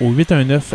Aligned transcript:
au 0.00 0.10
819 0.10 0.74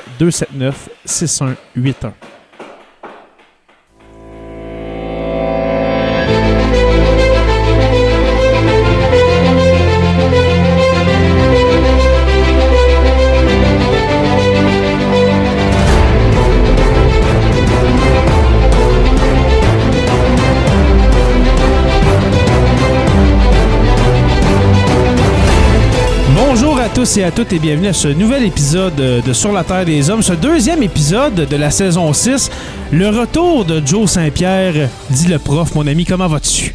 tous 26.95 27.17
et 27.17 27.23
à 27.25 27.31
toutes 27.31 27.51
et 27.51 27.59
bienvenue 27.59 27.89
à 27.89 27.93
ce 27.93 28.07
nouvel 28.07 28.45
épisode 28.45 28.95
de 28.95 29.33
Sur 29.33 29.51
la 29.51 29.65
Terre 29.65 29.83
des 29.83 30.09
Hommes, 30.09 30.21
ce 30.21 30.31
deuxième 30.31 30.81
épisode 30.81 31.35
de 31.35 31.55
la 31.57 31.69
saison 31.69 32.13
6, 32.13 32.49
le 32.93 33.09
retour 33.09 33.65
de 33.65 33.85
Joe 33.85 34.09
Saint-Pierre, 34.09 34.89
dit 35.09 35.27
le 35.27 35.37
prof, 35.37 35.75
mon 35.75 35.85
ami, 35.87 36.05
comment 36.05 36.29
vas-tu? 36.29 36.73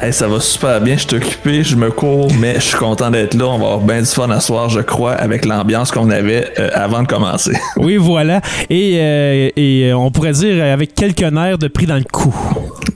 Hey, 0.00 0.12
ça 0.12 0.26
va 0.26 0.40
super 0.40 0.80
bien, 0.80 0.96
je 0.96 1.02
suis 1.06 1.16
occupé, 1.16 1.62
je 1.62 1.76
me 1.76 1.90
cours, 1.90 2.28
mais 2.40 2.54
je 2.56 2.60
suis 2.60 2.76
content 2.76 3.10
d'être 3.10 3.34
là. 3.34 3.44
On 3.46 3.58
va 3.58 3.66
avoir 3.66 3.78
bien 3.80 4.00
du 4.00 4.06
fun 4.06 4.28
à 4.30 4.40
soir, 4.40 4.68
je 4.68 4.80
crois, 4.80 5.12
avec 5.12 5.44
l'ambiance 5.44 5.92
qu'on 5.92 6.10
avait 6.10 6.52
euh, 6.58 6.70
avant 6.74 7.02
de 7.02 7.06
commencer. 7.06 7.52
Oui, 7.76 7.96
voilà. 7.96 8.40
Et, 8.70 8.96
euh, 8.98 9.48
et 9.56 9.90
euh, 9.90 9.96
on 9.96 10.10
pourrait 10.10 10.32
dire 10.32 10.62
avec 10.64 10.94
quelques 10.94 11.22
nerfs 11.22 11.58
de 11.58 11.68
prix 11.68 11.86
dans 11.86 11.96
le 11.96 12.04
cou. 12.10 12.34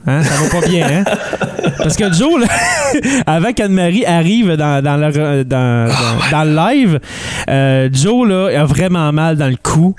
Hein? 0.09 0.23
Ça 0.23 0.35
va 0.43 0.61
pas 0.61 0.67
bien, 0.67 0.87
hein? 0.89 1.05
Parce 1.79 1.97
que 1.97 2.13
Joe, 2.13 2.41
là, 2.41 2.47
avant 3.27 3.53
qu'Anne-Marie 3.53 4.05
arrive 4.05 4.53
dans, 4.57 4.83
dans, 4.83 4.97
le, 4.97 5.45
dans, 5.45 5.89
dans- 5.89 5.95
dans 6.31 6.45
le 6.45 6.55
live, 6.55 7.01
euh, 7.49 7.89
Joe 7.93 8.29
là, 8.29 8.61
a 8.63 8.65
vraiment 8.65 9.13
mal 9.13 9.37
dans 9.37 9.49
le 9.49 9.57
cou. 9.61 9.95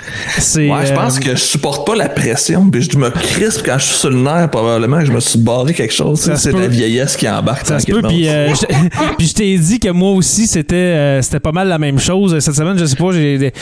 Ouais, 0.69 0.85
je 0.85 0.93
pense 0.93 1.19
que 1.19 1.31
je 1.31 1.35
supporte 1.35 1.85
pas 1.87 1.95
la 1.95 2.09
pression, 2.09 2.69
puis 2.69 2.81
je 2.89 2.97
me 2.97 3.09
crispe 3.09 3.65
quand 3.65 3.77
je 3.77 3.85
suis 3.85 3.95
sur 3.95 4.09
le 4.09 4.17
nerf, 4.17 4.49
probablement 4.49 4.99
que 4.99 5.05
je 5.05 5.11
me 5.11 5.19
suis 5.19 5.39
barré 5.39 5.73
quelque 5.73 5.93
chose. 5.93 6.19
C'est. 6.35 6.51
La 6.67 6.73
vieillesse 6.73 7.15
qui 7.15 7.27
embarque. 7.29 7.65
Ça 7.65 7.79
se 7.79 7.85
peut, 7.85 8.01
puis 8.01 8.27
euh, 8.27 8.53
je, 8.53 8.65
puis 9.17 9.27
je 9.27 9.33
t'ai 9.33 9.57
dit 9.57 9.79
que 9.79 9.89
moi 9.89 10.11
aussi, 10.11 10.47
c'était 10.47 10.75
euh, 10.75 11.21
c'était 11.21 11.39
pas 11.39 11.51
mal 11.51 11.67
la 11.67 11.77
même 11.77 11.99
chose. 11.99 12.37
Cette 12.39 12.55
semaine, 12.55 12.77
je 12.77 12.85
sais 12.85 12.95
pas, 12.95 13.11
j'ai 13.11 13.37
des, 13.37 13.53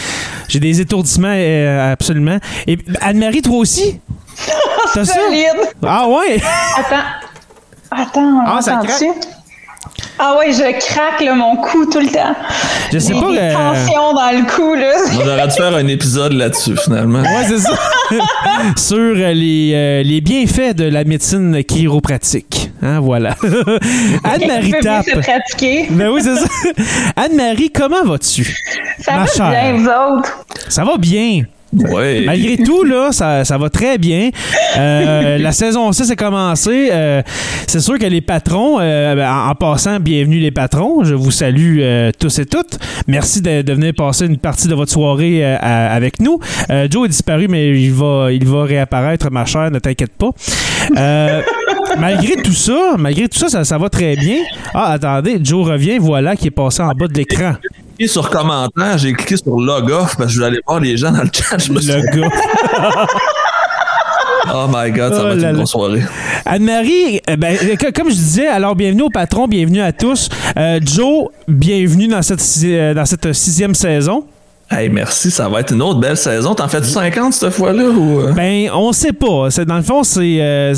j'ai 0.48 0.60
des 0.60 0.82
étourdissements 0.82 1.32
euh, 1.32 1.94
absolument. 1.94 2.38
Et 2.68 2.78
Anne-Marie, 3.02 3.42
toi 3.42 3.58
aussi? 3.58 4.00
T'as 4.94 5.06
ça? 5.06 5.14
Solide. 5.14 5.72
Ah 5.84 6.08
ouais? 6.08 6.42
Attends. 6.78 7.06
Attends, 7.92 8.22
on 8.22 8.42
Ah, 8.46 8.62
ça 8.62 8.80
entend-tu? 8.80 9.06
Ah 10.18 10.38
ouais, 10.40 10.52
je 10.54 10.62
craque 10.80 11.22
là, 11.22 11.34
mon 11.36 11.58
cou 11.58 11.86
tout 11.92 12.00
le 12.00 12.08
temps. 12.08 12.34
Je 12.92 13.00
sais 13.00 13.14
J'ai 13.14 13.20
pas, 13.20 13.32
des 13.32 13.38
euh, 13.38 13.54
tensions 13.54 14.14
dans 14.14 14.32
le 14.32 14.46
cou 14.56 14.74
là. 14.74 14.94
On 15.14 15.28
aurait 15.28 15.48
dû 15.48 15.54
faire 15.56 15.76
un 15.76 15.88
épisode 15.88 16.32
là-dessus, 16.34 16.78
finalement. 16.78 17.20
Ouais, 17.22 17.44
c'est 17.48 17.60
ça. 17.60 17.72
Sur 18.78 18.98
euh, 18.98 19.34
les, 19.34 19.74
euh, 19.76 20.04
les 20.04 20.22
bienfaits 20.22 20.76
de 20.76 20.86
la 20.86 21.04
médecine 21.04 21.62
chiropratique. 21.66 22.72
Hein, 22.82 23.02
voilà. 23.02 23.36
Anne-Marie 24.24 24.74
tape. 24.82 25.06
pratiquer. 25.22 25.88
Ben 25.90 26.10
oui, 26.10 26.22
c'est 26.24 26.36
ça. 26.36 26.48
Anne-Marie, 27.18 27.72
comment 27.72 28.04
vas-tu? 28.06 28.56
Ça 29.02 29.14
Ma 29.14 29.18
va 29.20 29.26
chère. 29.26 29.50
bien, 29.50 29.74
vous 29.74 29.88
autres? 30.18 30.46
Ça 30.70 30.86
va 30.86 30.98
bien. 30.98 31.44
Ouais. 31.76 32.24
Malgré 32.26 32.58
tout, 32.58 32.84
là, 32.84 33.10
ça, 33.12 33.44
ça 33.46 33.58
va 33.58 33.70
très 33.70 33.98
bien. 33.98 34.30
Euh, 34.78 35.38
la 35.40 35.52
saison 35.52 35.92
6 35.92 36.12
a 36.12 36.16
commencé. 36.16 36.90
Euh, 36.92 37.22
c'est 37.68 37.80
sûr 37.80 37.98
que 38.00 38.06
les 38.06 38.22
patrons, 38.22 38.78
euh, 38.80 39.26
en, 39.26 39.50
en 39.50 39.56
passant, 39.56 40.00
bienvenue 40.00 40.40
les 40.40 40.52
patrons. 40.52 41.04
Je 41.04 41.14
vous 41.16 41.32
salue 41.32 41.82
tous 42.20 42.40
et 42.40 42.46
toutes. 42.46 42.78
Merci 43.08 43.42
de, 43.42 43.62
de 43.62 43.74
venir 43.74 43.94
passer 43.96 44.26
une 44.26 44.38
partie 44.38 44.68
de 44.68 44.76
votre 44.76 44.92
soirée 44.92 45.44
à- 45.44 45.92
avec 45.92 46.20
nous. 46.20 46.40
Joe 46.90 47.06
est 47.06 47.10
disparu, 47.10 47.48
mais 47.50 47.70
il 47.80 47.92
va, 47.94 48.30
il 48.32 48.46
va 48.46 48.64
réapparaître, 48.64 49.30
ma 49.32 49.46
chère, 49.46 49.70
ne 49.72 49.80
t'inquiète 49.80 50.14
pas. 50.18 50.32
Malgré 52.00 52.36
tout 52.42 52.52
ça, 52.54 52.96
malgré 52.98 53.28
tout 53.30 53.38
ça, 53.38 53.48
ça, 53.48 53.64
ça 53.64 53.78
va 53.78 53.90
très 53.90 54.16
bien. 54.16 54.38
Ah, 54.74 54.94
attendez, 54.94 55.38
Joe 55.42 55.66
revient, 55.68 55.98
voilà, 55.98 56.36
qui 56.36 56.48
est 56.48 56.52
passé 56.52 56.82
en 56.82 56.92
bas 56.92 57.08
de 57.08 57.14
l'écran. 57.14 57.54
Cliqué 57.96 58.08
sur 58.12 58.30
commentaire, 58.30 58.98
j'ai 58.98 59.14
cliqué 59.14 59.38
sur 59.38 59.60
log 59.60 59.90
off 59.92 60.16
parce 60.18 60.28
que 60.28 60.34
je 60.34 60.36
voulais 60.36 60.48
aller 60.48 60.60
voir 60.68 60.80
les 60.80 60.98
gens 60.98 61.12
dans 61.12 61.24
le 61.24 61.30
chat. 61.32 61.58
Je 61.58 61.72
me 61.72 61.80
suis. 61.82 61.92
Oh 64.54 64.68
my 64.72 64.92
god, 64.92 65.12
ça 65.14 65.22
Oh 65.22 65.24
va 65.24 65.34
être 65.34 65.42
là 65.42 65.50
une 65.50 65.56
grosse 65.56 65.72
soirée. 65.72 66.04
Anne-Marie, 66.46 67.20
euh, 67.30 67.36
ben, 67.36 67.58
euh, 67.64 67.76
co- 67.78 67.92
comme 67.94 68.10
je 68.10 68.16
disais, 68.16 68.48
alors 68.48 68.76
bienvenue 68.76 69.02
au 69.02 69.10
patron, 69.10 69.48
bienvenue 69.48 69.82
à 69.82 69.92
tous. 69.92 70.30
Euh, 70.56 70.80
Joe, 70.84 71.30
bienvenue 71.48 72.08
dans 72.08 72.22
cette, 72.22 72.40
dans 72.96 73.06
cette 73.06 73.34
sixième 73.34 73.74
saison. 73.74 74.26
Hey, 74.72 74.90
merci, 74.90 75.30
ça 75.30 75.48
va 75.48 75.60
être 75.60 75.74
une 75.76 75.82
autre 75.84 76.00
belle 76.00 76.18
saison. 76.18 76.56
T'en 76.56 76.68
fais 76.68 76.82
50 76.82 77.34
cette 77.34 77.52
fois-là 77.54 77.84
ou. 77.84 78.20
euh? 78.22 78.32
Ben, 78.34 78.68
on 78.74 78.92
sait 78.94 79.14
pas. 79.14 79.52
C'est, 79.52 79.64
dans 79.64 79.76
le 79.78 79.84
fond, 79.84 80.02
c'est, 80.04 80.42
euh, 80.42 80.74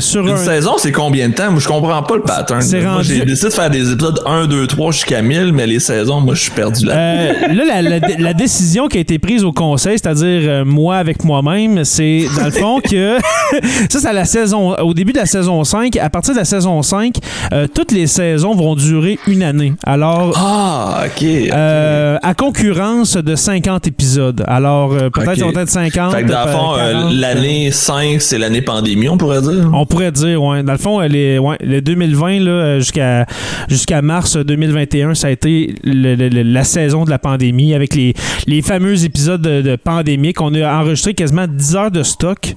sur 0.00 0.26
Une 0.26 0.32
un... 0.32 0.36
saison, 0.38 0.72
c'est 0.78 0.90
combien 0.90 1.28
de 1.28 1.34
temps? 1.34 1.50
Moi, 1.50 1.60
je 1.60 1.68
comprends 1.68 2.02
pas 2.02 2.16
le 2.16 2.22
pattern. 2.22 2.62
Rendu- 2.62 3.04
j'ai 3.04 3.26
décidé 3.26 3.48
de 3.48 3.52
faire 3.52 3.68
des 3.68 3.92
épisodes 3.92 4.22
1, 4.24 4.46
2, 4.46 4.66
3 4.66 4.90
jusqu'à 4.92 5.20
1000, 5.20 5.52
mais 5.52 5.66
les 5.66 5.80
saisons, 5.80 6.20
moi, 6.22 6.34
je 6.34 6.40
suis 6.44 6.50
perdu 6.50 6.86
là. 6.86 6.94
Euh, 6.96 7.32
là, 7.52 7.82
la, 7.82 7.82
la- 7.82 8.00
la 8.18 8.32
décision 8.32 8.88
qui 8.88 8.96
a 8.96 9.00
été 9.02 9.18
prise 9.18 9.44
au 9.44 9.52
conseil, 9.52 9.98
c'est-à-dire 9.98 10.40
euh, 10.50 10.64
moi 10.64 10.96
avec 10.96 11.22
moi-même, 11.22 11.84
c'est 11.84 12.24
dans 12.38 12.46
le 12.46 12.50
fond 12.52 12.80
que 12.80 13.18
ça, 13.90 14.00
c'est 14.00 14.06
à 14.08 14.14
la 14.14 14.24
saison, 14.24 14.74
au 14.76 14.94
début 14.94 15.12
de 15.12 15.18
la 15.18 15.26
saison 15.26 15.62
5. 15.62 15.94
À 15.98 16.08
partir 16.08 16.32
de 16.32 16.38
la 16.38 16.46
saison 16.46 16.80
5, 16.80 17.16
euh, 17.52 17.66
toutes 17.72 17.92
les 17.92 18.06
saisons 18.06 18.54
vont 18.54 18.74
durer 18.76 19.18
une 19.26 19.42
année. 19.42 19.74
Alors, 19.84 20.32
Ah, 20.38 21.02
ok. 21.04 21.50
à 21.52 22.34
concurrence 22.34 23.18
de 23.26 23.34
50 23.36 23.86
épisodes. 23.86 24.42
Alors, 24.46 24.92
euh, 24.92 25.10
peut-être 25.10 25.28
Ok. 25.28 25.34
qu'ils 25.34 25.44
vont 25.44 25.50
être 25.60 25.68
50. 25.68 26.12
fait 26.14 26.22
que 26.22 26.28
dans 26.30 26.44
le 26.46 26.50
fond, 26.52 26.74
euh, 26.74 26.78
euh, 26.78 26.92
40, 26.92 27.12
l'année 27.14 27.70
5, 27.70 28.20
c'est 28.22 28.38
l'année 28.38 28.62
pandémie, 28.62 29.08
on 29.08 29.18
pourrait 29.18 29.42
dire? 29.42 29.68
On 29.74 29.84
pourrait 29.84 30.12
dire, 30.12 30.42
ouais. 30.42 30.62
Dans 30.62 30.72
le 30.72 30.78
fond, 30.78 31.00
euh, 31.00 31.08
les, 31.08 31.38
ouais, 31.38 31.56
le 31.60 31.80
2020 31.82 32.40
là, 32.40 32.50
euh, 32.50 32.78
jusqu'à 32.78 33.26
jusqu'à 33.68 34.00
mars 34.00 34.36
2021, 34.36 35.14
ça 35.14 35.26
a 35.26 35.30
été 35.30 35.74
le- 35.84 36.14
le- 36.14 36.28
le- 36.28 36.42
la 36.42 36.64
saison 36.64 37.04
de 37.04 37.10
la 37.10 37.18
pandémie 37.18 37.74
avec 37.74 37.94
les, 37.94 38.14
les 38.46 38.62
fameux 38.62 39.04
épisodes 39.04 39.42
de, 39.42 39.60
de 39.60 39.76
pandémie 39.76 40.32
qu'on 40.32 40.54
a 40.54 40.80
enregistré 40.80 41.12
quasiment 41.14 41.46
10 41.48 41.76
heures 41.76 41.90
de 41.90 42.02
stock 42.02 42.54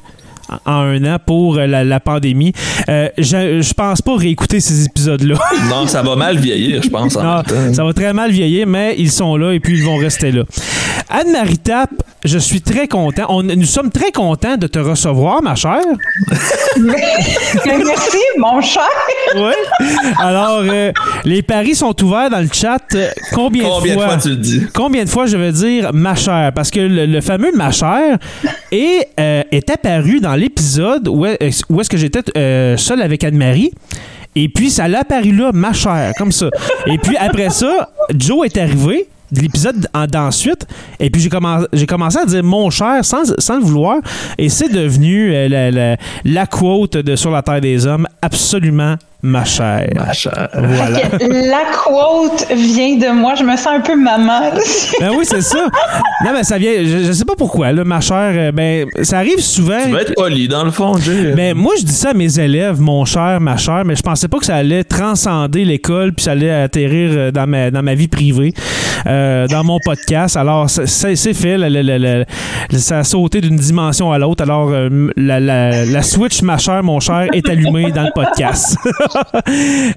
en 0.65 0.71
un 0.81 1.03
an 1.15 1.17
pour 1.25 1.55
la, 1.55 1.83
la 1.83 1.99
pandémie. 1.99 2.53
Euh, 2.89 3.09
je, 3.17 3.61
je 3.61 3.73
pense 3.73 4.01
pas 4.01 4.15
réécouter 4.15 4.59
ces 4.59 4.85
épisodes-là. 4.85 5.35
Non, 5.69 5.87
ça 5.87 6.01
va 6.01 6.15
mal 6.15 6.37
vieillir, 6.37 6.81
je 6.83 6.89
pense. 6.89 7.15
en 7.15 7.23
Non, 7.23 7.35
même 7.35 7.43
temps. 7.45 7.73
ça 7.73 7.83
va 7.83 7.93
très 7.93 8.13
mal 8.13 8.31
vieillir, 8.31 8.67
mais 8.67 8.95
ils 8.97 9.11
sont 9.11 9.35
là 9.37 9.51
et 9.53 9.59
puis 9.59 9.77
ils 9.77 9.83
vont 9.83 9.97
rester 9.97 10.31
là. 10.31 10.43
Anne-Marie 11.09 11.57
Tap, 11.57 11.89
je 12.23 12.37
suis 12.37 12.61
très 12.61 12.87
content. 12.87 13.25
On- 13.29 13.43
nous 13.43 13.63
sommes 13.65 13.89
très 13.91 14.11
contents 14.11 14.57
de 14.57 14.67
te 14.67 14.79
recevoir, 14.79 15.41
ma 15.41 15.55
chère. 15.55 15.81
Merci, 17.65 18.17
mon 18.37 18.61
cher. 18.61 18.83
Oui. 19.35 19.51
Alors, 20.19 20.61
euh, 20.63 20.91
les 21.25 21.41
paris 21.41 21.75
sont 21.75 21.95
ouverts 22.03 22.29
dans 22.29 22.39
le 22.39 22.49
chat. 22.51 22.79
Combien, 23.33 23.63
Combien 23.67 23.95
de 23.95 24.01
fois 24.01 24.17
tu 24.17 24.29
le 24.29 24.35
dis? 24.35 24.61
Combien 24.73 25.03
de 25.03 25.09
fois 25.09 25.25
je 25.25 25.37
vais 25.37 25.51
dire 25.51 25.91
ma 25.93 26.15
chère? 26.15 26.51
Parce 26.53 26.71
que 26.71 26.79
le, 26.79 27.05
le 27.05 27.21
fameux 27.21 27.51
ma 27.55 27.71
chère 27.71 28.17
est, 28.71 29.07
euh, 29.19 29.43
est 29.51 29.69
apparu 29.69 30.19
dans 30.19 30.35
l'épisode 30.39 31.07
où, 31.07 31.25
est- 31.25 31.63
où 31.69 31.79
est-ce 31.81 31.89
que 31.89 31.97
j'étais 31.97 32.21
euh, 32.37 32.77
seul 32.77 33.01
avec 33.01 33.23
Anne-Marie. 33.23 33.71
Et 34.35 34.47
puis, 34.49 34.69
ça 34.69 34.87
l'a 34.87 34.99
apparu 34.99 35.31
là, 35.35 35.51
ma 35.53 35.73
chère, 35.73 36.13
comme 36.17 36.31
ça. 36.31 36.49
Et 36.85 36.97
puis, 36.97 37.17
après 37.17 37.49
ça, 37.49 37.89
Joe 38.17 38.45
est 38.45 38.57
arrivé 38.57 39.07
de 39.31 39.41
l'épisode 39.41 39.87
en- 39.93 40.05
d'ensuite. 40.07 40.65
Et 40.99 41.09
puis, 41.09 41.21
j'ai 41.21 41.29
commencé, 41.29 41.65
j'ai 41.73 41.85
commencé 41.85 42.17
à 42.17 42.25
dire 42.25 42.43
mon 42.43 42.69
cher 42.69 43.03
sans, 43.03 43.23
sans 43.39 43.57
le 43.57 43.63
vouloir. 43.63 43.97
Et 44.37 44.49
c'est 44.49 44.69
devenu 44.69 45.33
euh, 45.33 45.47
la, 45.49 45.71
la- 45.71 45.97
la 46.25 46.45
quote 46.47 46.97
de 46.97 47.15
Sur 47.15 47.31
la 47.31 47.41
Terre 47.41 47.61
des 47.61 47.85
Hommes, 47.87 48.07
absolument 48.21 48.95
ma 49.21 49.43
chère. 49.45 49.87
Ma 49.95 50.13
chère. 50.13 50.49
Voilà. 50.53 50.99
La 51.19 51.63
quote 51.83 52.47
vient 52.55 52.95
de 52.97 53.13
moi. 53.13 53.35
Je 53.35 53.43
me 53.43 53.55
sens 53.57 53.67
un 53.75 53.79
peu 53.81 53.95
maman. 53.95 54.39
Ben 54.99 55.11
oui, 55.17 55.23
c'est 55.25 55.41
ça. 55.41 55.65
Non, 56.25 56.31
mais 56.33 56.43
ça 56.43 56.57
vient. 56.57 56.71
Je, 56.83 57.03
je 57.05 57.11
sais 57.11 57.25
pas 57.25 57.35
pourquoi, 57.37 57.71
là, 57.71 57.83
ma 57.83 58.01
chère. 58.01 58.31
euh, 58.33 58.51
Ben, 58.51 58.85
ça 59.03 59.17
arrive 59.19 59.39
souvent. 59.39 59.77
Tu 59.85 59.91
vas 59.91 60.01
être 60.01 60.15
poli, 60.15 60.47
dans 60.47 60.63
le 60.63 60.71
fond, 60.71 60.97
Jay. 60.97 61.33
Ben, 61.35 61.55
moi, 61.55 61.73
je 61.79 61.85
dis 61.85 61.93
ça 61.93 62.09
à 62.09 62.13
mes 62.13 62.39
élèves, 62.39 62.79
mon 62.81 63.05
cher, 63.05 63.39
ma 63.39 63.55
chère, 63.57 63.83
mais 63.85 63.95
je 63.95 64.01
pensais 64.01 64.27
pas 64.27 64.37
que 64.39 64.45
ça 64.45 64.55
allait 64.55 64.83
transcender 64.83 65.63
l'école 65.65 66.11
puis 66.13 66.23
ça 66.25 66.31
allait 66.31 66.51
atterrir 66.51 67.11
euh, 67.13 67.31
dans 67.31 67.47
ma, 67.47 67.71
dans 67.71 67.81
ma 67.83 67.93
vie 67.95 68.07
privée, 68.07 68.53
euh, 69.07 69.47
dans 69.47 69.63
mon 69.63 69.79
podcast. 69.83 70.35
Alors, 70.37 70.69
c'est- 70.69 71.33
fait. 71.33 71.57
le- 71.57 71.69
le- 71.69 71.81
le- 71.81 71.97
le- 72.71 72.77
ça 72.77 72.99
a 72.99 73.03
sauté 73.03 73.39
d'une 73.41 73.55
dimension 73.57 74.11
à 74.11 74.17
l'autre. 74.17 74.43
Alors, 74.43 74.71
la, 75.15 75.39
la- 75.39 75.85
la 75.85 76.01
switch, 76.01 76.41
ma 76.41 76.57
chère, 76.57 76.83
mon 76.83 76.99
cher, 76.99 77.27
est 77.33 77.47
allumée 77.47 77.91
dans 77.91 78.03
le 78.03 78.11
podcast. 78.13 78.77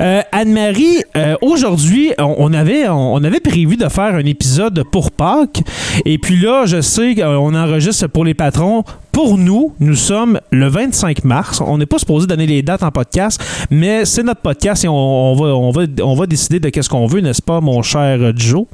Euh, 0.00 0.23
Anne-Marie, 0.32 1.03
euh, 1.17 1.37
aujourd'hui, 1.43 2.12
on, 2.19 2.53
avait, 2.53 2.88
on 2.88 3.23
avait 3.23 3.41
prévu 3.41 3.76
de 3.76 3.88
faire 3.88 4.14
un 4.14 4.25
épisode 4.25 4.85
pour 4.91 5.11
Pâques. 5.11 5.62
Et 6.05 6.19
puis 6.19 6.37
là, 6.37 6.64
je 6.67 6.81
sais 6.81 7.14
qu'on 7.14 7.55
enregistre 7.55 8.06
pour 8.09 8.25
les 8.25 8.35
patrons. 8.35 8.85
Pour 9.12 9.37
nous, 9.37 9.75
nous 9.79 9.94
sommes 9.94 10.41
le 10.50 10.69
25 10.69 11.25
mars. 11.25 11.61
On 11.61 11.76
n'est 11.76 11.85
pas 11.87 11.99
supposé 11.99 12.26
donner 12.26 12.47
les 12.47 12.62
dates 12.62 12.82
en 12.82 12.91
podcast, 12.91 13.38
mais 13.70 14.06
c'est 14.06 14.23
notre 14.23 14.41
podcast 14.41 14.85
et 14.85 14.88
on, 14.88 14.94
on 14.94 15.35
va, 15.35 15.44
on, 15.55 15.70
va, 15.70 15.82
on 16.03 16.14
va 16.14 16.26
décider 16.26 16.59
de 16.61 16.70
qu'est-ce 16.70 16.88
qu'on 16.88 17.06
veut, 17.06 17.20
n'est-ce 17.20 17.43
pas, 17.43 17.61
mon 17.61 17.82
cher 17.82 18.32
Joe? 18.35 18.64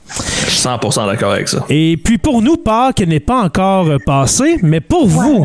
Je 0.47 0.51
suis 0.51 0.69
100% 0.69 1.07
d'accord 1.07 1.33
avec 1.33 1.49
ça. 1.49 1.65
Et 1.69 1.97
puis 2.03 2.19
pour 2.19 2.41
nous, 2.41 2.57
Pâques 2.57 3.01
n'est 3.01 3.19
pas 3.21 3.43
encore 3.43 3.89
passé, 4.07 4.59
mais 4.63 4.81
pour 4.81 5.09
vous, 5.09 5.45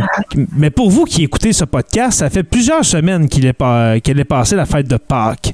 mais 0.56 0.70
pour 0.70 0.92
vous 0.92 1.06
qui 1.06 1.24
écoutez 1.24 1.54
ce 1.54 1.66
podcast, 1.66 2.20
ça 2.20 2.30
fait 2.30 2.44
plusieurs 2.44 2.86
semaines 2.86 3.28
qu'il 3.28 3.46
est, 3.48 3.54
pas- 3.54 4.00
qu'elle 4.00 4.20
est 4.20 4.24
passée 4.26 4.56
la 4.56 4.68
fête 4.68 4.88
de 4.88 4.98
Pâques. 4.98 5.54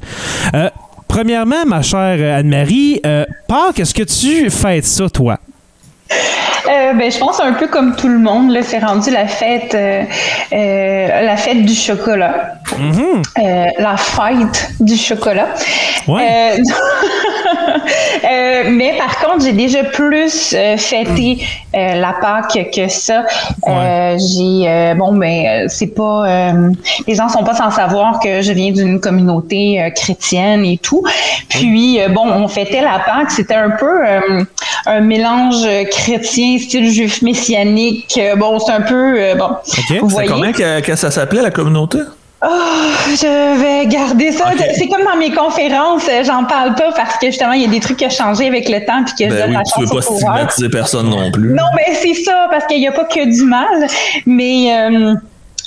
Euh, 0.54 0.70
premièrement, 1.08 1.66
ma 1.66 1.82
chère 1.82 2.38
Anne-Marie, 2.40 3.00
euh, 3.06 3.24
Pâques, 3.48 3.80
est-ce 3.80 3.94
que 3.94 4.04
tu 4.04 4.50
fêtes 4.50 4.86
ça, 4.86 5.10
toi? 5.10 5.38
Euh, 6.68 6.94
ben, 6.94 7.12
je 7.12 7.18
pense 7.18 7.40
un 7.40 7.54
peu 7.54 7.68
comme 7.68 7.96
tout 7.96 8.08
le 8.08 8.20
monde, 8.20 8.52
là, 8.52 8.62
c'est 8.64 8.80
rendu 8.80 9.10
la 9.12 9.28
fête, 9.28 9.74
euh, 9.76 10.04
euh, 10.54 11.22
la 11.22 11.38
fête 11.38 11.64
du 11.66 11.74
chocolat, 11.74 12.56
Euh, 13.38 13.66
la 13.78 13.98
fête 13.98 14.74
du 14.80 14.96
chocolat. 14.96 15.48
Ouais. 16.08 16.62
Mais 18.72 18.96
par 18.98 19.18
contre, 19.20 19.46
j'ai 19.46 19.54
déjà 19.54 19.84
plus 19.84 20.56
fêté 20.78 21.44
la 21.74 22.14
Pâque 22.22 22.70
que 22.74 22.88
ça. 22.88 23.24
J'ai 23.66 24.94
bon, 24.98 25.14
ben 25.16 25.46
euh, 25.46 25.66
c'est 25.68 25.88
pas, 25.96 26.52
les 27.08 27.16
gens 27.16 27.30
sont 27.30 27.44
pas 27.44 27.56
sans 27.56 27.72
savoir 27.72 28.20
que 28.20 28.42
je 28.42 28.52
viens 28.52 28.72
d'une 28.72 29.00
communauté 29.00 29.92
chrétienne 29.96 30.66
et 30.66 30.78
tout. 30.78 31.04
Puis 31.50 32.00
bon, 32.10 32.28
on 32.32 32.48
fêtait 32.48 32.82
la 32.82 33.00
Pâque, 33.00 33.32
c'était 33.32 33.56
un 33.56 33.72
peu 33.72 34.02
un 34.86 35.00
mélange 35.02 35.68
chrétien, 35.90 36.58
style 36.60 36.90
juif 36.92 37.22
messianique. 37.22 38.20
Euh, 38.22 38.36
Bon, 38.36 38.60
c'est 38.60 38.72
un 38.72 38.82
peu 38.82 39.16
euh, 39.20 39.36
bon. 39.36 39.46
OK. 39.46 39.54
Vous 39.68 39.86
C'est 39.88 40.00
voyez? 40.00 40.30
combien 40.30 40.52
que, 40.52 40.82
que 40.82 40.96
ça 40.96 41.10
s'appelait, 41.12 41.42
la 41.42 41.52
communauté? 41.52 42.00
Oh, 42.42 42.48
je 43.10 43.60
vais 43.62 43.86
garder 43.88 44.32
ça. 44.32 44.46
C'est 44.78 44.88
comme 44.88 45.04
dans 45.04 45.18
mes 45.18 45.32
conférences, 45.32 46.04
euh, 46.10 46.24
j'en 46.24 46.46
parle 46.46 46.74
pas 46.76 46.94
parce 46.96 47.18
que 47.18 47.28
justement, 47.28 47.52
il 47.52 47.64
y 47.64 47.66
a 47.66 47.68
des 47.68 47.82
trucs 47.82 47.98
qui 47.98 48.06
ont 48.06 48.10
changé 48.10 48.48
avec 48.48 48.70
le 48.70 48.86
temps 48.86 49.04
puis 49.04 49.14
que 49.28 49.34
je 49.34 49.36
Ben 49.38 49.42
donne 49.42 49.50
oui, 49.50 49.56
la 49.58 49.64
tu 49.64 49.80
veux 49.82 49.88
chance 49.88 49.96
pas 50.08 50.16
stigmatiser 50.16 50.70
personne 50.70 51.10
non 51.10 51.30
plus. 51.32 51.50
Non, 51.54 51.66
ben 51.76 51.94
c'est 52.02 52.14
ça, 52.14 52.48
parce 52.50 52.66
qu'il 52.68 52.80
n'y 52.80 52.88
a 52.88 52.94
pas 52.94 53.04
que 53.04 53.26
du 53.30 53.44
mal. 53.44 53.88
Mais 54.26 54.74
euh, 54.74 55.16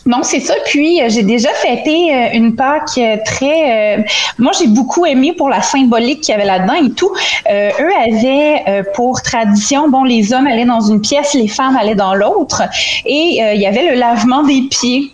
non, 0.04 0.22
c'est 0.22 0.40
ça. 0.40 0.54
Puis 0.64 1.00
euh, 1.00 1.08
j'ai 1.08 1.22
déjà 1.22 1.50
fêté 1.50 2.14
euh, 2.14 2.28
une 2.32 2.56
Pâque 2.56 2.99
euh, 2.99 3.16
très. 3.25 4.04
moi, 4.38 4.52
j'ai 4.58 4.66
beaucoup 4.66 5.06
aimé 5.06 5.32
pour 5.32 5.49
la 5.49 5.62
symbolique 5.62 6.22
qu'il 6.22 6.32
y 6.32 6.34
avait 6.34 6.44
là-dedans 6.44 6.75
et 6.75 6.90
tout. 6.90 7.12
Eux 7.49 7.90
avaient 8.08 8.84
pour 8.94 9.22
tradition, 9.22 9.88
bon, 9.88 10.04
les 10.04 10.32
hommes 10.32 10.46
allaient 10.46 10.64
dans 10.64 10.81
une 10.81 11.00
pièce, 11.00 11.34
les 11.34 11.49
femmes 11.49 11.76
allaient 11.76 11.94
dans 11.94 12.14
l'autre, 12.14 12.62
et 13.04 13.40
il 13.54 13.60
y 13.60 13.66
avait 13.66 13.90
le 13.90 13.99
lavement 13.99 14.43
des 14.43 14.62
pieds. 14.62 15.12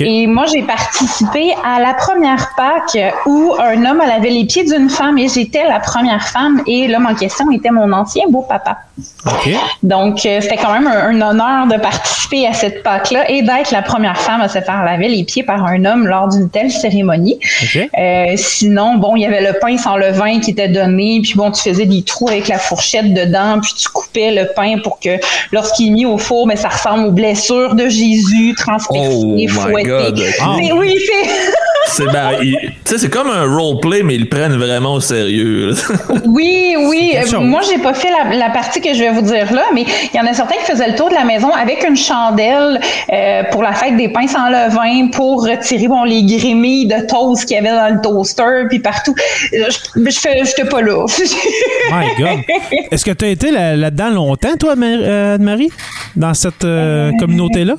Et 0.00 0.26
moi, 0.26 0.44
j'ai 0.52 0.62
participé 0.62 1.54
à 1.64 1.80
la 1.80 1.94
première 1.94 2.50
Pâque 2.56 2.98
où 3.26 3.52
un 3.58 3.84
homme 3.84 3.98
lavait 3.98 4.30
les 4.30 4.44
pieds 4.44 4.64
d'une 4.64 4.90
femme 4.90 5.18
et 5.18 5.28
j'étais 5.28 5.66
la 5.66 5.80
première 5.80 6.26
femme 6.28 6.62
et 6.66 6.88
l'homme 6.88 7.06
en 7.06 7.14
question 7.14 7.50
était 7.50 7.70
mon 7.70 7.92
ancien 7.92 8.24
beau-papa. 8.28 8.78
Donc, 9.82 10.24
euh, 10.26 10.40
c'était 10.40 10.56
quand 10.56 10.72
même 10.72 10.86
un, 10.86 11.08
un 11.08 11.30
honneur 11.30 11.66
de 11.66 11.76
participer 11.80 12.46
à 12.46 12.52
cette 12.52 12.82
Pâque-là 12.82 13.30
et 13.30 13.42
d'être 13.42 13.70
la 13.70 13.82
première 13.82 14.18
femme 14.18 14.40
à 14.40 14.48
se 14.48 14.60
faire 14.60 14.84
laver 14.84 15.08
les 15.08 15.24
pieds 15.24 15.42
par 15.42 15.64
un 15.64 15.84
homme 15.84 16.06
lors 16.06 16.28
d'une 16.28 16.50
telle 16.50 16.70
cérémonie. 16.70 17.38
Euh, 17.98 18.34
sinon, 18.36 18.96
bon, 18.96 19.16
il 19.16 19.22
y 19.22 19.26
avait 19.26 19.42
le 19.42 19.58
pain 19.58 19.76
sans 19.78 19.96
levain 19.96 20.40
qui 20.40 20.50
était 20.50 20.68
donné, 20.68 21.20
puis 21.22 21.34
bon, 21.34 21.50
tu 21.50 21.62
faisais 21.62 21.86
des 21.86 22.02
trous 22.02 22.28
avec 22.28 22.48
la 22.48 22.58
fourchette 22.58 23.12
dedans, 23.14 23.60
puis 23.60 23.72
tu 23.76 23.88
coupais 23.88 24.30
le 24.30 24.48
pain 24.54 24.78
pour 24.82 24.98
que 25.00 25.18
lorsqu'il 25.52 25.88
est 25.88 25.90
mis 25.90 26.06
au 26.06 26.18
four, 26.18 26.46
mais 26.46 26.56
ça 26.56 26.68
ressemble 26.68 27.06
aux 27.06 27.12
blessures 27.12 27.74
de 27.74 27.88
Jésus 27.88 28.54
transpercées, 28.56 29.46
Oh 29.53 29.53
my. 29.54 29.82
God. 29.84 30.22
Mais 30.58 30.72
oui, 30.72 30.96
c'est 31.06 31.30
C'est 31.86 32.06
ben, 32.12 32.30
il- 32.42 32.56
tu 32.84 32.92
sais, 32.92 32.98
c'est 32.98 33.08
comme 33.10 33.28
un 33.28 33.44
roleplay, 33.54 34.02
mais 34.02 34.14
ils 34.16 34.22
le 34.22 34.28
prennent 34.28 34.56
vraiment 34.56 34.94
au 34.94 35.00
sérieux. 35.00 35.74
Oui, 36.24 36.74
oui. 36.88 37.14
Euh, 37.16 37.40
moi, 37.40 37.60
j'ai 37.68 37.78
pas 37.78 37.94
fait 37.94 38.08
la, 38.10 38.34
la 38.36 38.50
partie 38.50 38.80
que 38.80 38.92
je 38.94 38.98
vais 39.00 39.10
vous 39.10 39.20
dire 39.22 39.52
là, 39.52 39.64
mais 39.74 39.84
il 40.12 40.16
y 40.16 40.20
en 40.20 40.26
a 40.26 40.32
certains 40.32 40.56
qui 40.56 40.72
faisaient 40.72 40.88
le 40.90 40.96
tour 40.96 41.08
de 41.10 41.14
la 41.14 41.24
maison 41.24 41.50
avec 41.50 41.84
une 41.86 41.96
chandelle 41.96 42.80
euh, 43.12 43.42
pour 43.52 43.62
la 43.62 43.72
fête 43.72 43.96
des 43.96 44.08
pains 44.08 44.26
sans 44.26 44.48
levain, 44.48 45.08
pour 45.12 45.44
retirer 45.46 45.86
bon 45.88 46.04
les 46.04 46.24
grémilles 46.24 46.86
de 46.88 47.06
toast 47.06 47.44
qu'il 47.46 47.56
y 47.56 47.60
avait 47.60 47.76
dans 47.76 47.94
le 47.94 48.00
toaster, 48.00 48.64
puis 48.68 48.78
partout. 48.80 49.14
Euh, 49.52 49.66
Je, 49.96 50.44
j'étais 50.44 50.68
pas 50.68 50.80
là. 50.82 51.04
My 51.92 52.06
God. 52.18 52.40
Est-ce 52.90 53.04
que 53.04 53.10
tu 53.12 53.24
as 53.24 53.28
été 53.28 53.50
là- 53.50 53.76
là-dedans 53.76 54.10
longtemps, 54.10 54.56
toi, 54.58 54.74
Mar- 54.74 54.88
euh, 55.00 55.34
Anne-Marie? 55.36 55.70
Dans 56.16 56.34
cette 56.34 56.64
euh, 56.64 57.10
communauté-là? 57.20 57.74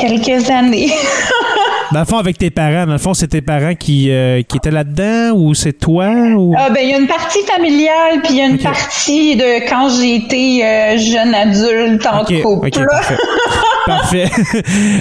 Quelques 0.00 0.50
années. 0.50 0.90
Dans 1.92 2.00
le 2.00 2.06
fond, 2.06 2.18
avec 2.18 2.38
tes 2.38 2.50
parents, 2.50 2.86
dans 2.86 2.92
le 2.94 2.98
fond, 2.98 3.14
c'est 3.14 3.28
tes 3.28 3.42
parents 3.42 3.74
qui, 3.74 4.10
euh, 4.10 4.42
qui 4.48 4.56
étaient 4.56 4.70
là-dedans 4.70 5.36
ou 5.36 5.54
c'est 5.54 5.74
toi? 5.74 6.08
Ou... 6.08 6.52
Ah, 6.58 6.68
ben, 6.70 6.80
il 6.82 6.90
y 6.90 6.94
a 6.94 6.98
une 6.98 7.06
partie 7.06 7.40
familiale, 7.46 8.20
puis 8.24 8.30
il 8.32 8.36
y 8.38 8.40
a 8.40 8.46
une 8.46 8.58
partie 8.58 9.36
de 9.36 9.68
quand 9.68 9.90
j'ai 9.90 10.16
été 10.16 10.64
euh, 10.66 10.96
jeune 10.98 11.32
adulte 11.34 12.04
en 12.06 12.22
Ok, 12.22 12.42
couple. 12.42 12.70
parfait. 12.86 13.16
parfait. 13.86 14.30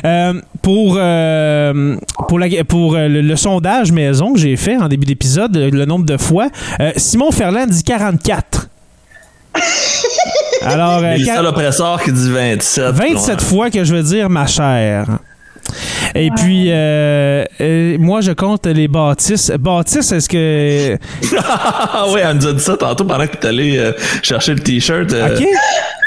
Euh, 0.06 0.34
pour 0.62 0.94
pour, 2.28 2.40
la- 2.40 2.64
pour 2.68 2.94
le, 2.96 3.08
le 3.22 3.36
sondage 3.36 3.92
maison 3.92 4.34
que 4.34 4.40
j'ai 4.40 4.56
fait 4.58 4.76
en 4.78 4.88
début 4.88 5.06
d'épisode, 5.06 5.56
le, 5.56 5.86
nombre 5.86 6.06
de 6.06 6.18
fois, 6.18 6.50
Simon 6.98 7.32
Ferland 7.32 7.68
dit 7.68 7.84
44. 7.84 8.63
Alors, 10.62 11.00
euh, 11.00 11.12
a 11.12 11.18
quar- 11.18 11.36
ça 11.36 11.42
l'oppresseur 11.42 12.02
qui 12.02 12.12
dit 12.12 12.32
27. 12.32 12.94
27 12.94 13.40
Ouais. 13.42 13.46
fois 13.48 13.70
que 13.70 13.84
je 13.84 13.96
veux 13.96 14.04
dire 14.04 14.30
ma 14.30 14.48
chère. 14.48 15.06
Et 16.16 16.30
puis, 16.36 16.66
euh, 16.70 17.44
euh, 17.62 17.98
moi, 18.00 18.22
je 18.22 18.32
compte 18.32 18.66
les 18.68 18.88
bâtisses. 18.88 19.52
Bâtisses, 19.60 20.12
est-ce 20.12 20.30
que. 20.30 20.98
Ah 21.38 22.06
oui, 22.10 22.20
elle 22.24 22.38
nous 22.38 22.48
a 22.48 22.54
dit 22.54 22.64
ça 22.64 22.78
tantôt 22.78 23.06
pendant 23.06 23.26
que 23.28 23.38
tu 23.38 23.48
allé 23.48 23.78
euh, 23.78 23.92
chercher 24.22 24.54
le 24.54 24.60
t-shirt. 24.60 25.12
euh, 25.14 25.38
OK? 25.40 25.46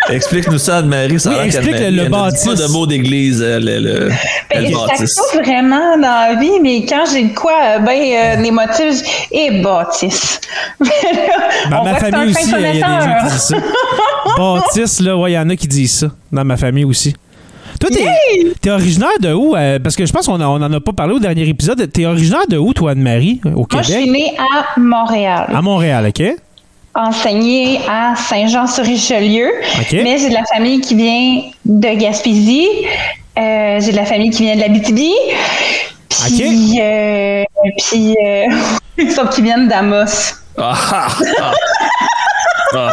Explique-nous 0.09 0.59
ça, 0.59 0.77
Anne-Marie. 0.79 1.19
Ça 1.19 1.31
Oui, 1.31 1.47
explique 1.47 1.81
le- 1.81 1.91
le 2.05 2.09
bâtisse. 2.09 2.45
pas 2.45 2.55
de 2.55 2.67
mots 2.69 2.87
d'église, 2.87 3.43
elle, 3.43 3.69
elle, 3.69 4.13
elle, 4.51 4.63
Ben, 4.63 4.71
je 4.71 4.77
bâtisse. 4.77 5.15
pas 5.17 5.43
vraiment 5.43 5.97
dans 5.97 6.29
la 6.35 6.35
vie, 6.41 6.61
mais 6.63 6.87
quand 6.87 7.03
j'ai 7.13 7.25
de 7.25 7.35
quoi, 7.35 7.79
ben, 7.81 7.91
euh, 8.39 8.41
des 8.43 8.53
motifs, 8.53 9.03
et 9.33 9.61
bâtisse. 9.63 10.41
Ben, 11.71 11.83
ma 11.83 11.95
famille 11.97 12.31
aussi, 12.31 12.45
il 12.45 12.51
y 12.51 12.55
a 12.55 12.73
des 12.73 12.79
gens 12.79 12.87
qui 12.87 13.05
connaisseur. 13.05 13.31
disent 13.31 13.41
ça. 13.41 13.57
Bâtisse, 14.39 15.01
là, 15.01 15.17
ouais, 15.17 15.33
il 15.33 15.35
y 15.35 15.39
en 15.39 15.49
a 15.51 15.57
qui 15.57 15.67
disent 15.67 15.95
ça. 15.99 16.07
Dans 16.31 16.45
ma 16.45 16.57
famille 16.57 16.85
aussi. 16.85 17.17
Toi, 17.81 17.91
t'es, 17.91 18.07
t'es 18.61 18.71
originaire 18.71 19.19
de 19.21 19.33
où? 19.33 19.55
euh, 19.55 19.79
parce 19.79 19.97
que 19.97 20.07
je 20.07 20.13
pense 20.13 20.27
qu'on 20.27 20.41
a- 20.41 20.47
on 20.47 20.57
en 20.63 20.73
a 20.73 20.81
pas 20.81 20.93
parlé 20.93 21.15
au 21.15 21.19
dernier 21.19 21.47
épisode. 21.49 21.91
T'es 21.93 22.07
originaire 22.07 22.47
de 22.49 22.57
où, 22.59 22.73
toi, 22.73 22.93
Anne-Marie, 22.93 23.41
au 23.45 23.67
Moi, 23.71 23.83
je 23.83 23.93
suis 23.93 24.05
Québec? 24.05 24.11
née 24.11 24.33
à 24.39 24.79
Montréal. 24.81 25.47
À 25.55 25.63
Montréal, 25.63 26.07
OK? 26.09 26.23
enseignée 26.99 27.79
à 27.91 28.15
Saint-Jean-sur-Richelieu. 28.17 29.49
OK. 29.81 29.93
Mais 30.03 30.17
j'ai 30.17 30.31
de 30.31 30.35
la 30.35 30.45
famille 30.45 30.81
qui 30.81 30.95
vient 30.95 31.43
de 31.67 31.89
Gaspésie. 32.01 32.69
Euh, 33.39 33.79
j'ai 33.81 33.93
de 33.93 33.97
la 33.97 34.07
famille 34.07 34.31
qui 34.31 34.45
vient 34.45 34.55
de 34.57 34.61
l'Abitibi. 34.61 35.13
Puis, 36.09 36.81
euh, 36.81 37.45
puis 37.87 38.17
euh, 38.25 39.11
sauf 39.15 39.29
qui 39.35 39.43
viennent 39.43 39.69
d'Amos. 39.69 40.07
Ah, 40.57 40.75
ah, 40.91 41.09
ah. 42.75 42.93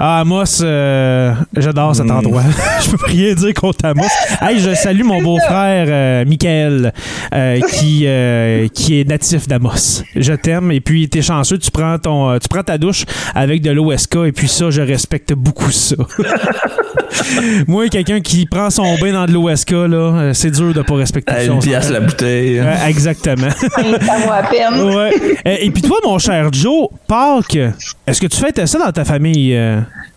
Ah. 0.00 0.20
Amos, 0.20 0.62
euh, 0.62 1.34
j'adore 1.56 1.94
cet 1.94 2.10
endroit. 2.10 2.42
je 2.82 2.90
peux 2.90 3.06
rien 3.06 3.34
dire 3.34 3.54
contre 3.54 3.84
Amos. 3.84 4.04
Hey, 4.40 4.60
je 4.60 4.74
salue 4.74 5.02
mon 5.02 5.22
beau-frère, 5.22 5.86
euh, 5.88 6.24
Michael, 6.24 6.92
euh, 7.34 7.60
qui, 7.72 8.04
euh, 8.06 8.68
qui 8.68 9.00
est 9.00 9.08
natif 9.08 9.48
d'Amos. 9.48 10.02
Je 10.14 10.32
t'aime. 10.34 10.70
Et 10.70 10.80
puis, 10.80 11.08
t'es 11.08 11.22
chanceux, 11.22 11.58
tu 11.58 11.70
prends, 11.70 11.98
ton, 11.98 12.38
tu 12.38 12.48
prends 12.48 12.62
ta 12.62 12.78
douche 12.78 13.04
avec 13.34 13.62
de 13.62 13.70
l'OSK. 13.70 14.16
Et 14.26 14.32
puis, 14.32 14.48
ça, 14.48 14.70
je 14.70 14.82
respecte 14.82 15.32
beaucoup 15.32 15.70
ça. 15.70 15.96
Moi, 17.66 17.88
quelqu'un 17.88 18.20
qui 18.20 18.46
prend 18.46 18.70
son 18.70 18.96
bain 18.98 19.12
dans 19.12 19.26
de 19.26 19.32
l'OSK, 19.32 19.70
là, 19.70 20.30
c'est 20.32 20.50
dur 20.50 20.72
de 20.72 20.82
pas 20.82 20.94
respecter 20.94 21.34
ça. 21.34 21.52
une 21.52 21.58
pièce 21.58 21.90
la 21.90 22.00
bouteille. 22.00 22.60
Ouais, 22.60 22.76
exactement. 22.88 23.50
Ça 23.60 24.18
vaut 24.18 24.32
à 24.32 24.42
peine. 24.42 24.80
Ouais. 24.82 25.12
Et 25.62 25.70
puis 25.70 25.82
toi, 25.82 25.98
mon 26.04 26.18
cher 26.18 26.52
Joe, 26.52 26.88
Pâques, 27.06 27.58
est-ce 28.06 28.20
que 28.20 28.26
tu 28.26 28.36
fêtes 28.36 28.64
ça 28.66 28.78
dans 28.78 28.92
ta 28.92 29.04
famille? 29.04 29.58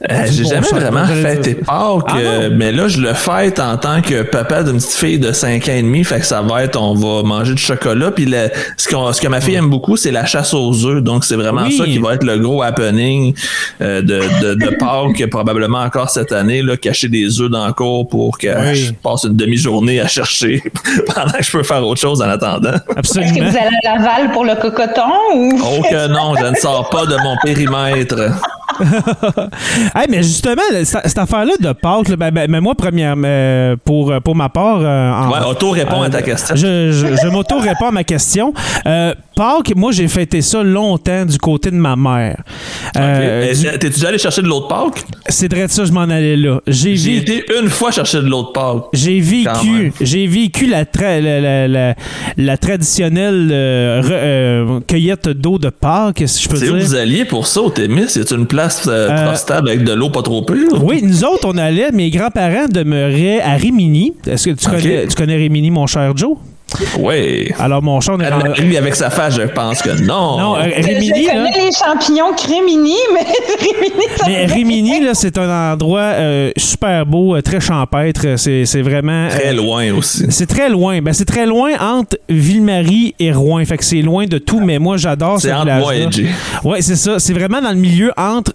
Euh? 0.10 0.26
J'ai 0.32 0.44
Bon, 0.44 0.50
jamais 0.50 0.68
vraiment 0.72 1.06
dire. 1.06 1.56
Pâques, 1.66 2.04
Ah, 2.08 2.18
euh, 2.18 2.50
mais 2.52 2.72
là, 2.72 2.88
je 2.88 3.00
le 3.02 3.14
fête 3.14 3.60
en 3.60 3.78
tant 3.78 4.02
que 4.02 4.24
papa 4.24 4.64
d'une 4.64 4.78
petite 4.78 4.92
fille 4.94 5.20
de 5.20 5.32
5 5.32 5.68
ans 5.68 5.74
et 5.74 5.82
demi. 5.84 6.04
Fait 6.04 6.20
que 6.20 6.26
ça 6.26 6.42
va 6.42 6.64
être, 6.64 6.80
on 6.82 6.96
va 6.96 7.22
manger 7.24 7.54
du 7.54 7.62
chocolat. 7.62 8.12
Puis 8.12 8.26
le- 8.26 8.50
ce, 8.78 8.88
que 8.90 9.28
ma 9.28 9.42
fille 9.42 9.56
aime 9.56 9.70
beaucoup, 9.70 9.98
c'est 9.98 10.12
la 10.12 10.26
chasse 10.26 10.54
aux 10.54 10.86
œufs. 10.86 11.04
Donc, 11.04 11.24
c'est 11.24 11.36
vraiment 11.36 11.64
Oui. 11.64 11.78
ça 11.78 11.86
qui 11.86 11.98
va 12.00 12.16
être 12.16 12.24
le 12.24 12.38
gros 12.40 12.64
happening 12.64 13.34
euh, 13.82 14.02
de, 14.02 14.22
de, 14.42 14.54
de 14.56 14.76
Pâques, 14.78 15.30
probablement 15.30 15.82
encore 15.82 16.10
cette 16.10 16.32
année, 16.32 16.62
là, 16.62 16.78
cacher 16.78 17.08
des 17.08 17.40
œufs 17.40 17.50
dans 17.52 17.68
le 17.68 17.74
cours 17.74 18.08
pour 18.08 18.38
que 18.38 18.48
Oui. 18.48 18.76
je 18.76 18.94
passe 18.94 19.24
une 19.26 19.36
demi-journée 19.36 20.00
à 20.02 20.08
chercher 20.08 20.64
pendant 21.16 21.32
que 21.32 21.44
je 21.44 21.52
peux 21.52 21.64
faire 21.64 21.86
autre 21.86 22.02
chose 22.02 22.22
en 22.22 22.30
attendant. 22.30 22.72
Est-ce 22.98 23.14
que 23.20 23.40
vous 23.44 23.58
allez 23.58 23.78
à 23.86 23.98
Laval 23.98 24.32
pour 24.32 24.46
le 24.46 24.56
cocoton 24.56 25.12
ou? 25.36 25.60
Oh 25.64 25.82
que 25.90 26.08
non, 26.08 26.34
je 26.40 26.46
ne 26.48 26.56
sors 26.56 26.90
pas 26.90 27.06
de 27.06 27.16
mon 27.24 27.36
périmètre. 27.44 28.16
Hey, 29.96 30.06
mais 30.10 30.24
justement, 30.24 30.62
cette, 30.84 31.18
affaire-là 31.18 31.54
de 31.60 31.72
Pâques, 31.74 32.10
là, 32.10 32.16
ben, 32.16 32.32
ben, 32.32 32.50
ben, 32.52 32.62
moi, 32.62 32.76
première, 32.76 33.16
euh, 33.24 33.76
pour, 33.84 34.14
pour 34.24 34.36
ma 34.36 34.50
part. 34.50 34.80
euh, 34.82 35.12
en- 35.12 35.32
Ouais, 35.32 35.46
auto 35.50 35.72
répond 35.72 36.02
euh, 36.02 36.06
à 36.08 36.10
ta 36.10 36.22
question. 36.22 36.56
Je, 36.56 36.92
je, 36.92 37.08
je 37.22 37.28
m'auto-réponds 37.28 37.88
à 37.88 37.92
ma 37.92 38.04
question. 38.04 38.54
Euh, 38.86 39.14
Pâques, 39.36 39.74
moi, 39.76 39.92
j'ai 39.92 40.08
fêté 40.08 40.42
ça 40.42 40.64
longtemps 40.64 41.26
du 41.26 41.38
côté 41.38 41.72
de 41.72 41.76
ma 41.76 41.96
mère. 41.96 42.42
Euh, 42.98 43.54
du- 43.54 43.62
T'es-tu 43.80 43.90
déjà 43.96 44.10
allé 44.10 44.18
chercher 44.18 44.42
de 44.42 44.48
l'autre 44.48 44.68
Pâques? 44.68 45.04
c'est 45.30 45.52
vrai 45.52 45.68
de 45.68 45.72
ça, 45.72 45.86
je 45.86 45.92
m'en 45.92 46.02
allais 46.02 46.36
là. 46.36 46.60
J'ai 46.68 46.94
vécu. 46.96 47.16
été 47.38 47.46
une 47.62 47.70
fois 47.70 47.92
chercher 47.92 48.18
de 48.20 48.28
l'autre 48.28 48.52
Pâques. 48.54 48.84
J'ai 48.94 49.20
vécu, 49.20 49.94
j'ai 50.02 50.28
vécu 50.28 50.66
la, 50.68 50.84
tra- 50.86 51.20
la, 51.22 51.40
la, 51.42 51.68
la- 51.68 51.96
la 52.38 52.58
traditionnelle 52.58 53.50
euh, 53.52 54.02
re- 54.02 54.08
euh, 54.12 54.80
cueillette 54.88 55.30
d'eau 55.30 55.58
de 55.58 55.70
Pâques, 55.70 56.24
si 56.26 56.44
je 56.44 56.50
peux 56.50 56.56
C'est 56.58 56.70
où 56.70 56.78
vous 56.80 56.96
alliez 56.96 57.26
pour 57.26 57.48
ça 57.48 57.62
au 57.62 57.70
Témis? 57.70 58.06
C'est 58.08 58.32
une 58.32 58.46
place 58.46 58.71
euh, 58.88 59.10
Euh, 59.10 59.26
prostable 59.26 59.70
avec 59.70 59.84
de 59.84 59.94
l'eau 59.94 60.10
pas 60.10 60.22
trop 60.22 60.42
pure? 60.44 60.84
Oui, 60.84 61.02
nous 61.04 61.24
autres, 61.24 61.48
on 61.48 61.58
allait, 61.58 61.92
mes 61.92 62.10
grands-parents 62.10 62.68
demeuraient 62.70 63.42
à 63.42 63.54
Rimini. 63.54 64.14
Est-ce 64.28 64.50
que 64.50 64.56
tu, 64.56 64.68
Ok. 64.68 64.74
connais, 64.76 65.08
tu 65.08 65.16
connais 65.16 65.36
Rimini, 65.36 65.72
mon 65.72 65.88
cher 65.88 66.16
Joe? 66.16 66.38
Oui. 67.00 67.52
Alors, 67.60 67.82
mon 67.82 68.00
cher, 68.02 68.16
on 68.18 68.20
est 68.22 68.30
rendu- 68.30 68.62
Lui, 68.62 68.78
avec 68.78 68.96
sa 68.96 69.10
face, 69.10 69.36
je 69.36 69.44
pense 69.44 69.82
que 69.82 69.90
non. 70.02 70.38
Non, 70.40 70.56
euh, 70.58 70.64
Je 70.78 70.84
Rimini, 70.88 71.26
là, 71.26 71.34
connais 71.34 71.66
les 71.66 71.72
champignons 71.72 72.34
crémini, 72.36 72.96
mais 73.14 73.22
Rimini, 73.60 74.04
ça 74.18 74.26
mais 74.28 74.46
Rimini, 74.46 75.00
là, 75.02 75.14
c'est 75.14 75.38
un 75.38 75.74
endroit 75.74 76.00
euh, 76.02 76.52
super 76.58 77.06
beau, 77.06 77.36
euh, 77.36 77.42
très 77.42 77.60
champêtre. 77.60 78.38
C'est 78.38 78.66
c'est 78.66 78.82
vraiment... 78.82 79.28
Très 79.30 79.50
euh, 79.50 79.54
loin 79.54 79.94
aussi. 79.94 80.26
c'est 80.30 80.48
très 80.48 80.70
loin. 80.70 81.02
Ben, 81.02 81.14
c'est 81.14 81.26
très 81.26 81.46
loin 81.46 81.72
entre 81.80 82.18
Ville-Marie 82.30 83.16
et 83.20 83.32
Rouen. 83.32 83.64
Fait 83.66 83.78
que 83.78 83.84
c'est 83.86 84.02
loin 84.02 84.26
de 84.26 84.38
tout, 84.38 84.60
mais 84.60 84.80
moi, 84.80 84.98
j'adore 84.98 85.40
ce 85.42 85.48
C'est 85.48 85.54
entre 85.54 85.74
moi 85.80 85.96
et. 85.96 86.08
Jay. 86.12 86.26
Ouais, 86.64 86.82
c'est 86.82 86.96
ça. 86.96 87.20
C'est 87.20 87.34
vraiment 87.34 87.62
dans 87.62 87.72
le 87.72 87.76
milieu 87.76 88.12
entre, 88.18 88.54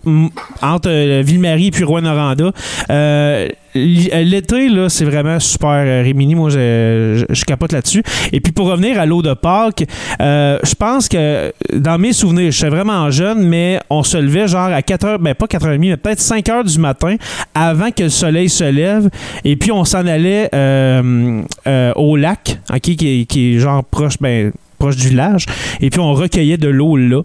entre 0.62 1.20
Ville-Marie 1.23 1.68
et 1.68 1.70
puis 1.70 1.85
Rouen-Noranda. 1.85 2.50
Euh, 2.90 3.49
L'été, 3.76 4.68
là, 4.68 4.88
c'est 4.88 5.04
vraiment 5.04 5.38
super. 5.40 5.85
euh, 5.87 6.02
Rimini, 6.02 6.35
moi, 6.35 6.50
je, 6.50 7.45
capote 7.45 7.73
là-dessus. 7.73 8.02
Et 8.33 8.40
puis, 8.40 8.52
pour 8.52 8.68
revenir 8.68 8.99
à 8.99 9.06
l'eau 9.06 9.23
de 9.23 9.35
Pâques, 9.35 9.85
euh, 10.21 10.59
je 10.62 10.75
pense 10.75 11.09
que 11.09 11.52
dans 11.75 11.99
mes 11.99 12.12
souvenirs, 12.12 12.50
je 12.50 12.59
suis 12.59 12.68
vraiment 12.68 13.11
jeune, 13.11 13.47
mais 13.47 13.80
on 13.90 14.02
se 14.02 14.16
levait 14.16 14.49
genre 14.49 14.73
à 14.73 14.83
4 14.83 15.04
heures, 15.04 15.18
ben 15.18 15.35
pas 15.35 15.47
4h30, 15.47 15.78
mais 15.78 15.97
peut-être 15.97 16.21
5 16.21 16.49
heures 16.49 16.64
du 16.64 16.78
matin 16.78 17.16
avant 17.54 17.90
que 17.90 18.04
le 18.04 18.09
soleil 18.09 18.49
se 18.49 18.64
lève. 18.64 19.09
Et 19.45 19.56
puis, 19.56 19.73
on 19.73 19.85
s'en 19.85 20.06
allait 20.06 20.49
euh, 20.54 21.42
euh, 21.66 21.92
au 21.95 22.16
lac, 22.16 22.59
qui, 22.83 22.92
est, 22.92 23.25
qui 23.26 23.54
est 23.54 23.59
genre 23.59 23.85
proche, 23.85 24.18
ben, 24.21 24.52
proche 24.78 24.97
du 24.97 25.09
village. 25.09 25.47
Et 25.80 25.90
puis, 25.90 26.00
on 26.00 26.12
recueillait 26.14 26.56
de 26.59 26.68
l'eau 26.68 26.97
là. 26.97 27.23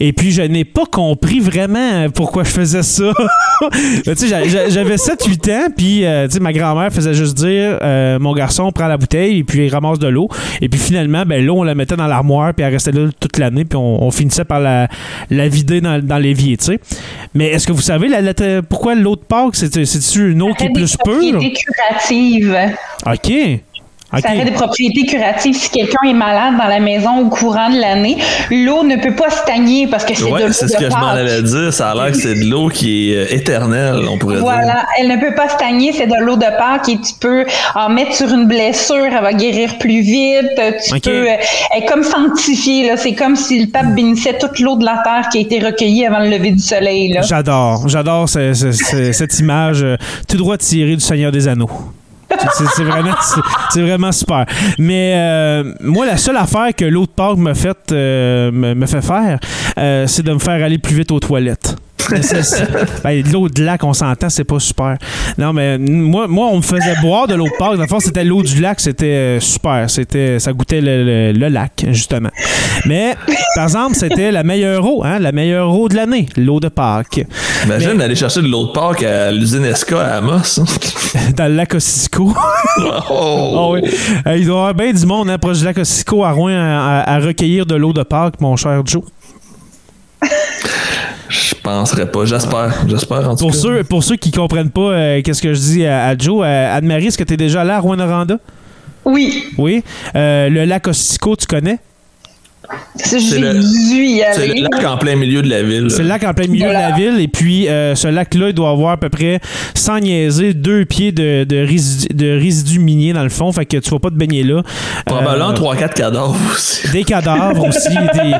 Et 0.00 0.12
puis, 0.12 0.30
je 0.32 0.42
n'ai 0.42 0.64
pas 0.64 0.84
compris 0.90 1.40
vraiment 1.40 2.08
pourquoi 2.14 2.44
je 2.44 2.50
faisais 2.50 2.82
ça. 2.82 3.10
J'avais 4.04 4.96
7-8 4.96 5.52
ans, 5.52 5.66
puis 5.76 6.04
euh, 6.04 6.26
tu 6.26 6.34
sais, 6.34 6.40
ma 6.40 6.52
grand-mère 6.52 6.92
faisait 6.92 7.14
juste 7.14 7.36
dire 7.36 7.78
euh, 7.82 8.18
mon 8.18 8.32
garçon 8.34 8.70
prend 8.72 8.86
la 8.88 8.96
bouteille 8.96 9.38
et 9.38 9.44
puis 9.44 9.66
il 9.66 9.68
ramasse 9.72 9.98
de 9.98 10.08
l'eau. 10.08 10.28
Et 10.60 10.68
puis 10.68 10.80
finalement, 10.80 11.24
ben, 11.26 11.44
l'eau, 11.44 11.56
on 11.58 11.62
la 11.62 11.74
mettait 11.74 11.96
dans 11.96 12.06
l'armoire, 12.06 12.54
puis 12.54 12.64
elle 12.64 12.72
restait 12.72 12.92
là 12.92 13.08
toute 13.20 13.38
l'année, 13.38 13.64
puis 13.64 13.76
on, 13.76 14.02
on 14.04 14.10
finissait 14.10 14.44
par 14.44 14.60
la, 14.60 14.88
la 15.30 15.48
vider 15.48 15.80
dans, 15.80 16.04
dans 16.04 16.18
l'évier, 16.18 16.56
tu 16.56 16.64
sais. 16.66 16.80
Mais 17.34 17.46
est-ce 17.48 17.66
que 17.66 17.72
vous 17.72 17.80
savez 17.82 18.08
la, 18.08 18.20
la- 18.20 18.62
pourquoi 18.62 18.94
l'eau 18.94 19.16
de 19.16 19.20
Pâques, 19.22 19.54
c'est- 19.56 19.84
c'est-tu 19.84 20.32
une 20.32 20.42
eau 20.42 20.52
qui 20.54 20.64
est 20.64 20.72
plus 20.72 20.96
pure? 21.04 21.20
curatives. 21.40 22.56
OK. 23.06 23.32
Ça 24.20 24.34
aurait 24.34 24.44
des 24.44 24.50
propriétés 24.50 25.06
curatives 25.06 25.54
si 25.56 25.70
quelqu'un 25.70 26.08
est 26.08 26.12
malade 26.12 26.54
dans 26.58 26.66
la 26.68 26.80
maison 26.80 27.18
au 27.20 27.28
courant 27.28 27.70
de 27.70 27.80
l'année. 27.80 28.16
L'eau 28.50 28.82
ne 28.84 28.96
peut 28.96 29.14
pas 29.14 29.30
stagner 29.30 29.86
parce 29.86 30.04
que 30.04 30.14
c'est 30.14 30.26
de 30.26 30.30
Ouais, 30.30 30.42
l'eau 30.46 30.52
c'est 30.52 30.68
ce 30.68 30.74
de 30.76 30.78
que 30.84 30.90
je 30.90 30.96
m'en 30.96 31.06
allais 31.08 31.42
dire. 31.42 31.72
Ça 31.72 31.90
a 31.90 31.94
l'air 31.94 32.12
que 32.12 32.18
c'est 32.18 32.34
de 32.34 32.44
l'eau 32.50 32.68
qui 32.68 33.12
est 33.12 33.16
euh, 33.16 33.34
éternelle, 33.34 34.06
on 34.10 34.18
pourrait 34.18 34.36
dire. 34.36 34.44
Voilà, 34.44 34.84
elle 34.98 35.08
ne 35.08 35.16
peut 35.16 35.34
pas 35.34 35.48
stagner, 35.48 35.92
c'est 35.92 36.06
de 36.06 36.20
l'eau 36.20 36.36
de 36.36 36.42
Pâques 36.58 36.88
et 36.88 36.96
tu 37.00 37.14
peux 37.20 37.44
en 37.74 37.88
mettre 37.88 38.14
sur 38.14 38.28
une 38.32 38.46
blessure, 38.46 39.06
elle 39.06 39.22
va 39.22 39.32
guérir 39.32 39.78
plus 39.78 40.00
vite. 40.02 40.60
Tu 40.86 41.00
peux, 41.00 41.10
euh, 41.30 41.36
elle 41.74 41.82
est 41.82 41.86
comme 41.86 42.02
sanctifiée. 42.02 42.90
C'est 42.96 43.14
comme 43.14 43.36
si 43.36 43.60
le 43.60 43.70
pape 43.70 43.94
bénissait 43.94 44.38
toute 44.38 44.58
l'eau 44.60 44.76
de 44.76 44.84
la 44.84 45.00
terre 45.04 45.28
qui 45.30 45.38
a 45.38 45.40
été 45.40 45.58
recueillie 45.64 46.04
avant 46.06 46.18
le 46.18 46.28
lever 46.28 46.50
du 46.50 46.58
soleil. 46.58 47.18
J'adore, 47.22 47.88
j'adore 47.88 48.28
ce- 48.28 48.52
ce- 48.54 48.72
ce- 48.72 49.12
cette 49.12 49.38
image 49.38 49.82
euh, 49.82 49.96
tout 50.28 50.36
droit 50.36 50.58
tirée 50.58 50.94
du 50.96 51.00
Seigneur 51.00 51.32
des 51.32 51.48
Anneaux. 51.48 51.70
C'est- 52.54 52.84
vraiment, 52.84 53.14
vraiment 53.82 54.12
super. 54.12 54.46
Mais 54.78 55.14
euh, 55.16 55.74
moi, 55.80 56.06
la 56.06 56.16
seule 56.16 56.36
affaire 56.36 56.74
que 56.76 56.84
me 57.38 57.54
fait, 57.54 57.76
euh, 57.92 58.50
me, 58.52 58.74
me 58.74 58.86
fait 58.86 59.02
faire, 59.02 59.38
euh, 59.78 60.06
c'est 60.06 60.22
de 60.22 60.32
me 60.32 60.38
faire 60.38 60.64
aller 60.64 60.78
plus 60.78 60.94
vite 60.94 61.10
aux 61.12 61.20
toilettes. 61.20 61.76
Mais 62.10 62.22
c'est- 62.22 62.66
ben, 63.04 63.22
de 63.22 63.32
l'eau 63.32 63.48
de 63.48 63.62
lac, 63.64 63.82
on 63.84 63.92
s'entend, 63.92 64.28
c'est 64.28 64.44
pas 64.44 64.58
super. 64.58 64.96
Non, 65.38 65.52
mais 65.52 65.78
moi, 65.78 66.26
moi, 66.28 66.48
on 66.50 66.56
me 66.56 66.62
faisait 66.62 66.94
boire 67.00 67.26
de 67.26 67.34
l'eau 67.34 67.44
de 67.46 67.56
Pâques. 67.58 67.76
Dans 67.76 67.82
le 67.82 67.86
fond, 67.88 68.00
c'était 68.00 68.24
l'eau 68.24 68.42
du 68.42 68.60
lac, 68.60 68.80
c'était 68.80 69.06
euh, 69.06 69.40
super. 69.40 69.88
C'était, 69.88 70.38
ça 70.38 70.52
goûtait 70.52 70.80
le, 70.80 71.04
le- 71.04 71.32
le 71.32 71.48
lac, 71.48 71.84
justement. 71.90 72.30
Mais, 72.86 73.14
par 73.54 73.64
exemple, 73.64 73.94
c'était 73.94 74.30
la 74.32 74.42
meilleure 74.42 74.84
eau, 74.86 75.02
hein, 75.04 75.18
la 75.18 75.32
meilleure 75.32 75.70
eau 75.72 75.88
de 75.88 75.94
l'année, 75.96 76.26
l'eau 76.36 76.60
de 76.60 76.68
Pâques. 76.68 77.24
Imagine 77.64 77.96
d'aller 77.98 78.14
chercher 78.16 78.42
de 78.42 78.48
l'eau 78.48 78.66
de 78.66 78.72
Pâques 78.72 79.02
à 79.02 79.30
l'usine 79.30 79.64
Esca 79.64 80.00
à 80.00 80.16
Amos. 80.18 80.60
Dans 81.36 81.46
le 81.48 81.54
lac 81.56 81.74
Ossisco. 81.74 82.32
oh. 83.10 83.56
Ah 83.62 83.68
oui. 83.70 83.80
Euh, 84.26 84.36
il 84.36 84.46
doit 84.46 84.54
y 84.54 84.58
avoir 84.58 84.74
bien 84.74 84.92
du 84.92 85.06
monde 85.06 85.30
hein, 85.30 85.38
proche 85.38 85.58
du 85.58 85.64
lac 85.64 85.78
Ossisco 85.78 86.24
à 86.24 86.32
Rouen 86.32 86.52
à, 86.56 87.00
à- 87.02 87.14
à 87.14 87.18
recueillir 87.18 87.66
de 87.66 87.74
l'eau 87.74 87.92
de 87.92 88.02
Pâques, 88.02 88.40
mon 88.40 88.56
cher 88.56 88.82
Joe. 88.84 89.02
Je 91.32 91.54
penserais 91.62 92.10
pas. 92.10 92.24
J'espère. 92.26 92.74
J'espère 92.88 93.28
en 93.30 93.34
tout 93.36 93.44
Pour 93.46 93.52
cas. 93.52 93.58
ceux, 93.58 93.84
pour 93.84 94.04
ceux 94.04 94.16
qui 94.16 94.30
comprennent 94.30 94.70
pas 94.70 94.80
euh, 94.92 95.22
qu'est-ce 95.22 95.40
que 95.42 95.54
je 95.54 95.58
dis 95.60 95.86
à, 95.86 96.08
à 96.08 96.16
Joe, 96.18 96.42
euh, 96.44 96.76
Anne-Marie, 96.76 97.06
est-ce 97.06 97.16
que 97.18 97.24
tu 97.24 97.34
es 97.34 97.36
déjà 97.38 97.62
allé 97.62 97.70
à 97.70 97.78
Rouen-Noranda? 97.80 98.36
Oui, 99.04 99.44
Oui? 99.58 99.82
Euh, 100.14 100.48
le 100.48 100.64
lac 100.64 100.86
Ossisco, 100.86 101.34
tu 101.36 101.46
connais? 101.46 101.78
le- 102.94 103.60
C'est 104.34 104.42
aller. 104.42 104.60
le 104.60 104.68
lac 104.70 104.84
en 104.86 104.96
plein 104.96 105.16
milieu 105.16 105.42
de 105.42 105.50
la 105.50 105.62
ville. 105.62 105.90
C'est 105.90 106.02
le 106.02 106.08
lac 106.08 106.22
en 106.24 106.32
plein 106.32 106.46
milieu 106.46 106.68
de 106.68 106.72
la 106.72 106.92
ville. 106.92 107.18
Et 107.20 107.28
puis, 107.28 107.68
euh, 107.68 107.94
ce 107.94 108.08
lac-là, 108.08 108.48
il 108.48 108.54
doit 108.54 108.70
avoir 108.70 108.92
à 108.92 108.96
peu 108.96 109.08
près, 109.08 109.40
sans 109.74 109.98
niaiser, 109.98 110.54
deux 110.54 110.84
pieds 110.84 111.12
de, 111.12 111.44
de 111.44 112.38
résidus 112.38 112.78
miniers 112.78 113.12
dans 113.12 113.24
le 113.24 113.28
fond. 113.30 113.50
Fait 113.52 113.66
que 113.66 113.76
tu 113.78 113.90
vas 113.90 113.98
pas 113.98 114.10
te 114.10 114.14
baigner 114.14 114.42
là. 114.44 114.62
Probablement 115.04 115.50
Euh, 115.50 115.54
3-4 115.74 115.92
cadavres 115.94 116.36
aussi. 116.54 116.88
Des 116.92 117.04
cadavres 117.04 117.66
aussi, 117.68 117.88
des, 118.14 118.32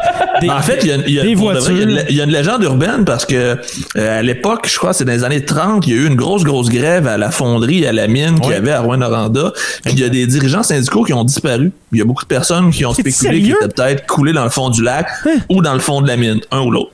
Des- 0.42 0.50
En 0.50 0.60
fait, 0.60 0.78
il 0.82 0.88
y 0.88 0.92
a, 0.92 0.96
il 1.06 1.14
y 1.14 1.20
a- 1.20 1.22
des 1.22 1.34
pour 1.34 1.52
de 1.52 1.58
vrai, 1.58 1.72
il 2.10 2.16
y 2.16 2.20
a 2.20 2.24
une- 2.24 2.30
légende 2.30 2.62
urbaine 2.62 3.04
parce 3.04 3.24
que 3.24 3.56
euh, 3.96 4.18
à 4.18 4.22
l'époque, 4.22 4.68
je 4.70 4.76
crois, 4.76 4.92
c'est 4.92 5.04
dans 5.04 5.12
les 5.12 5.24
années 5.24 5.44
30, 5.44 5.86
il 5.86 5.94
y 5.94 5.96
a 5.98 6.02
eu 6.02 6.06
une 6.06 6.14
grosse, 6.16 6.44
grosse 6.44 6.68
grève 6.68 7.06
à 7.06 7.16
la 7.16 7.30
fonderie 7.30 7.84
et 7.84 7.88
à 7.88 7.92
la 7.92 8.08
mine 8.08 8.40
qu'il 8.40 8.50
y 8.50 8.54
avait 8.54 8.72
à 8.72 8.80
Rouen-Noranda. 8.80 9.52
Puis 9.84 9.94
il 9.94 10.00
y 10.00 10.04
a 10.04 10.08
des 10.08 10.26
dirigeants 10.26 10.62
syndicaux 10.62 11.04
qui 11.04 11.12
ont 11.12 11.24
disparu. 11.24 11.72
Il 11.92 11.98
y 11.98 12.02
a 12.02 12.04
beaucoup 12.04 12.24
de 12.24 12.28
personnes 12.28 12.70
qui 12.70 12.84
ont 12.84 12.92
spéculé 12.94 13.40
qu'ils? 13.42 13.52
Hein? 13.52 13.56
étaient 13.64 13.74
peut-être 13.74 14.06
coulés 14.06 14.32
dans 14.32 14.44
le 14.44 14.50
fond 14.50 14.70
du 14.70 14.82
lac 14.82 15.06
ou 15.48 15.62
dans 15.62 15.74
le 15.74 15.80
fond 15.80 16.00
de 16.02 16.08
la 16.08 16.16
mine, 16.16 16.40
un 16.50 16.60
ou 16.60 16.70
l'autre. 16.70 16.90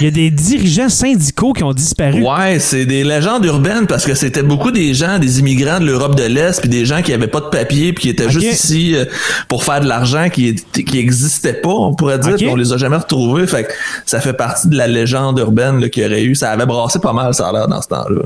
Il 0.00 0.04
y 0.04 0.06
a 0.06 0.10
des 0.10 0.30
dirigeants 0.30 0.88
syndicaux 0.88 1.52
qui 1.52 1.64
ont 1.64 1.72
disparu. 1.72 2.22
Ouais, 2.22 2.58
c'est 2.58 2.86
des 2.86 3.04
légendes 3.04 3.44
urbaines 3.44 3.86
parce 3.86 4.04
que 4.06 4.14
c'était 4.14 4.42
beaucoup 4.42 4.70
des 4.70 4.94
gens, 4.94 5.18
des 5.18 5.40
immigrants 5.40 5.80
de 5.80 5.86
l'Europe 5.86 6.14
de 6.16 6.24
l'Est, 6.24 6.60
puis 6.60 6.68
des 6.68 6.84
gens 6.84 7.02
qui 7.02 7.12
avaient 7.12 7.26
pas 7.26 7.40
de 7.40 7.46
papier, 7.46 7.92
puis 7.92 8.02
qui 8.02 8.08
étaient 8.10 8.30
juste 8.30 8.64
ici 8.64 8.94
euh, 8.94 9.04
pour 9.48 9.64
faire 9.64 9.80
de 9.80 9.86
l'argent 9.86 10.28
qui 10.28 10.54
qui 10.54 10.98
existait 10.98 11.54
pas, 11.54 11.70
on 11.70 11.94
pourrait 11.94 12.18
dire, 12.18 12.32
Ok. 12.32 12.38
puis 12.38 12.48
on 12.48 12.56
les 12.56 12.72
a 12.72 12.76
jamais 12.76 12.96
retrouvés. 12.96 13.46
Fait 13.46 13.64
que 13.64 13.72
ça 14.06 14.20
fait 14.20 14.32
partie 14.32 14.68
de 14.68 14.76
la 14.76 14.86
légende 14.86 15.38
urbaine 15.38 15.88
qu'il 15.90 16.02
y 16.02 16.06
aurait 16.06 16.22
eu. 16.22 16.34
Ça 16.34 16.50
avait 16.50 16.66
brassé 16.66 16.98
pas 17.00 17.12
mal, 17.12 17.34
ça 17.34 17.48
a 17.48 17.52
l'air 17.52 17.68
dans 17.68 17.82
ce 17.82 17.88
temps-là. 17.88 18.22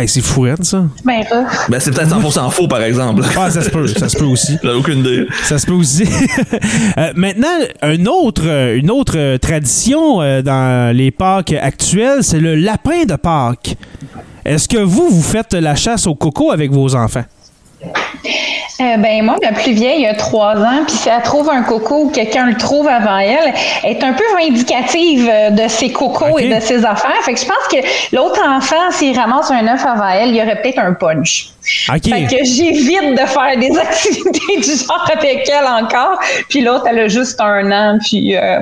Hey, 0.00 0.08
c'est 0.08 0.20
fou, 0.22 0.46
ça. 0.62 0.84
Ben. 1.04 1.22
Ben 1.68 1.80
c'est 1.80 1.92
peut-être 1.92 2.18
100% 2.18 2.50
faux, 2.50 2.66
par 2.68 2.82
exemple. 2.82 3.22
Ah, 3.36 3.50
ça 3.50 3.62
se 3.62 3.70
peut, 3.70 3.86
ça 3.86 4.08
se 4.08 4.16
peut 4.16 4.24
aussi. 4.24 4.56
J'ai 4.62 4.70
aucune 4.70 4.98
idée. 5.00 5.26
Ça 5.44 5.58
se 5.58 5.66
peut 5.66 5.72
aussi. 5.72 6.04
Euh, 6.98 7.12
maintenant, 7.16 7.48
un 7.80 8.06
autre, 8.06 8.46
une 8.76 8.90
autre 8.90 9.14
euh, 9.16 9.38
tradition 9.38 10.20
euh, 10.20 10.42
dans 10.42 10.94
les 10.94 11.10
Pâques 11.12 11.52
actuelles, 11.52 12.22
c'est 12.22 12.40
le 12.40 12.54
lapin 12.54 13.04
de 13.04 13.16
Pâques. 13.16 13.76
Est-ce 14.44 14.68
que 14.68 14.78
vous, 14.78 15.08
vous 15.08 15.22
faites 15.22 15.54
la 15.54 15.76
chasse 15.76 16.06
au 16.06 16.14
coco 16.14 16.50
avec 16.50 16.70
vos 16.70 16.94
enfants? 16.94 17.24
Euh, 18.82 18.96
ben 18.96 19.22
moi, 19.22 19.36
la 19.42 19.52
plus 19.52 19.72
vieille 19.72 20.06
a 20.06 20.14
trois 20.14 20.56
ans, 20.56 20.84
puis 20.86 20.96
si 20.96 21.08
elle 21.08 21.22
trouve 21.22 21.48
un 21.50 21.62
coco 21.62 22.04
ou 22.04 22.10
quelqu'un 22.10 22.46
le 22.46 22.56
trouve 22.56 22.88
avant 22.88 23.18
elle, 23.18 23.52
elle 23.84 23.96
est 23.96 24.02
un 24.02 24.12
peu 24.12 24.24
vindicative 24.36 25.28
euh, 25.30 25.50
de 25.50 25.68
ses 25.68 25.92
cocos 25.92 26.38
et 26.38 26.48
de 26.48 26.60
ses 26.60 26.84
affaires. 26.84 27.22
Fait 27.22 27.34
que 27.34 27.40
je 27.40 27.46
pense 27.46 27.68
que 27.70 28.16
l'autre 28.16 28.40
enfant, 28.48 28.90
s'il 28.90 29.16
ramasse 29.16 29.50
un 29.50 29.66
œuf 29.68 29.84
avant 29.84 30.08
elle, 30.08 30.30
il 30.30 30.36
y 30.36 30.42
aurait 30.42 30.60
peut-être 30.60 30.78
un 30.78 30.94
punch. 30.94 31.50
OK. 31.88 32.08
Fait 32.08 32.24
que 32.24 32.44
j'évite 32.44 33.12
de 33.12 33.26
faire 33.26 33.56
des 33.58 33.78
activités 33.78 34.56
du 34.56 34.84
genre 34.84 35.10
avec 35.12 35.48
elle 35.48 35.66
encore. 35.66 36.18
Puis 36.48 36.62
l'autre, 36.62 36.86
elle 36.88 37.00
a 37.00 37.08
juste 37.08 37.40
un 37.40 37.70
an, 37.70 37.98
puis 38.02 38.36
euh, 38.36 38.60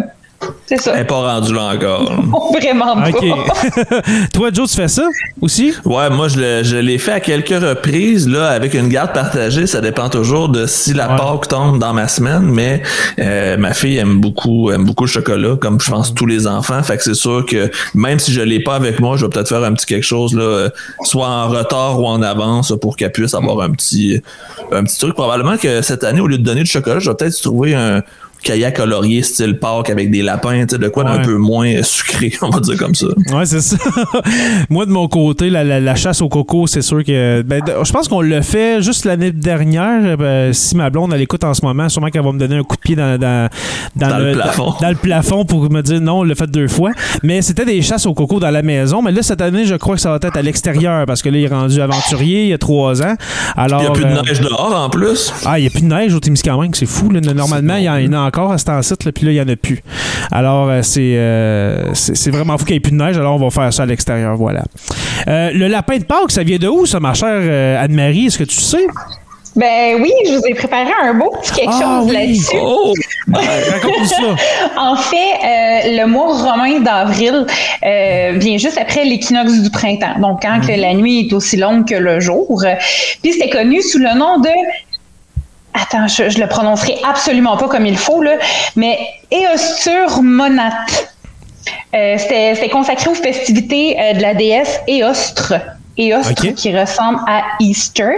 c'est 0.66 0.78
ça. 0.78 0.92
Elle 0.94 1.02
est 1.02 1.04
pas 1.04 1.20
rendue 1.34 1.52
là 1.52 1.72
encore. 1.74 2.12
Vraiment 2.52 2.94
pas. 2.96 3.10
Toi, 4.32 4.50
Joe, 4.52 4.70
tu 4.70 4.76
fais 4.76 4.88
ça 4.88 5.06
aussi? 5.40 5.74
Ouais, 5.84 6.08
moi 6.10 6.28
je 6.28 6.76
l'ai 6.76 6.98
fait 6.98 7.12
à 7.12 7.20
quelques 7.20 7.48
reprises 7.62 8.28
là 8.28 8.48
avec 8.48 8.74
une 8.74 8.88
garde 8.88 9.12
partagée. 9.12 9.66
Ça 9.66 9.80
dépend 9.80 10.08
toujours 10.08 10.48
de 10.48 10.66
si 10.66 10.94
la 10.94 11.10
Ouais. 11.10 11.16
Pâque 11.16 11.48
tombe 11.48 11.78
dans 11.80 11.92
ma 11.92 12.06
semaine, 12.06 12.42
mais 12.42 12.82
euh, 13.18 13.56
ma 13.56 13.74
fille 13.74 13.96
aime 13.96 14.20
beaucoup 14.20 14.70
aime 14.70 14.84
beaucoup 14.84 15.04
le 15.04 15.10
chocolat, 15.10 15.56
comme 15.56 15.80
je 15.80 15.90
pense 15.90 16.14
tous 16.14 16.26
les 16.26 16.46
enfants. 16.46 16.82
Fait 16.84 16.96
que 16.96 17.02
c'est 17.02 17.14
sûr 17.14 17.44
que 17.44 17.68
même 17.94 18.18
si 18.20 18.32
je 18.32 18.40
l'ai 18.40 18.60
pas 18.60 18.76
avec 18.76 19.00
moi, 19.00 19.16
je 19.16 19.26
vais 19.26 19.30
peut-être 19.30 19.48
faire 19.48 19.64
un 19.64 19.72
petit 19.72 19.86
quelque 19.86 20.04
chose 20.06 20.34
là, 20.34 20.68
soit 21.02 21.26
en 21.26 21.48
retard 21.48 22.00
ou 22.00 22.06
en 22.06 22.22
avance 22.22 22.72
pour 22.80 22.96
qu'elle 22.96 23.10
puisse 23.12 23.34
avoir 23.34 23.60
un 23.62 23.70
petit 23.72 24.22
un 24.70 24.84
petit 24.84 24.98
truc. 24.98 25.14
Probablement 25.14 25.56
que 25.56 25.82
cette 25.82 26.04
année, 26.04 26.20
au 26.20 26.28
lieu 26.28 26.38
de 26.38 26.44
donner 26.44 26.62
du 26.62 26.70
chocolat, 26.70 27.00
je 27.00 27.10
vais 27.10 27.16
peut-être 27.16 27.40
trouver 27.42 27.74
un 27.74 28.02
kayak 28.42 28.76
colorié 28.76 29.22
style 29.22 29.58
Pâques 29.58 29.90
avec 29.90 30.10
des 30.10 30.22
lapins, 30.22 30.64
de 30.64 30.88
quoi 30.88 31.04
d'un 31.04 31.16
Ouais. 31.18 31.22
peu 31.24 31.36
moins 31.36 31.82
sucré, 31.82 32.32
on 32.42 32.50
va 32.50 32.60
dire 32.60 32.76
comme 32.76 32.94
ça. 32.94 33.06
Ouais, 33.32 33.44
c'est 33.46 33.60
ça. 33.60 33.76
Moi, 34.70 34.86
de 34.86 34.90
mon 34.90 35.08
côté, 35.08 35.50
la, 35.50 35.64
la- 35.64 35.80
la 35.80 35.94
chasse 35.94 36.22
au 36.22 36.28
coco, 36.28 36.66
c'est 36.66 36.82
sûr 36.82 37.04
que. 37.04 37.42
ben, 37.42 37.62
je 37.82 37.92
pense 37.92 38.08
qu'on 38.08 38.20
l'a 38.20 38.42
fait 38.42 38.82
juste 38.82 39.04
l'année 39.04 39.32
dernière. 39.32 40.16
Ben, 40.16 40.52
si 40.52 40.76
ma 40.76 40.90
blonde, 40.90 41.12
elle 41.14 41.20
écoute 41.22 41.44
en 41.44 41.54
ce 41.54 41.64
moment, 41.64 41.88
sûrement 41.88 42.08
qu'elle 42.08 42.22
va 42.24 42.32
me 42.32 42.38
donner 42.38 42.56
un 42.56 42.62
coup 42.62 42.76
de 42.76 42.80
pied 42.80 42.96
dans, 42.96 43.18
dans, 43.18 43.48
Dans 43.96 44.18
le 44.18 44.32
plafond. 44.32 44.74
Dans, 44.80 44.88
le 44.90 44.94
plafond 44.94 45.44
pour 45.44 45.70
me 45.70 45.80
dire 45.82 46.00
non, 46.00 46.20
on 46.20 46.22
l'a 46.24 46.34
fait 46.34 46.50
deux 46.50 46.68
fois. 46.68 46.90
Mais 47.22 47.42
c'était 47.42 47.64
des 47.64 47.82
chasses 47.82 48.06
au 48.06 48.14
coco 48.14 48.38
dans 48.40 48.50
la 48.50 48.62
maison. 48.62 49.02
Mais 49.02 49.12
là, 49.12 49.22
cette 49.22 49.40
année, 49.40 49.64
je 49.64 49.74
crois 49.74 49.96
que 49.96 50.00
ça 50.00 50.10
va 50.10 50.18
être 50.22 50.36
à 50.36 50.42
l'extérieur 50.42 51.06
parce 51.06 51.22
que 51.22 51.28
là, 51.28 51.38
il 51.38 51.44
est 51.44 51.48
rendu 51.48 51.80
aventurier 51.80 52.44
il 52.44 52.48
y 52.48 52.52
a 52.52 52.58
trois 52.58 53.02
ans. 53.02 53.14
Alors, 53.56 53.80
Il 53.82 53.84
y 53.84 53.88
a 53.88 53.90
plus 53.92 54.04
de 54.04 54.08
euh, 54.10 54.22
neige 54.22 54.40
dehors 54.40 54.74
en 54.76 54.88
plus. 54.90 55.32
ah, 55.44 55.58
il 55.58 55.62
n'y 55.62 55.66
a 55.68 55.70
plus 55.70 55.82
de 55.82 55.86
neige 55.86 56.14
au 56.14 56.20
Témiscamingue, 56.20 56.74
c'est 56.74 56.86
fou. 56.86 57.10
Là. 57.10 57.20
Normalement, 57.20 57.76
il 57.76 57.84
y 57.84 57.88
en 57.88 58.12
a 58.12 58.29
encore 58.30 58.52
à 58.52 58.58
cet 58.58 58.70
site, 58.82 59.04
là, 59.04 59.12
puis 59.12 59.26
là, 59.26 59.32
il 59.32 59.34
n'y 59.34 59.40
en 59.40 59.48
a 59.48 59.56
plus. 59.56 59.80
Alors, 60.30 60.68
euh, 60.68 60.82
c'est 60.82 61.16
euh, 61.16 61.92
c'est 61.94 62.16
c'est 62.16 62.30
vraiment 62.30 62.56
fou 62.56 62.64
qu'il 62.64 62.74
n'y 62.74 62.76
ait 62.78 62.80
plus 62.80 62.92
de 62.92 62.96
neige, 62.96 63.16
alors 63.18 63.34
on 63.34 63.38
va 63.38 63.50
faire 63.50 63.72
ça 63.72 63.82
à 63.82 63.86
l'extérieur, 63.86 64.36
voilà. 64.36 64.62
Euh, 65.28 65.50
le 65.52 65.66
lapin 65.66 65.98
de 65.98 66.04
Pâques, 66.04 66.30
ça 66.30 66.42
vient 66.42 66.58
de 66.58 66.68
où, 66.68 66.86
ça, 66.86 67.00
ma 67.00 67.14
chère 67.14 67.28
euh, 67.32 67.82
Anne-Marie? 67.84 68.26
Est-ce 68.26 68.38
que 68.38 68.44
tu 68.44 68.56
sais? 68.56 68.86
Ben 69.56 70.00
oui, 70.00 70.12
je 70.28 70.34
vous 70.34 70.46
ai 70.46 70.54
préparé 70.54 70.90
un 71.02 71.12
beau 71.14 71.28
petit 71.42 71.50
quelque 71.52 71.72
Ah 71.74 71.80
chose 71.82 72.06
oui. 72.08 72.12
là-dessus. 72.14 72.56
Oh! 72.62 72.94
Raconte-nous 73.32 74.06
ça. 74.06 74.16
En 74.78 74.94
fait, 74.94 75.16
euh, 75.16 75.96
le 76.00 76.06
mois 76.06 76.36
romain 76.36 76.78
d'avril 76.78 77.46
euh, 77.84 78.32
vient 78.36 78.58
juste 78.58 78.78
après 78.80 79.04
l'équinoxe 79.04 79.60
du 79.60 79.70
printemps. 79.70 80.20
Donc, 80.20 80.42
quand 80.42 80.60
que 80.60 80.80
la 80.80 80.94
nuit 80.94 81.26
est 81.26 81.32
aussi 81.32 81.56
longue 81.56 81.84
que 81.88 81.96
le 81.96 82.20
jour. 82.20 82.62
Puis, 83.22 83.32
c'était 83.32 83.50
connu 83.50 83.82
sous 83.82 83.98
le 83.98 84.16
nom 84.16 84.38
de... 84.38 84.48
Attends, 85.74 86.08
je, 86.08 86.28
je 86.30 86.38
le 86.40 86.46
prononcerai 86.48 86.96
absolument 87.08 87.56
pas 87.56 87.68
comme 87.68 87.86
il 87.86 87.96
faut, 87.96 88.22
là, 88.22 88.32
mais 88.76 88.98
Eostur 89.30 90.22
Monate. 90.22 91.14
Euh, 91.94 92.16
c'était 92.18 92.68
consacré 92.70 93.08
aux 93.10 93.14
festivités 93.14 93.96
euh, 94.00 94.14
de 94.14 94.22
la 94.22 94.34
déesse 94.34 94.80
Éostre. 94.88 95.54
Éostre 95.96 96.30
Ok. 96.44 96.54
qui 96.54 96.76
ressemble 96.76 97.18
à 97.28 97.42
Easter. 97.60 98.10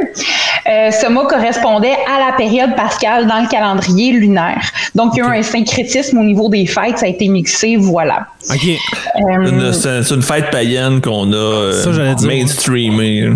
Euh, 0.68 0.90
ce 0.92 1.08
mot 1.08 1.24
correspondait 1.26 1.96
à 2.06 2.30
la 2.30 2.32
période 2.36 2.76
pascale 2.76 3.26
dans 3.26 3.40
le 3.40 3.48
calendrier 3.48 4.12
lunaire. 4.12 4.60
Donc, 4.94 5.12
il 5.14 5.18
y 5.18 5.22
a 5.22 5.34
eu 5.34 5.38
un 5.40 5.42
syncrétisme 5.42 6.18
au 6.18 6.22
niveau 6.22 6.48
des 6.48 6.66
fêtes, 6.66 6.98
ça 6.98 7.06
a 7.06 7.08
été 7.08 7.26
mixé, 7.28 7.76
voilà. 7.76 8.26
OK. 8.50 8.68
Euh, 8.68 9.72
C'est 9.72 10.14
une 10.14 10.22
fête 10.22 10.50
païenne 10.50 11.00
qu'on 11.00 11.32
a 11.32 11.36
euh, 11.36 12.14
mainstreamée. 12.22 13.30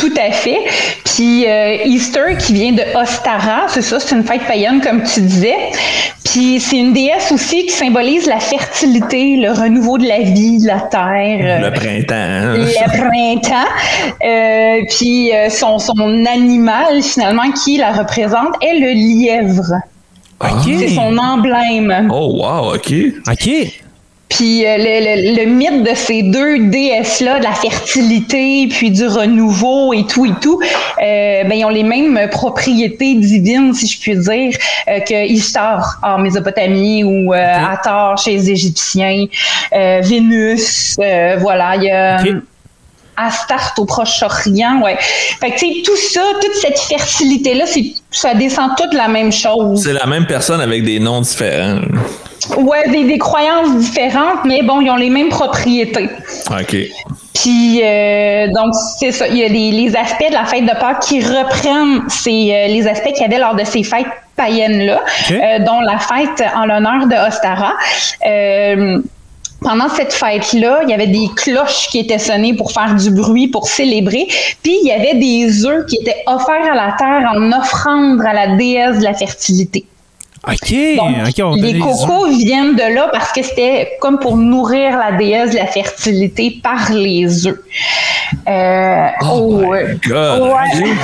Tout 0.00 0.12
à 0.18 0.30
fait. 0.32 0.58
Puis 1.04 1.46
euh, 1.46 1.76
Easter 1.84 2.36
qui 2.38 2.54
vient 2.54 2.72
de 2.72 2.82
Ostara, 2.96 3.66
c'est 3.68 3.82
ça, 3.82 4.00
c'est 4.00 4.14
une 4.16 4.24
fête 4.24 4.42
païenne 4.46 4.80
comme 4.80 5.02
tu 5.02 5.20
disais. 5.20 5.56
Puis 6.24 6.58
c'est 6.60 6.78
une 6.78 6.92
déesse 6.92 7.30
aussi 7.32 7.66
qui 7.66 7.72
symbolise 7.72 8.26
la 8.26 8.38
fertilité, 8.40 9.36
le 9.36 9.50
renouveau 9.50 9.98
de 9.98 10.06
la 10.06 10.20
vie, 10.20 10.58
de 10.62 10.66
la 10.66 10.80
terre. 10.80 11.60
Le 11.60 11.70
printemps. 11.72 12.14
hein? 12.14 12.54
le 12.56 13.08
printemps. 13.08 13.68
Euh, 14.24 14.84
puis 14.88 15.34
euh, 15.34 15.50
son, 15.50 15.78
son 15.78 16.24
animal, 16.26 17.02
finalement, 17.02 17.50
qui 17.52 17.76
la 17.78 17.92
représente, 17.92 18.54
est 18.62 18.78
le 18.78 18.92
lièvre. 18.92 19.74
OK. 20.40 20.72
C'est 20.78 20.88
son 20.88 21.18
emblème. 21.18 22.08
Oh, 22.10 22.38
wow, 22.42 22.74
OK. 22.74 22.92
OK. 23.30 23.50
Puis 24.40 24.64
euh, 24.66 24.78
le, 24.78 24.84
le- 25.34 25.36
le 25.44 25.50
mythe 25.50 25.82
de 25.82 25.94
ces 25.94 26.22
deux 26.22 26.58
déesses-là, 26.70 27.40
de 27.40 27.44
la 27.44 27.52
fertilité, 27.52 28.68
puis 28.70 28.90
du 28.90 29.06
renouveau 29.06 29.92
et 29.92 30.06
tout 30.06 30.24
et 30.24 30.32
tout, 30.40 30.58
euh, 30.62 31.44
ben, 31.44 31.52
ils 31.52 31.64
ont 31.66 31.68
les 31.68 31.82
mêmes 31.82 32.18
propriétés 32.30 33.16
divines, 33.16 33.74
si 33.74 33.86
je 33.86 34.00
puis 34.00 34.16
dire, 34.16 34.56
euh, 34.88 35.00
que 35.00 35.26
Ishtar 35.26 35.98
en 36.02 36.16
Mésopotamie 36.18 37.04
ou 37.04 37.34
euh, 37.34 37.36
Hathor 37.70 38.16
chez 38.16 38.32
les 38.32 38.50
Égyptiens, 38.50 39.26
euh, 39.74 40.00
Vénus, 40.02 40.96
euh, 40.98 41.36
voilà, 41.38 41.76
il 41.76 41.82
y 41.82 41.90
a... 41.90 42.22
Ok. 42.22 42.28
Astarte 43.26 43.78
au 43.78 43.84
Proche-Orient, 43.84 44.80
ouais. 44.82 44.96
Fait 45.40 45.50
que, 45.50 45.58
tu 45.58 45.66
sais, 45.66 45.82
tout 45.84 45.96
ça, 45.96 46.22
toute 46.40 46.54
cette 46.54 46.78
fertilité-là, 46.78 47.64
ça 48.10 48.34
descend 48.34 48.70
toute 48.76 48.94
la 48.94 49.08
même 49.08 49.32
chose. 49.32 49.82
C'est 49.82 49.92
la 49.92 50.06
même 50.06 50.26
personne 50.26 50.60
avec 50.60 50.84
des 50.84 50.98
noms 50.98 51.20
différents. 51.20 51.80
Ouais, 52.56 52.88
des, 52.88 53.04
des 53.04 53.18
croyances 53.18 53.76
différentes, 53.76 54.44
mais 54.44 54.62
bon, 54.62 54.80
ils 54.80 54.90
ont 54.90 54.96
les 54.96 55.10
mêmes 55.10 55.28
propriétés. 55.28 56.08
OK. 56.50 56.76
Puis 57.34 57.80
euh, 57.82 58.48
donc 58.48 58.74
c'est 58.98 59.12
ça, 59.12 59.28
il 59.28 59.36
y 59.36 59.44
a 59.44 59.48
les, 59.48 59.70
les 59.70 59.96
aspects 59.96 60.28
de 60.28 60.34
la 60.34 60.44
fête 60.44 60.64
de 60.64 60.78
Pâques 60.78 61.00
qui 61.00 61.20
reprennent 61.20 62.02
ces, 62.08 62.52
euh, 62.52 62.66
les 62.66 62.86
aspects 62.86 63.12
qu'il 63.12 63.22
y 63.22 63.24
avait 63.24 63.38
lors 63.38 63.54
de 63.54 63.64
ces 63.64 63.82
fêtes 63.82 64.06
païennes-là, 64.36 65.00
euh, 65.30 65.58
dont 65.60 65.80
la 65.80 65.98
fête 65.98 66.42
en 66.54 66.66
l'honneur 66.66 67.06
de 67.06 67.28
Ostara. 67.28 67.74
Pendant 69.62 69.88
cette 69.90 70.12
fête-là, 70.12 70.80
il 70.84 70.88
y 70.88 70.94
avait 70.94 71.06
des 71.06 71.28
cloches 71.36 71.88
qui 71.90 71.98
étaient 71.98 72.18
sonnées 72.18 72.54
pour 72.54 72.72
faire 72.72 72.94
du 72.94 73.10
bruit, 73.10 73.48
pour 73.48 73.68
célébrer. 73.68 74.26
Puis 74.62 74.74
il 74.82 74.86
y 74.86 74.92
avait 74.92 75.14
des 75.14 75.66
œufs 75.66 75.84
qui 75.86 75.96
étaient 75.96 76.22
offerts 76.26 76.72
à 76.72 76.74
la 76.74 76.94
terre 76.98 77.30
en 77.34 77.52
offrande 77.52 78.22
à 78.22 78.32
la 78.32 78.56
déesse 78.56 78.98
de 78.98 79.04
la 79.04 79.14
fertilité. 79.14 79.84
OK. 80.48 80.74
Donc, 80.96 81.16
OK, 81.28 81.44
on 81.44 81.54
les 81.54 81.78
cocos 81.78 82.28
viennent 82.28 82.74
de 82.74 82.94
là 82.94 83.08
parce 83.12 83.30
que 83.32 83.42
c'était 83.42 83.92
comme 84.00 84.18
pour 84.18 84.36
nourrir 84.36 84.96
la 84.96 85.12
déesse 85.12 85.50
de 85.50 85.56
la 85.58 85.66
fertilité 85.66 86.58
par 86.62 86.90
les 86.92 87.46
œufs. 87.46 87.58
Euh, 88.48 89.06
Oh, 89.22 89.60
ouais. 89.66 89.96
God. 90.08 90.42
Ouais. 90.42 90.94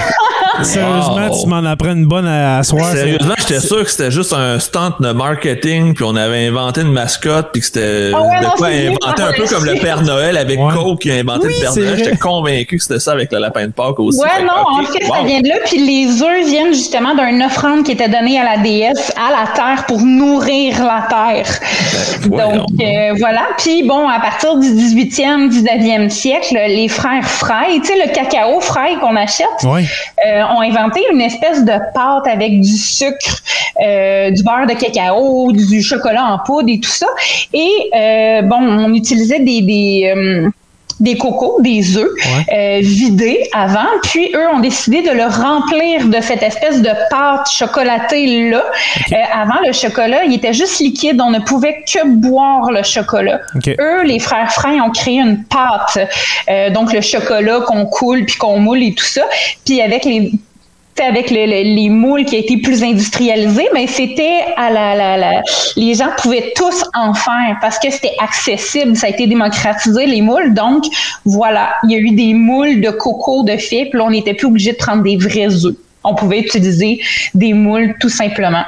Sérieusement, 0.62 1.28
Wow. 1.28 1.42
tu 1.42 1.48
m'en 1.48 1.64
apprends 1.64 1.92
une 1.92 2.06
bonne 2.06 2.26
à, 2.26 2.58
à 2.58 2.62
soir. 2.62 2.90
Sérieusement, 2.92 3.34
j'étais 3.36 3.60
sûr 3.60 3.84
que 3.84 3.90
c'était 3.90 4.10
juste 4.10 4.32
un 4.32 4.58
stunt 4.58 4.94
de 5.00 5.12
marketing, 5.12 5.92
puis 5.94 6.04
on 6.06 6.16
avait 6.16 6.46
inventé 6.46 6.80
une 6.80 6.92
mascotte, 6.92 7.50
puis 7.52 7.60
que 7.60 7.66
c'était 7.66 8.12
Ah 8.14 8.22
ouais, 8.22 8.38
de 8.40 8.44
non, 8.44 8.50
quoi 8.56 8.66
inventé 8.68 9.22
un 9.22 9.32
peu 9.32 9.42
réussi. 9.42 9.54
comme 9.54 9.64
le 9.64 9.74
Père 9.74 10.02
Noël 10.02 10.36
avec 10.38 10.58
Ouais. 10.58 10.72
Coke 10.72 11.00
qui 11.02 11.10
a 11.10 11.14
inventé 11.16 11.48
Oui, 11.48 11.54
le 11.56 11.60
Père 11.60 11.74
Noël. 11.76 11.94
J'étais 11.98 12.16
convaincu 12.16 12.76
que 12.78 12.82
c'était 12.82 13.00
ça 13.00 13.12
avec 13.12 13.30
le 13.32 13.38
lapin 13.38 13.66
de 13.66 13.72
Pâques 13.72 13.98
aussi. 14.00 14.18
Ouais, 14.20 14.42
non, 14.42 14.80
en 14.80 14.82
fait, 14.84 15.04
ça 15.04 15.22
vient 15.24 15.40
de 15.40 15.48
là. 15.48 15.56
Puis 15.66 15.78
les 15.84 16.22
œufs 16.22 16.46
viennent 16.46 16.72
justement 16.72 17.14
d'une 17.14 17.42
offrande 17.42 17.84
qui 17.84 17.92
était 17.92 18.08
donnée 18.08 18.38
à 18.40 18.44
la 18.44 18.62
déesse, 18.62 19.12
à 19.16 19.25
la 19.30 19.46
terre, 19.54 19.84
pour 19.86 20.00
nourrir 20.00 20.84
la 20.84 21.06
terre. 21.08 21.46
voyons 22.28 22.66
Donc, 22.66 22.80
euh, 22.80 23.14
voilà. 23.18 23.42
Puis 23.58 23.82
bon, 23.82 24.08
à 24.08 24.20
partir 24.20 24.56
du 24.56 24.68
18e, 24.68 25.48
19e 25.48 26.08
siècle, 26.08 26.54
les 26.54 26.88
frères 26.88 27.24
Fry, 27.24 27.80
tu 27.80 27.86
sais, 27.86 28.06
le 28.06 28.12
cacao 28.12 28.60
Fry 28.60 28.96
qu'on 29.00 29.16
achète, 29.16 29.46
euh, 29.64 30.42
ont 30.56 30.60
inventé 30.60 31.00
une 31.12 31.20
espèce 31.20 31.64
de 31.64 31.74
pâte 31.94 32.26
avec 32.26 32.60
du 32.60 32.76
sucre, 32.76 33.42
euh, 33.82 34.30
du 34.30 34.42
beurre 34.42 34.66
de 34.66 34.74
cacao, 34.74 35.52
du 35.52 35.82
chocolat 35.82 36.24
en 36.24 36.38
poudre 36.38 36.68
et 36.68 36.80
tout 36.80 36.90
ça. 36.90 37.08
Et 37.52 37.90
bon, 38.44 38.60
on 38.60 38.94
utilisait 38.94 39.40
des, 39.40 39.62
des, 39.62 40.50
des 41.00 41.16
cocos, 41.16 41.60
des 41.60 41.96
œufs 41.96 42.10
euh, 42.52 42.78
vidés 42.80 43.48
avant, 43.52 43.86
puis 44.02 44.30
eux 44.34 44.48
ont 44.54 44.60
décidé 44.60 45.02
de 45.02 45.10
le 45.10 45.24
remplir 45.24 46.06
de 46.06 46.20
cette 46.20 46.42
espèce 46.42 46.80
de 46.80 46.90
pâte 47.10 47.50
chocolatée 47.50 48.50
là. 48.50 48.64
Euh, 49.12 49.16
avant, 49.32 49.58
le 49.66 49.72
chocolat, 49.72 50.24
il 50.24 50.34
était 50.34 50.52
juste 50.52 50.80
liquide, 50.80 51.20
on 51.20 51.30
ne 51.30 51.40
pouvait 51.40 51.84
que 51.86 52.06
boire 52.06 52.70
le 52.70 52.82
chocolat. 52.82 53.40
Eux, 53.66 54.02
les 54.04 54.18
frères 54.18 54.50
Frey, 54.52 54.80
ont 54.80 54.90
créé 54.90 55.20
une 55.20 55.44
pâte, 55.44 55.98
euh, 56.48 56.70
donc 56.70 56.92
le 56.92 57.00
chocolat 57.00 57.60
qu'on 57.66 57.86
coule 57.86 58.24
puis 58.24 58.36
qu'on 58.36 58.58
moule 58.58 58.82
et 58.82 58.94
tout 58.94 59.04
ça, 59.04 59.22
puis 59.64 59.80
avec 59.82 60.04
les 60.04 60.32
avec 61.02 61.30
le- 61.30 61.46
le- 61.46 61.74
les 61.74 61.88
moules 61.88 62.24
qui 62.24 62.36
a 62.36 62.38
été 62.38 62.56
plus 62.58 62.82
industrialisés, 62.82 63.68
mais 63.74 63.86
c'était 63.86 64.44
à 64.56 64.70
la, 64.70 64.94
la, 64.94 65.16
la- 65.16 65.42
les 65.76 65.94
gens 65.94 66.08
pouvaient 66.18 66.52
tous 66.56 66.84
en 66.94 67.12
faire 67.14 67.56
parce 67.60 67.78
que 67.78 67.90
c'était 67.90 68.14
accessible, 68.22 68.96
ça 68.96 69.06
a 69.06 69.10
été 69.10 69.26
démocratisé 69.26 70.06
les 70.06 70.22
moules. 70.22 70.54
Donc 70.54 70.84
voilà, 71.24 71.74
il 71.84 71.90
y 71.90 71.94
a 71.94 71.98
eu 71.98 72.10
des 72.12 72.34
moules 72.34 72.80
de 72.80 72.90
coco 72.90 73.42
de 73.42 73.56
fait, 73.56 73.88
puis 73.90 74.00
on 74.00 74.10
n'était 74.10 74.34
plus 74.34 74.46
obligé 74.46 74.72
de 74.72 74.76
prendre 74.76 75.02
des 75.02 75.16
vrais 75.16 75.64
œufs. 75.66 75.74
On 76.04 76.14
pouvait 76.14 76.38
utiliser 76.40 77.00
des 77.34 77.52
moules 77.52 77.96
tout 78.00 78.08
simplement. 78.08 78.62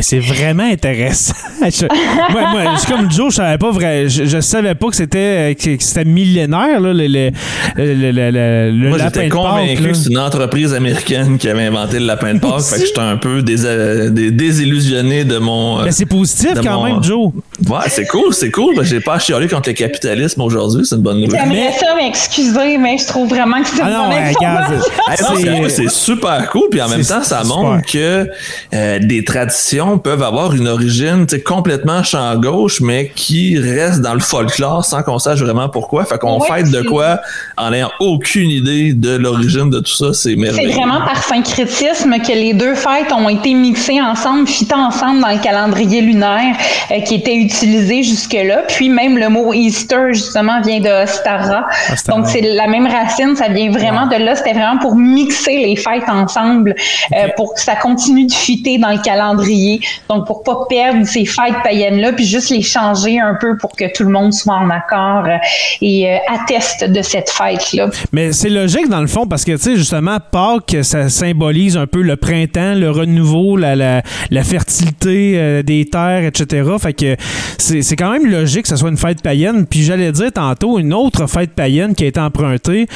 C'est 0.00 0.20
vraiment 0.20 0.62
intéressant. 0.70 1.34
Je- 1.62 1.86
moi, 2.32 2.42
moi, 2.52 2.62
je 2.76 2.80
suis 2.82 2.92
comme 2.92 3.10
Joe, 3.10 3.30
je 3.32 3.36
savais 3.36 3.58
pas 3.58 3.72
vrai, 3.72 4.08
je, 4.08 4.24
je 4.26 4.38
savais 4.40 4.76
pas 4.76 4.88
que 4.90 4.94
c'était 4.96 5.56
que 5.60 5.74
que 5.76 5.82
c'était 5.82 6.04
millénaire 6.04 6.78
là, 6.78 6.92
le, 6.92 7.06
le, 7.08 7.30
le, 7.76 7.94
le- 7.94 8.30
le- 8.30 8.70
le 8.70 8.88
Moi, 8.90 8.98
lapin 8.98 9.10
j'étais 9.14 9.28
de 9.28 9.34
Pâques, 9.34 9.42
convaincu 9.42 9.82
que 9.82 9.94
c'est 9.94 10.10
une 10.10 10.18
entreprise 10.18 10.72
américaine 10.72 11.36
qui 11.36 11.48
avait 11.48 11.64
inventé 11.64 11.98
le 11.98 12.06
lapin 12.06 12.34
de 12.34 12.38
Pâques. 12.38 12.60
fait 12.60 12.78
que 12.80 12.86
j'étais 12.86 13.00
un 13.00 13.16
peu 13.16 13.42
dés- 13.42 14.10
dés- 14.10 14.30
désillusionné 14.30 15.24
de 15.24 15.38
mon. 15.38 15.80
euh, 15.80 15.84
Mais 15.86 15.90
c'est 15.92 16.06
positif 16.06 16.50
quand 16.62 16.74
mon- 16.80 16.84
même, 16.84 17.02
Joe. 17.02 17.32
Ouais, 17.68 17.78
c'est 17.88 18.06
cool, 18.06 18.32
c'est 18.32 18.52
cool. 18.52 18.84
J'ai 18.84 19.00
pas 19.00 19.14
à 19.14 19.18
chialer 19.18 19.48
contre 19.48 19.68
le 19.70 19.74
capitalisme 19.74 20.40
aujourd'hui, 20.42 20.86
c'est 20.86 20.94
une 20.94 21.02
bonne 21.02 21.20
nouvelle. 21.20 21.40
J'aimerais 21.42 21.72
ça 21.72 21.94
m'excuser, 21.96 22.78
mais 22.78 22.98
je 22.98 23.06
trouve 23.06 23.28
vraiment 23.28 23.60
que 23.62 23.68
c'est 23.68 23.82
Ah 23.82 23.88
une 23.88 23.94
bonne 23.96 25.62
non, 25.62 25.68
C'est- 25.68 25.88
super 25.90 26.48
cool, 26.50 26.68
puis 26.70 26.80
en 26.80 26.88
même 26.88 27.04
temps, 27.04 27.22
ça 27.24 27.42
montre 27.42 27.84
que 27.90 28.28
euh, 28.74 28.98
des 29.00 29.24
traditions 29.24 29.77
peuvent 30.02 30.22
avoir 30.22 30.54
une 30.54 30.66
origine 30.68 31.26
complètement 31.46 32.02
champ 32.02 32.34
gauche, 32.36 32.80
mais 32.80 33.10
qui 33.14 33.58
reste 33.58 34.00
dans 34.00 34.14
le 34.14 34.20
folklore 34.20 34.84
sans 34.84 35.02
qu'on 35.02 35.18
sache 35.18 35.40
vraiment 35.40 35.68
pourquoi. 35.68 36.04
Fait 36.04 36.18
qu'on 36.18 36.38
Ouais, 36.40 36.46
fête 36.48 36.70
de 36.70 36.80
c'est- 36.82 36.84
quoi 36.88 37.20
en 37.56 37.70
n'ayant 37.70 37.90
aucune 38.00 38.50
idée 38.50 38.92
de 38.92 39.16
l'origine 39.16 39.70
de 39.70 39.78
tout 39.80 39.92
ça, 39.92 40.12
c'est 40.12 40.30
C'est 40.30 40.36
merveilleux. 40.36 40.70
vraiment 40.72 41.00
par 41.04 41.22
syncrétisme 41.22 42.14
que 42.18 42.32
les 42.32 42.54
deux 42.54 42.74
fêtes 42.74 43.12
ont 43.12 43.28
été 43.28 43.54
mixées 43.54 44.00
ensemble, 44.00 44.46
fitées 44.46 44.74
ensemble 44.74 45.20
dans 45.20 45.28
le 45.30 45.38
calendrier 45.42 46.00
lunaire 46.00 46.56
euh, 46.90 47.00
qui 47.00 47.14
était 47.16 47.36
utilisé 47.36 48.02
jusque-là. 48.02 48.62
Puis 48.68 48.88
même 48.88 49.16
le 49.18 49.28
mot 49.28 49.52
Easter, 49.54 50.12
justement, 50.12 50.60
vient 50.60 50.80
de 50.80 51.04
Ostara. 51.04 51.66
Ostara. 51.92 52.16
Donc 52.18 52.26
c'est 52.28 52.40
la 52.40 52.66
même 52.66 52.86
racine, 52.86 53.34
ça 53.36 53.48
vient 53.48 53.70
vraiment 53.70 54.06
de 54.06 54.16
là. 54.16 54.34
C'était 54.34 54.52
vraiment 54.54 54.78
pour 54.78 54.96
mixer 54.96 55.58
les 55.58 55.76
fêtes 55.76 56.08
ensemble, 56.08 56.74
euh, 57.14 57.28
pour 57.36 57.54
que 57.54 57.60
ça 57.60 57.76
continue 57.76 58.26
de 58.26 58.32
fitter 58.32 58.78
dans 58.78 58.90
le 58.90 58.98
calendrier. 58.98 59.67
Donc 60.08 60.26
pour 60.26 60.42
pas 60.42 60.56
perdre 60.68 61.04
ces 61.06 61.24
fêtes 61.24 61.62
païennes-là, 61.62 62.12
puis 62.12 62.24
juste 62.26 62.50
les 62.50 62.62
changer 62.62 63.18
un 63.20 63.34
peu 63.34 63.56
pour 63.56 63.74
que 63.76 63.84
tout 63.92 64.04
le 64.04 64.10
monde 64.10 64.32
soit 64.32 64.54
en 64.56 64.70
accord 64.70 65.24
euh, 65.26 65.36
et 65.80 66.08
euh, 66.10 66.16
atteste 66.28 66.84
de 66.90 67.02
cette 67.02 67.30
fête-là. 67.30 67.90
Mais 68.12 68.32
c'est 68.32 68.48
logique 68.50 68.88
dans 68.88 69.00
le 69.00 69.06
fond 69.06 69.26
parce 69.26 69.44
que, 69.44 69.52
tu 69.52 69.58
sais, 69.58 69.76
justement, 69.76 70.18
Pâques, 70.30 70.76
ça 70.82 71.08
symbolise 71.08 71.76
un 71.76 71.86
peu 71.86 72.02
le 72.02 72.16
printemps, 72.16 72.74
le 72.74 72.90
renouveau, 72.90 73.56
la, 73.56 73.76
la, 73.76 74.02
fertilité 74.44 75.34
euh, 75.36 75.62
des 75.62 75.84
terres, 75.86 76.24
etc. 76.24 76.68
Fait 76.80 76.92
que 76.92 77.16
c'est 77.58 77.96
quand 77.96 78.10
même 78.10 78.26
logique 78.26 78.62
que 78.62 78.68
ce 78.68 78.76
soit 78.76 78.88
une 78.90 78.96
fête 78.96 79.22
païenne. 79.22 79.66
Puis 79.66 79.82
j'allais 79.82 80.12
dire 80.12 80.32
tantôt 80.32 80.78
une 80.78 80.92
autre 80.94 81.26
fête 81.26 81.52
païenne 81.52 81.94
qui 81.94 82.04
a 82.04 82.06
été 82.06 82.20
empruntée 82.20 82.86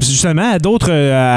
justement 0.00 0.50
à 0.52 0.58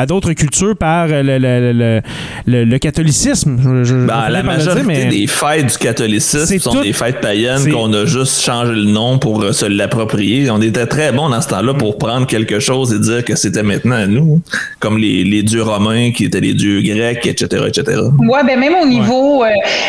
d'autres 0.05 0.33
cultures 0.33 0.75
par 0.77 1.07
le, 1.07 1.21
le, 1.21 1.71
le, 1.73 2.01
le- 2.45 2.63
le 2.65 2.77
catholicisme. 3.11 3.57
Je- 3.63 3.83
je- 3.83 3.95
Ben, 4.05 4.23
je 4.27 4.31
la 4.33 4.41
dire, 4.41 4.51
majorité 4.51 4.83
mais- 4.85 5.05
des 5.05 5.27
fêtes 5.27 5.65
du 5.71 5.77
catholicisme 5.77 6.59
sont 6.59 6.71
tout- 6.71 6.81
des 6.81 6.93
fêtes 6.93 7.21
païennes 7.21 7.71
qu'on 7.71 7.91
a 7.93 8.05
juste 8.05 8.41
changé 8.41 8.73
le 8.73 8.83
nom 8.85 9.17
pour 9.19 9.41
euh, 9.43 9.51
se 9.51 9.65
l'approprier. 9.65 10.49
On 10.51 10.61
était 10.61 10.85
très 10.85 11.11
bons 11.11 11.29
dans 11.29 11.41
ce 11.41 11.49
temps-là 11.49 11.73
pour 11.73 11.97
prendre 11.97 12.27
quelque 12.27 12.59
chose 12.59 12.93
et 12.93 12.99
dire 12.99 13.23
que 13.25 13.35
c'était 13.35 13.63
maintenant 13.63 13.95
à 13.95 14.07
nous, 14.07 14.41
comme 14.79 14.97
les, 14.97 15.23
les 15.23 15.43
dieux 15.43 15.63
romains 15.63 16.11
qui 16.11 16.25
étaient 16.25 16.39
les 16.41 16.53
dieux 16.53 16.81
grecs, 16.81 17.25
etc., 17.25 17.63
etc. 17.67 17.99
Ouais, 18.19 18.43
ben 18.45 18.59
même 18.59 18.75
au 18.81 18.85
niveau 18.87 19.43
euh, 19.43 19.47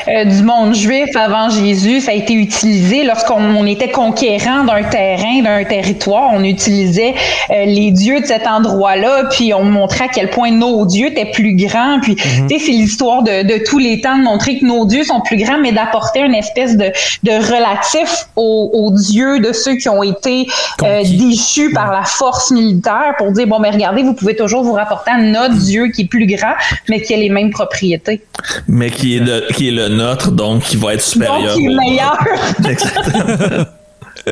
euh, 0.08 0.24
du 0.24 0.42
monde 0.42 0.74
juif 0.74 1.08
avant 1.16 1.50
Jésus, 1.50 2.00
ça 2.00 2.12
a 2.12 2.14
été 2.14 2.34
utilisé 2.34 3.04
lorsqu'on 3.04 3.38
on 3.56 3.66
était 3.66 3.90
conquérant 3.90 4.64
d'un 4.64 4.82
terrain, 4.82 5.42
d'un 5.42 5.64
territoire, 5.64 6.30
on 6.34 6.44
utilisait 6.44 7.14
euh, 7.50 7.64
les 7.66 7.90
dieux 7.90 8.20
de 8.20 8.26
cet 8.26 8.46
endroit-là, 8.46 9.24
puis 9.30 9.52
on 9.54 9.64
montrait 9.64 10.04
à 10.04 10.08
quel 10.08 10.30
point 10.30 10.50
nos 10.50 10.86
dieux 10.86 11.08
étaient 11.08 11.30
plus 11.32 11.54
grands. 11.54 11.98
Puis, 12.02 12.16
tu 12.16 12.22
sais, 12.48 12.58
c'est 12.58 12.72
l'histoire 12.72 13.07
de, 13.22 13.42
de 13.42 13.64
tous 13.64 13.78
les 13.78 14.00
temps 14.00 14.16
de 14.16 14.22
montrer 14.22 14.58
que 14.58 14.64
nos 14.64 14.86
dieux 14.86 15.04
sont 15.04 15.20
plus 15.20 15.36
grands, 15.36 15.58
mais 15.58 15.72
d'apporter 15.72 16.20
une 16.20 16.34
espèce 16.34 16.76
de, 16.76 16.90
de 17.22 17.32
relatif 17.32 18.26
aux, 18.36 18.70
aux 18.72 18.90
dieux 18.90 19.40
de 19.40 19.52
ceux 19.52 19.76
qui 19.76 19.88
ont 19.88 20.02
été 20.02 20.46
euh, 20.82 21.02
déchus 21.02 21.72
par 21.72 21.92
la 21.92 22.04
force 22.04 22.50
militaire 22.50 23.14
pour 23.18 23.32
dire 23.32 23.46
bon, 23.46 23.58
mais 23.58 23.70
regardez, 23.70 24.02
vous 24.02 24.14
pouvez 24.14 24.36
toujours 24.36 24.62
vous 24.62 24.74
rapporter 24.74 25.10
à 25.10 25.18
notre 25.18 25.56
dieu 25.56 25.88
qui 25.88 26.02
est 26.02 26.08
plus 26.08 26.26
grand, 26.26 26.54
mais 26.88 27.02
qui 27.02 27.14
a 27.14 27.16
les 27.16 27.30
mêmes 27.30 27.50
propriétés. 27.50 28.22
Mais 28.66 28.90
qui 28.90 29.16
est, 29.16 29.20
le, 29.20 29.46
qui 29.54 29.68
est 29.68 29.72
le 29.72 29.88
nôtre, 29.88 30.30
donc 30.30 30.62
qui 30.62 30.76
va 30.76 30.94
être 30.94 31.02
supérieur. 31.02 31.54
Donc, 31.54 31.62
il 31.62 31.72
est 31.72 31.76
meilleur. 31.76 32.18
Exactement. 32.68 33.64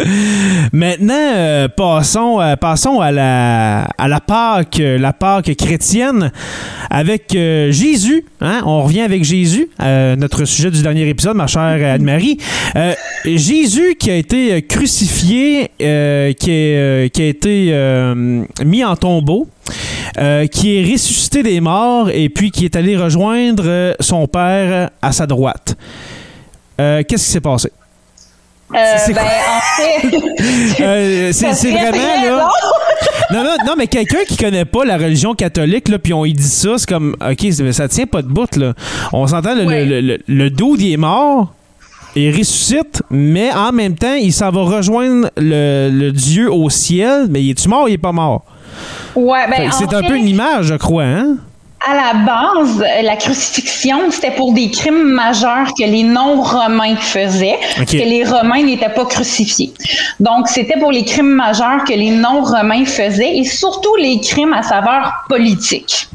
Maintenant, 0.72 1.14
euh, 1.14 1.68
passons, 1.68 2.40
euh, 2.40 2.56
passons 2.56 3.00
à 3.00 3.12
la, 3.12 3.85
à 3.85 4.09
la 4.09 4.20
Pâque, 4.20 4.80
euh, 4.80 4.98
la 4.98 5.12
Pâque 5.12 5.54
chrétienne 5.56 6.32
avec 6.90 7.32
Jésus. 7.32 8.24
hein? 8.40 8.62
On 8.64 8.82
revient 8.82 9.02
avec 9.02 9.24
Jésus, 9.24 9.68
notre 9.80 10.44
sujet 10.44 10.70
du 10.70 10.82
dernier 10.82 11.09
épisode, 11.09 11.37
ma 11.37 11.46
chère 11.46 11.94
Anne-Marie. 11.94 12.38
Jésus 13.24 13.96
qui 13.98 14.11
a 14.11 14.16
été 14.16 14.62
crucifié, 14.62 15.70
qui, 15.78 16.50
a 16.50 17.02
été 17.04 17.74
mis 18.64 18.85
en 18.85 18.96
tombeau. 18.96 19.48
qui 20.52 20.76
est 20.76 20.92
ressuscité 20.92 21.42
des 21.42 21.61
morts 21.61 22.09
et 22.11 22.28
puis 22.28 22.50
qui 22.50 22.64
est 22.64 22.76
allé 22.76 22.96
rejoindre 22.96 23.96
son 24.00 24.26
père 24.28 24.90
à 25.02 25.12
sa 25.12 25.26
droite. 25.26 25.76
Qu'est-ce 26.78 27.04
qui 27.04 27.18
s'est 27.18 27.40
passé? 27.40 27.70
Euh, 28.74 28.79
C'est 28.98 29.12
en 29.12 29.61
fait, 29.76 30.16
Euh, 30.81 31.33
vraiment 31.62 32.22
là. 32.24 32.48
Non, 33.33 33.42
non, 33.42 33.57
non, 33.66 33.72
mais 33.76 33.88
quelqu'un 33.88 34.24
qui 34.26 34.37
connaît 34.37 34.64
pas 34.64 34.85
la 34.85 34.96
religion 34.96 35.35
catholique, 35.35 35.88
là, 35.88 35.98
puis 35.98 36.12
on 36.12 36.24
y 36.24 36.33
dit 36.33 36.42
ça, 36.44 36.70
c'est 36.76 36.88
comme, 36.88 37.16
ok, 37.20 37.52
ça 37.72 37.88
tient 37.88 38.07
pas 38.07 38.22
de 38.22 38.29
bout, 38.29 38.55
là. 38.57 38.74
On 39.12 39.26
s'entend, 39.26 39.55
le, 39.57 39.64
Ouais. 39.66 39.85
le, 39.85 40.00
le, 40.00 40.18
le 40.29 40.50
dude, 40.50 40.81
il 40.81 40.92
est 40.92 40.96
mort, 40.96 41.52
il 42.14 42.31
ressuscite, 42.31 43.02
mais 43.11 43.52
en 43.52 43.72
même 43.72 43.96
temps, 43.96 44.14
il 44.14 44.33
s'en 44.33 44.50
va 44.50 44.62
rejoindre 44.62 45.29
le, 45.37 45.90
le 45.92 46.12
Dieu 46.12 46.52
au 46.52 46.70
ciel, 46.70 47.26
mais 47.29 47.42
il 47.42 47.50
est-tu 47.50 47.68
mort 47.68 47.85
ou 47.85 47.88
il 47.88 47.94
est 47.94 47.98
pas 47.98 48.12
mort? 48.12 48.44
Ouais, 49.16 49.48
ben, 49.50 49.70
c'est 49.72 49.92
un 49.92 50.02
fait, 50.02 50.09
peu 50.09 50.16
une 50.16 50.29
image, 50.29 50.66
je 50.66 50.74
crois, 50.74 51.05
hein? 51.05 51.37
À 51.88 51.94
la 51.94 52.14
base, 52.14 52.83
euh, 52.83 53.03
la 53.03 53.14
crucifixion, 53.14 54.11
c'était 54.11 54.33
pour 54.33 54.53
des 54.53 54.70
crimes 54.70 55.05
majeurs 55.05 55.68
que 55.79 55.85
les 55.85 56.03
non-romains 56.03 56.96
faisaient, 56.96 57.59
parce 57.77 57.92
que 57.92 57.99
les 57.99 58.25
Romains 58.25 58.64
n'étaient 58.64 58.88
pas 58.88 59.05
crucifiés. 59.05 59.72
Donc, 60.18 60.49
c'était 60.49 60.81
pour 60.81 60.90
les 60.90 61.05
crimes 61.05 61.35
majeurs 61.35 61.85
que 61.85 61.92
les 61.92 62.11
non-romains 62.11 62.85
faisaient, 62.87 63.37
et 63.38 63.44
surtout 63.44 63.94
les 64.01 64.18
crimes 64.20 64.53
à 64.53 64.64
saveur 64.64 65.12
politique. 65.29 66.09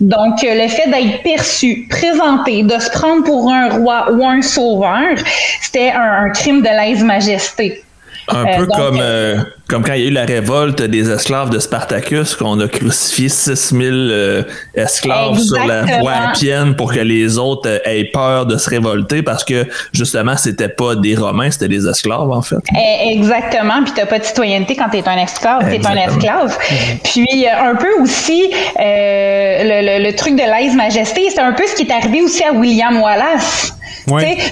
Donc, 0.00 0.44
euh, 0.44 0.62
le 0.62 0.68
fait 0.68 0.90
d'être 0.90 1.22
perçu, 1.22 1.86
présenté, 1.88 2.62
de 2.62 2.78
se 2.78 2.90
prendre 2.90 3.24
pour 3.24 3.50
un 3.50 3.70
roi 3.70 4.12
ou 4.12 4.26
un 4.26 4.42
sauveur, 4.42 5.16
c'était 5.62 5.90
un, 5.90 6.26
un 6.26 6.30
crime 6.30 6.60
de 6.60 6.68
lèse-majesté. 6.68 7.82
Un 8.28 8.58
peu 8.58 8.66
comme, 8.66 8.98
euh, 9.00 9.36
comme 9.68 9.84
quand 9.84 9.92
il 9.92 10.02
y 10.02 10.04
a 10.04 10.08
eu 10.08 10.12
la 10.12 10.24
révolte 10.24 10.82
des 10.82 11.10
esclaves 11.10 11.50
de 11.50 11.58
Spartacus, 11.60 12.34
qu'on 12.34 12.58
a 12.58 12.66
crucifié 12.66 13.28
6000 13.28 13.88
euh, 13.92 14.42
esclaves 14.74 15.38
sur 15.38 15.64
la 15.64 16.00
voie 16.00 16.12
appienne 16.12 16.74
pour 16.74 16.92
que 16.92 16.98
les 16.98 17.38
autres 17.38 17.68
euh, 17.68 17.78
aient 17.84 18.10
peur 18.12 18.46
de 18.46 18.56
se 18.56 18.68
révolter 18.68 19.22
parce 19.22 19.44
que 19.44 19.66
justement, 19.92 20.36
c'était 20.36 20.68
pas 20.68 20.96
des 20.96 21.14
Romains, 21.14 21.50
c'était 21.50 21.68
des 21.68 21.86
esclaves 21.86 22.30
en 22.30 22.42
fait. 22.42 22.56
Eh, 22.76 23.12
exactement. 23.12 23.82
Puis 23.84 23.92
t'as 23.94 24.06
pas 24.06 24.18
de 24.18 24.24
citoyenneté 24.24 24.74
quand 24.74 24.88
t'es 24.90 25.06
un 25.06 25.18
esclave, 25.18 25.70
t'es 25.70 25.86
un 25.86 25.96
esclave. 25.96 26.58
Puis 27.04 27.46
un 27.48 27.76
peu 27.76 28.02
aussi 28.02 28.50
le, 28.78 30.04
le, 30.04 30.16
truc 30.16 30.34
de 30.34 30.42
l'aise-majesté, 30.42 31.28
c'est 31.30 31.40
un 31.40 31.52
peu 31.52 31.64
ce 31.66 31.76
qui 31.76 31.82
est 31.82 31.92
arrivé 31.92 32.22
aussi 32.22 32.42
à 32.42 32.52
William 32.52 33.00
Wallace. 33.00 33.75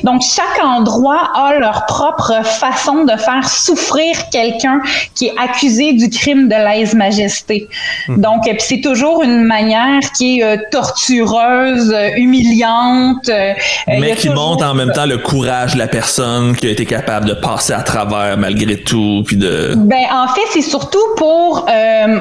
Donc, 0.03 0.23
chaque 0.23 0.65
endroit 0.65 1.31
a 1.35 1.59
leur 1.59 1.87
propre 1.87 2.45
façon 2.45 3.05
de 3.05 3.17
faire 3.17 3.49
souffrir 3.49 4.29
quelqu'un 4.31 4.81
qui 5.15 5.27
est 5.27 5.35
accusé 5.39 5.93
du 5.93 6.11
crime 6.11 6.49
de 6.49 6.55
lèse-majesté. 6.55 7.69
Hmm. 8.09 8.21
Donc, 8.21 8.43
c'est 8.59 8.81
toujours 8.81 9.23
une 9.23 9.45
manière 9.45 10.01
qui 10.17 10.39
est 10.39 10.45
euh, 10.45 10.57
tortureuse, 10.71 11.93
euh, 11.93 12.11
humiliante. 12.17 13.29
Euh, 13.29 13.53
Mais 13.89 14.15
qui 14.17 14.29
montre 14.29 14.65
en 14.65 14.75
même 14.75 14.93
temps 14.93 15.07
le 15.07 15.19
courage 15.19 15.75
de 15.75 15.79
la 15.79 15.89
personne 15.89 16.57
qui 16.57 16.67
a 16.67 16.71
été 16.71 16.87
capable 16.87 17.27
de 17.27 17.35
passer 17.35 17.73
à 17.73 17.83
travers 17.83 18.37
malgré 18.37 18.81
tout. 18.81 19.23
Puis 19.27 19.37
de... 19.37 19.75
Ben, 19.77 20.05
en 20.13 20.29
fait, 20.29 20.43
c'est 20.53 20.63
surtout 20.63 20.99
pour 21.17 21.67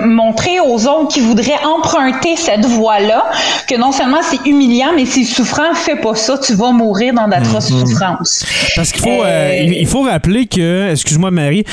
montrer 0.05 0.59
aux 0.59 0.87
autres 0.87 1.09
qui 1.09 1.19
voudraient 1.19 1.63
emprunter 1.65 2.35
cette 2.35 2.65
voie-là 2.65 3.25
que 3.67 3.75
non 3.75 3.91
seulement 3.91 4.21
c'est 4.21 4.49
humiliant, 4.49 4.91
mais 4.95 5.05
c'est 5.05 5.23
souffrant, 5.23 5.73
fais 5.73 5.95
pas 5.95 6.15
ça, 6.15 6.37
tu 6.37 6.53
vas 6.53 6.71
mourir 6.71 7.02
dans 7.11 7.27
d'atroces 7.27 7.71
mhm. 7.71 7.85
souffrances. 7.85 8.45
Parce 8.75 8.91
qu'il 8.91 9.01
faut, 9.01 9.23
euh, 9.23 9.65
il 9.65 9.87
faut 9.87 10.03
rappeler 10.03 10.45
que, 10.45 10.91
excuse-moi 10.91 11.31
Marie, 11.31 11.63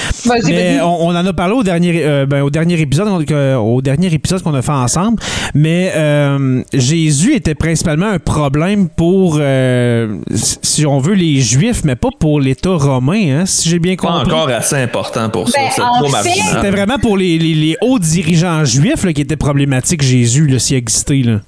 mais 0.45 0.81
on, 0.81 1.09
en 1.09 1.27
a 1.27 1.33
parlé 1.33 1.55
au 1.55 1.63
dernier, 1.63 2.03
euh, 2.05 2.27
ben, 2.27 2.43
au 2.43 2.51
dernier 2.51 2.81
épisode, 2.81 3.09
au 3.09 3.83
dernier 3.83 4.13
épisode 4.13 4.43
qu'on 4.43 4.55
a 4.55 4.63
fait 4.63 4.71
ensemble, 4.71 5.21
mais 5.55 5.93
euh, 5.95 6.63
Jésus 6.73 7.35
était 7.35 7.55
principalement 7.55 8.07
un 8.07 8.19
problème 8.19 8.89
pour, 8.89 9.41
si 10.35 10.87
on 10.87 10.99
veut, 10.99 11.15
les 11.15 11.41
Juifs, 11.41 11.83
mais 11.85 11.97
pas 11.97 12.11
pour 12.19 12.41
l'État 12.41 12.71
romain, 12.71 13.41
hein, 13.41 13.47
si 13.47 13.69
j'ai 13.69 13.79
bien 13.79 13.97
compris. 13.97 14.29
Pas 14.29 14.37
encore 14.37 14.49
assez 14.49 14.77
important 14.77 15.29
pour 15.31 15.49
ça. 15.49 15.59
Ben, 15.61 16.23
C'était 16.23 16.71
vraiment 16.71 16.99
pour 16.99 17.17
les, 17.17 17.39
les, 17.39 17.77
hauts 17.81 17.99
dirigeants 17.99 18.65
juifs 18.65 19.05
là, 19.05 19.13
qui 19.13 19.21
étaient 19.21 19.37
problématiques 19.37 20.03
Jésus, 20.03 20.59
s'il 20.59 20.77
existait. 20.77 21.23
Là. 21.23 21.41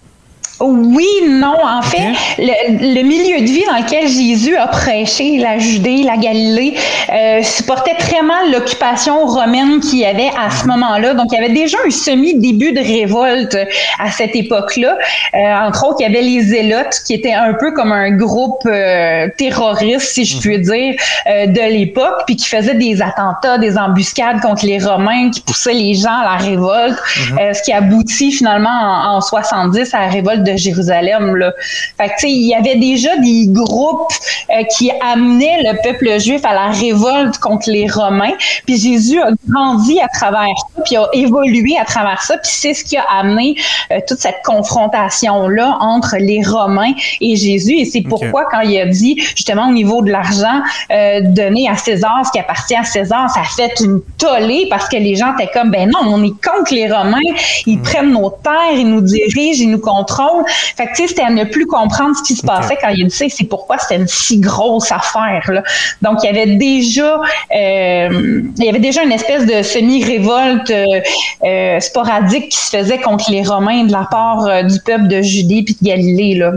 Oui, 0.62 1.08
non. 1.28 1.56
En 1.64 1.82
fait, 1.82 2.12
le, 2.38 3.02
milieu 3.02 3.40
de 3.40 3.50
vie 3.50 3.64
dans 3.66 3.78
lequel 3.84 4.06
Jésus 4.06 4.56
a 4.56 4.68
prêché, 4.68 5.38
la 5.38 5.58
Judée, 5.58 6.02
la 6.04 6.16
Galilée, 6.16 6.74
euh, 7.12 7.42
supportait 7.42 7.96
très 7.96 8.22
mal 8.22 8.52
l'occupation 8.52 9.26
romaine 9.26 9.80
qu'il 9.80 9.98
y 9.98 10.04
avait 10.04 10.30
à 10.38 10.50
ce 10.50 10.66
moment-là. 10.68 11.14
Donc, 11.14 11.26
il 11.32 11.34
y 11.34 11.38
avait 11.38 11.52
déjà 11.52 11.78
un 11.84 11.90
semi-début 11.90 12.72
de 12.72 12.80
révolte 12.80 13.56
à 13.98 14.10
cette 14.10 14.36
époque-là. 14.36 14.96
Euh, 15.34 15.66
entre 15.66 15.86
autres, 15.86 15.96
il 16.00 16.04
y 16.04 16.06
avait 16.06 16.22
les 16.22 16.42
Zélotes, 16.42 17.02
qui 17.06 17.14
étaient 17.14 17.34
un 17.34 17.54
peu 17.54 17.72
comme 17.72 17.90
un 17.90 18.12
groupe 18.12 18.62
euh, 18.66 19.28
terroriste, 19.36 20.12
si 20.12 20.24
je 20.24 20.38
puis 20.38 20.60
dire, 20.60 20.94
de 21.26 21.72
l'époque, 21.72 22.22
puis 22.26 22.36
qui 22.36 22.48
faisaient 22.48 22.74
des 22.74 23.02
attentats, 23.02 23.58
des 23.58 23.76
embuscades 23.76 24.40
contre 24.40 24.64
les 24.64 24.78
Romains, 24.78 25.30
qui 25.30 25.40
poussaient 25.40 25.72
les 25.72 25.94
gens 25.94 26.20
à 26.20 26.24
la 26.24 26.36
révolte, 26.36 26.98
mhm. 27.30 27.54
ce 27.54 27.62
qui 27.62 27.72
aboutit 27.72 28.32
finalement 28.32 28.68
en, 28.70 29.16
en 29.16 29.20
70 29.20 29.94
à 29.94 30.00
la 30.00 30.08
révolte 30.08 30.44
de 30.44 30.51
Jérusalem. 30.56 31.36
Là. 31.36 31.52
Fait 31.98 32.08
que, 32.08 32.26
il 32.26 32.46
y 32.46 32.54
avait 32.54 32.76
déjà 32.76 33.16
des 33.16 33.46
groupes 33.48 34.12
euh, 34.50 34.62
qui 34.76 34.90
amenaient 35.00 35.62
le 35.62 35.82
peuple 35.82 36.18
juif 36.20 36.44
à 36.44 36.54
la 36.54 36.68
révolte 36.68 37.38
contre 37.38 37.70
les 37.70 37.88
Romains. 37.88 38.34
Puis 38.66 38.78
Jésus 38.78 39.20
a 39.20 39.30
grandi 39.48 40.00
à 40.00 40.08
travers 40.08 40.54
ça, 40.74 40.82
puis 40.84 40.96
a 40.96 41.06
évolué 41.12 41.76
à 41.80 41.84
travers 41.84 42.22
ça. 42.22 42.36
Puis 42.38 42.52
c'est 42.52 42.74
ce 42.74 42.84
qui 42.84 42.96
a 42.96 43.04
amené 43.18 43.56
euh, 43.90 43.98
toute 44.06 44.18
cette 44.18 44.42
confrontation-là 44.44 45.78
entre 45.80 46.16
les 46.18 46.42
Romains 46.42 46.92
et 47.20 47.36
Jésus. 47.36 47.74
Et 47.78 47.84
c'est 47.84 48.02
pourquoi 48.02 48.44
quand 48.50 48.60
il 48.60 48.78
a 48.78 48.86
dit, 48.86 49.16
justement, 49.36 49.68
au 49.68 49.72
niveau 49.72 50.02
de 50.02 50.10
l'argent, 50.10 50.60
euh, 50.90 51.20
donné 51.22 51.68
à 51.68 51.76
César 51.76 52.22
ce 52.24 52.30
qui 52.30 52.38
appartient 52.38 52.76
à 52.76 52.84
César, 52.84 53.30
ça 53.30 53.40
a 53.40 53.44
fait 53.44 53.80
une 53.80 54.00
tollée 54.18 54.66
parce 54.70 54.88
que 54.88 54.96
les 54.96 55.16
gens 55.16 55.34
étaient 55.36 55.50
comme, 55.52 55.70
ben 55.70 55.88
non, 55.88 56.00
on 56.04 56.22
est 56.24 56.34
contre 56.42 56.72
les 56.72 56.90
Romains, 56.90 57.18
ils 57.66 57.78
mm. 57.78 57.82
prennent 57.82 58.12
nos 58.12 58.30
terres, 58.30 58.74
ils 58.74 58.88
nous 58.88 59.00
dirigent, 59.00 59.62
ils 59.62 59.70
nous 59.70 59.80
contrôlent. 59.80 60.41
Fait 60.76 60.86
que, 60.86 60.90
tu 60.90 61.02
sais, 61.02 61.08
c'était 61.08 61.22
à 61.22 61.30
ne 61.30 61.44
plus 61.44 61.66
comprendre 61.66 62.16
ce 62.16 62.22
qui 62.22 62.34
se 62.34 62.44
passait 62.44 62.76
quand 62.80 62.88
il 62.88 63.06
dit 63.06 63.30
c'est 63.30 63.44
pourquoi 63.44 63.78
c'était 63.78 63.96
une 63.96 64.08
si 64.08 64.38
grosse 64.38 64.90
affaire, 64.92 65.50
là. 65.50 65.62
Donc, 66.02 66.18
il 66.22 66.26
y 66.26 66.28
avait 66.28 66.56
déjà, 66.56 67.16
euh, 67.16 68.42
il 68.58 68.64
y 68.64 68.68
avait 68.68 68.78
déjà 68.78 69.02
une 69.02 69.12
espèce 69.12 69.46
de 69.46 69.62
semi-révolte 69.62 70.70
euh, 70.70 71.00
euh, 71.44 71.80
sporadique 71.80 72.50
qui 72.50 72.58
se 72.58 72.76
faisait 72.76 72.98
contre 72.98 73.30
les 73.30 73.42
Romains 73.42 73.84
de 73.84 73.92
la 73.92 74.06
part 74.10 74.64
du 74.64 74.78
peuple 74.84 75.08
de 75.08 75.22
Judée 75.22 75.62
puis 75.64 75.76
de 75.80 75.86
Galilée, 75.86 76.34
là. 76.34 76.52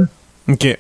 OK. 0.48 0.78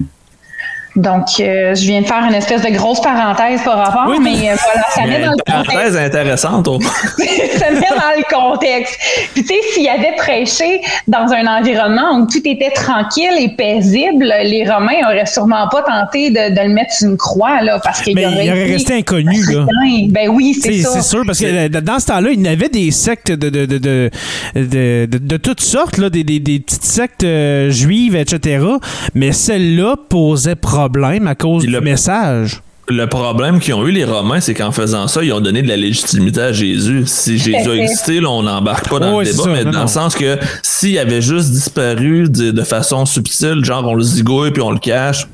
Donc, 0.95 1.27
euh, 1.41 1.75
je 1.75 1.81
viens 1.81 2.01
de 2.01 2.07
faire 2.07 2.23
une 2.25 2.35
espèce 2.35 2.61
de 2.61 2.69
grosse 2.69 3.01
parenthèse 3.01 3.61
par 3.63 3.77
rapport, 3.77 4.17
mais 4.21 4.49
euh, 4.49 4.55
voilà, 4.55 4.85
ça 4.93 5.05
met 5.05 5.19
dans 5.19 5.31
le 5.31 5.37
contexte. 5.37 5.65
Parenthèse 5.65 5.97
intéressante, 5.97 6.67
au 6.69 6.79
Ça 7.57 7.71
met 7.71 7.79
dans 7.81 8.17
le 8.17 8.33
contexte. 8.33 8.97
Puis, 9.33 9.43
tu 9.43 9.47
sais, 9.47 9.59
s'il 9.73 9.89
avait 9.89 10.15
prêché 10.15 10.81
dans 11.07 11.33
un 11.33 11.47
environnement 11.47 12.19
où 12.19 12.27
tout 12.27 12.41
était 12.45 12.69
tranquille 12.69 13.33
et 13.39 13.49
paisible, 13.57 14.33
les 14.43 14.65
Romains 14.69 15.05
auraient 15.05 15.25
sûrement 15.25 15.67
pas 15.67 15.81
tenté 15.81 16.29
de, 16.29 16.63
le 16.65 16.73
mettre 16.73 16.93
sur 16.93 17.09
une 17.09 17.17
croix, 17.17 17.61
là, 17.61 17.79
parce 17.83 18.01
qu'il 18.01 18.17
aurait, 18.17 18.45
il 18.45 18.51
aurait 18.51 18.63
resté 18.63 18.93
inconnu, 18.93 19.43
là. 19.51 19.65
Ben 20.09 20.29
oui, 20.29 20.53
c'est 20.53 20.79
ça. 20.79 20.91
C'est 20.91 21.01
sûr, 21.01 21.23
parce 21.25 21.39
que 21.39 21.45
euh, 21.45 21.81
dans 21.81 21.99
ce 21.99 22.05
temps-là, 22.05 22.29
il 22.31 22.41
y 22.41 22.47
avait 22.47 22.69
des 22.69 22.91
sectes 22.91 23.33
de, 23.33 23.49
de, 23.49 23.65
de, 23.65 24.09
de, 24.55 25.07
de 25.11 25.37
toutes 25.37 25.61
sortes, 25.61 25.97
là, 25.97 26.09
des, 26.09 26.23
des, 26.23 26.39
des 26.39 26.59
petites 26.61 26.85
sectes 26.85 27.25
juives, 27.69 28.15
etc. 28.15 28.65
Mais 29.13 29.33
celle-là 29.33 29.95
posait 30.09 30.55
problème 30.55 30.84
problème 30.89 31.27
à 31.27 31.35
cause 31.35 31.65
du 31.65 31.79
message. 31.81 32.61
Le 32.87 33.07
problème 33.07 33.59
qu'ils 33.59 33.73
ont 33.73 33.87
eu, 33.87 33.91
les 33.91 34.05
Romains, 34.05 34.39
c'est 34.39 34.53
qu'en 34.53 34.71
faisant 34.71 35.07
ça, 35.07 35.23
ils 35.23 35.33
ont 35.33 35.41
donné 35.41 35.63
de 35.63 35.67
la 35.67 35.75
légitimité 35.75 36.39
à 36.39 36.53
Jésus. 36.53 37.03
Si 37.07 37.39
Jésus 37.39 37.67
a 37.67 37.73
existé, 37.73 38.19
là, 38.19 38.29
on 38.29 38.43
n'embarque 38.43 38.87
pas 38.87 38.99
dans 38.99 39.19
le 39.19 39.25
débat, 39.25 39.43
mais 39.47 39.65
dans 39.65 39.81
le 39.81 39.87
sens 39.87 40.13
que 40.13 40.37
s'il 40.61 40.99
avait 40.99 41.21
juste 41.21 41.49
disparu 41.49 42.29
de, 42.29 42.51
de, 42.51 42.61
façon 42.61 43.07
subtile, 43.07 43.65
genre 43.65 43.87
on 43.87 43.95
le 43.95 44.03
zigouille 44.03 44.51
puis 44.51 44.61
on 44.61 44.69
le 44.69 44.77
cache, 44.77 45.27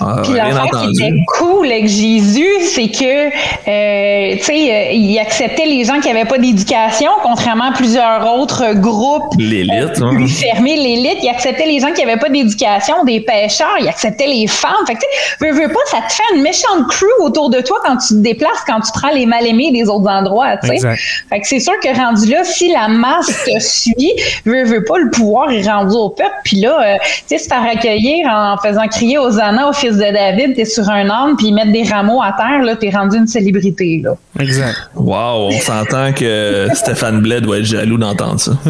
ah, 0.00 0.16
Puis 0.22 0.34
l'affaire 0.34 0.70
qui 0.70 0.90
était 0.90 1.12
cool 1.26 1.66
avec 1.66 1.88
Jésus, 1.88 2.48
c'est 2.74 2.88
que, 2.88 3.28
euh, 3.28 4.36
tu 4.36 4.44
sais, 4.44 4.52
euh, 4.52 4.92
il 4.92 5.18
acceptait 5.18 5.66
les 5.66 5.84
gens 5.84 6.00
qui 6.00 6.08
n'avaient 6.08 6.28
pas 6.28 6.38
d'éducation, 6.38 7.10
contrairement 7.22 7.70
à 7.70 7.72
plusieurs 7.72 8.32
autres 8.34 8.74
groupes 8.74 9.34
l'élite, 9.38 10.00
euh, 10.00 10.26
fermés, 10.26 10.76
l'élite. 10.76 11.18
Il 11.22 11.28
acceptait 11.28 11.66
les 11.66 11.80
gens 11.80 11.92
qui 11.92 12.04
n'avaient 12.04 12.20
pas 12.20 12.28
d'éducation, 12.28 13.04
des 13.04 13.20
pêcheurs, 13.20 13.76
il 13.80 13.88
acceptait 13.88 14.26
les 14.26 14.46
femmes. 14.46 14.70
Fait 14.86 14.94
que, 14.94 15.00
tu 15.00 15.06
sais, 15.38 15.50
veux, 15.50 15.52
veux 15.52 15.68
pas, 15.68 15.80
ça 15.86 15.98
te 16.06 16.12
fait 16.12 16.36
une 16.36 16.42
méchante 16.42 16.86
crew 16.88 17.06
autour 17.20 17.50
de 17.50 17.60
toi 17.60 17.78
quand 17.84 17.96
tu 17.96 18.14
te 18.14 18.20
déplaces, 18.20 18.62
quand 18.66 18.80
tu 18.80 18.92
prends 18.92 19.10
les 19.10 19.26
mal-aimés 19.26 19.70
des 19.72 19.88
autres 19.88 20.08
endroits, 20.08 20.56
tu 20.58 20.68
sais. 20.68 20.96
Fait 21.28 21.40
que 21.40 21.46
c'est 21.46 21.60
sûr 21.60 21.74
que 21.82 21.88
rendu 21.96 22.30
là, 22.30 22.44
si 22.44 22.72
la 22.72 22.88
masse 22.88 23.44
te 23.44 23.58
suit, 23.60 24.12
veux, 24.44 24.64
veux 24.64 24.84
pas, 24.84 24.98
le 24.98 25.10
pouvoir 25.10 25.50
est 25.50 25.68
rendu 25.68 25.94
au 25.94 26.10
peuple. 26.10 26.30
Puis 26.44 26.60
là, 26.60 26.98
tu 27.00 27.08
sais, 27.26 27.38
se 27.38 27.48
faire 27.48 27.62
accueillir 27.62 28.26
en 28.28 28.56
faisant 28.58 28.86
crier 28.88 29.18
aux 29.18 29.38
annas, 29.38 29.69
fils 29.72 29.96
de 29.96 30.12
David, 30.12 30.54
t'es 30.56 30.64
sur 30.64 30.88
un 30.88 31.08
arbre, 31.08 31.36
puis 31.36 31.48
ils 31.48 31.54
mettent 31.54 31.72
des 31.72 31.84
rameaux 31.84 32.22
à 32.22 32.32
terre, 32.32 32.62
là, 32.62 32.76
t'es 32.76 32.90
rendu 32.90 33.16
une 33.16 33.26
célébrité, 33.26 34.00
là. 34.02 34.14
Exact. 34.38 34.76
Wow, 34.94 35.48
on 35.48 35.60
s'entend 35.60 36.12
que 36.12 36.68
Stéphane 36.74 37.20
Blais 37.20 37.40
doit 37.40 37.58
être 37.58 37.64
jaloux 37.64 37.98
d'entendre 37.98 38.40
ça. 38.40 38.52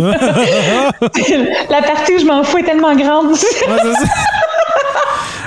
La 1.70 1.82
partie 1.82 2.14
où 2.14 2.18
je 2.20 2.26
m'en 2.26 2.42
fous 2.42 2.58
est 2.58 2.64
tellement 2.64 2.94
grande. 2.96 3.34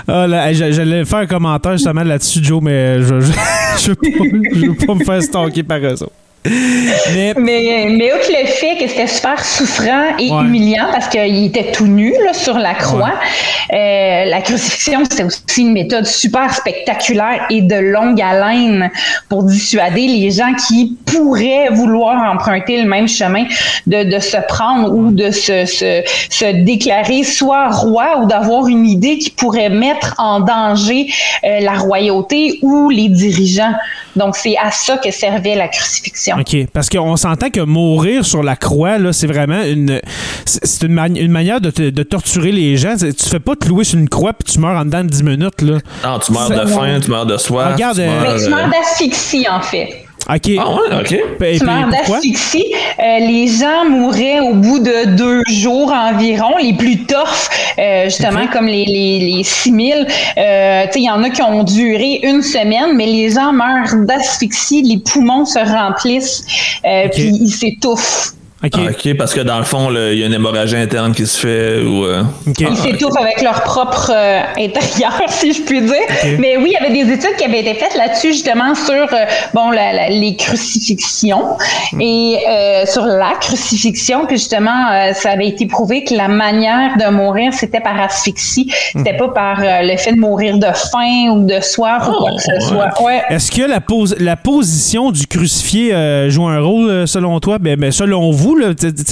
Ah, 0.07 0.53
j'allais 0.53 1.05
faire 1.05 1.19
un 1.19 1.25
commentaire 1.25 1.73
justement 1.73 2.03
là-dessus, 2.03 2.39
Joe, 2.43 2.61
mais 2.61 3.01
je, 3.01 3.21
je, 3.21 3.31
je, 3.77 3.89
veux, 3.89 4.75
pas, 4.85 4.95
me 4.95 5.03
faire 5.03 5.21
stalker 5.21 5.63
par 5.63 5.79
eux 5.79 5.95
mais... 6.45 7.33
mais, 7.37 8.13
outre 8.13 8.29
le 8.29 8.47
fait 8.47 8.75
que 8.77 8.87
c'était 8.87 9.07
super 9.07 9.43
souffrant 9.43 10.17
et 10.19 10.27
humiliant 10.27 10.87
parce 10.91 11.07
qu'il 11.07 11.45
était 11.45 11.71
tout 11.71 11.87
nu 11.87 12.13
là, 12.25 12.33
sur 12.33 12.57
la 12.57 12.73
croix, 12.73 13.13
euh, 13.71 14.25
la 14.25 14.41
crucifixion, 14.41 15.03
c'était 15.09 15.23
aussi 15.23 15.61
une 15.61 15.71
méthode 15.71 16.05
super 16.05 16.53
spectaculaire 16.53 17.45
et 17.49 17.61
de 17.61 17.75
longue 17.75 18.21
haleine 18.21 18.91
pour 19.29 19.43
dissuader 19.43 20.07
les 20.07 20.31
gens 20.31 20.53
qui 20.67 20.97
pourraient 21.05 21.69
vouloir 21.71 22.31
emprunter 22.33 22.81
le 22.81 22.89
même 22.89 23.07
chemin 23.07 23.45
de, 23.87 24.03
de 24.03 24.19
se 24.19 24.37
prendre 24.47 24.93
ou 24.93 25.11
de 25.11 25.31
se, 25.31 25.65
se, 25.65 26.03
se 26.29 26.63
déclarer 26.63 27.23
soit 27.23 27.69
roi 27.69 28.19
ou 28.21 28.25
d'avoir 28.25 28.67
une 28.67 28.85
idée 28.85 29.17
qui 29.17 29.29
pourrait 29.29 29.69
mettre 29.69 30.15
en 30.17 30.41
danger 30.41 31.07
euh, 31.45 31.59
la 31.61 31.73
royauté 31.73 32.59
ou 32.61 32.89
les 32.89 33.07
dirigeants. 33.07 33.73
Donc, 34.15 34.35
c'est 34.35 34.55
à 34.57 34.71
ça 34.71 34.97
que 34.97 35.09
servait 35.11 35.55
la 35.55 35.67
crucifixion. 35.67 36.32
OK. 36.39 36.67
Parce 36.73 36.89
qu'on 36.89 37.15
s'entend 37.15 37.49
que 37.49 37.61
mourir 37.61 38.25
sur 38.25 38.43
la 38.43 38.55
croix, 38.55 38.97
là, 38.97 39.13
c'est 39.13 39.27
vraiment 39.27 39.61
une. 39.63 40.01
C'est 40.45 40.83
une, 40.83 40.99
une, 41.17 41.31
manière 41.31 41.61
de, 41.61 41.69
de, 41.69 42.03
torturer 42.03 42.51
les 42.51 42.77
gens. 42.77 42.95
Tu 42.97 43.29
fais 43.29 43.39
pas 43.39 43.55
te 43.55 43.67
louer 43.67 43.83
sur 43.83 43.99
une 43.99 44.09
croix 44.09 44.33
puis 44.33 44.51
tu 44.53 44.59
meurs 44.59 44.77
en 44.77 44.85
dedans 44.85 45.03
de 45.03 45.09
10 45.09 45.23
minutes, 45.23 45.61
là. 45.61 45.77
Non, 46.03 46.19
tu 46.19 46.31
meurs 46.31 46.49
de 46.49 46.65
faim, 46.65 46.99
tu 47.01 47.09
meurs 47.09 47.25
de 47.25 47.37
soif. 47.37 47.73
Regarde, 47.73 47.95
tu 47.95 48.01
meurs, 48.01 48.29
euh, 48.29 48.43
tu 48.43 48.49
meurs 48.49 48.69
d'asphyxie, 48.69 49.47
en 49.49 49.61
fait. 49.61 50.02
OK. 50.29 50.51
Ah 50.57 50.69
ouais, 50.71 51.01
OK. 51.01 51.11
Et 51.11 51.57
puis, 51.57 51.65
mort 51.65 51.85
pourquoi? 51.89 52.15
d'asphyxie. 52.17 52.73
Euh, 52.99 53.19
les 53.19 53.47
gens 53.47 53.85
mouraient 53.89 54.39
au 54.39 54.53
bout 54.53 54.79
de 54.79 55.15
deux 55.15 55.41
jours 55.49 55.91
environ. 55.91 56.55
Les 56.61 56.73
plus 56.73 57.03
toughs, 57.05 57.49
euh, 57.77 58.05
justement, 58.05 58.47
comme 58.47 58.67
les, 58.67 58.85
les, 58.85 59.19
les 59.19 59.43
6000, 59.43 60.07
euh, 60.37 60.83
tu 60.85 60.91
sais, 60.93 60.99
il 60.99 61.03
y 61.05 61.09
en 61.09 61.21
a 61.23 61.29
qui 61.29 61.41
ont 61.41 61.63
duré 61.63 62.21
une 62.23 62.41
semaine, 62.41 62.95
mais 62.95 63.05
les 63.05 63.31
gens 63.31 63.51
meurent 63.51 64.05
d'asphyxie, 64.05 64.81
les 64.83 64.97
poumons 64.99 65.45
se 65.45 65.59
remplissent, 65.59 66.45
euh, 66.85 67.05
Ok. 67.05 67.11
puis 67.11 67.27
ils 67.41 67.51
s'étouffent. 67.51 68.31
OK. 68.63 68.71
Ah, 68.77 68.89
OK, 68.91 69.17
parce 69.17 69.33
que 69.33 69.41
dans 69.41 69.57
le 69.57 69.63
fond, 69.65 69.89
il 69.91 70.17
y 70.19 70.23
a 70.23 70.27
une 70.27 70.33
hémorragie 70.33 70.75
interne 70.77 71.13
qui 71.13 71.27
se 71.27 71.37
fait 71.39 71.81
ou. 71.83 72.05
euh, 72.05 72.23
OK. 72.47 72.55
Ils 72.61 72.77
s'étouffent 72.77 73.17
avec 73.19 73.41
leur 73.41 73.61
propre 73.63 74.11
euh, 74.15 74.39
intérieur, 74.57 75.13
si 75.27 75.53
je 75.53 75.61
puis 75.63 75.81
dire. 75.81 75.93
Mais 76.39 76.57
oui, 76.57 76.67
il 76.67 76.71
y 76.73 76.77
avait 76.77 76.93
des 77.05 77.11
études 77.13 77.35
qui 77.37 77.43
avaient 77.45 77.59
été 77.59 77.73
faites 77.73 77.95
là-dessus, 77.97 78.33
justement, 78.33 78.73
sur 78.75 78.93
euh, 78.93 79.25
bon 79.53 79.69
la- 79.71 79.91
la- 79.93 80.09
les 80.09 80.35
crucifixions 80.37 81.57
et 81.99 82.37
euh, 82.47 82.85
sur 82.85 83.05
la 83.05 83.33
crucifixion. 83.39 84.25
Puis 84.25 84.37
justement, 84.37 84.91
euh, 84.91 85.13
ça 85.13 85.31
avait 85.31 85.47
été 85.47 85.65
prouvé 85.65 86.03
que 86.03 86.13
la 86.13 86.27
manière 86.27 86.97
de 86.97 87.11
mourir, 87.11 87.53
c'était 87.53 87.79
par 87.81 87.99
asphyxie. 87.99 88.71
C'était 88.95 89.17
pas 89.17 89.29
par 89.29 89.59
euh, 89.59 89.81
le 89.81 89.97
fait 89.97 90.13
de 90.13 90.19
mourir 90.19 90.57
de 90.57 90.67
faim 90.67 91.31
ou 91.33 91.45
de 91.45 91.59
soif 91.61 92.07
ou 92.07 92.11
quoi 92.13 92.31
que 92.35 92.41
ce 92.41 92.51
ouais. 92.51 92.59
soit. 92.61 93.03
Ouais. 93.03 93.21
Est-ce 93.29 93.51
que 93.51 93.63
la, 93.63 93.81
pose, 93.81 94.15
la 94.19 94.35
position 94.35 95.11
du 95.11 95.27
crucifié 95.27 95.93
euh, 95.93 96.29
joue 96.29 96.47
un 96.47 96.59
rôle 96.61 97.07
selon 97.07 97.39
toi? 97.39 97.57
Ben, 97.59 97.75
ben, 97.77 97.91
selon 97.91 98.31
vous, 98.31 98.52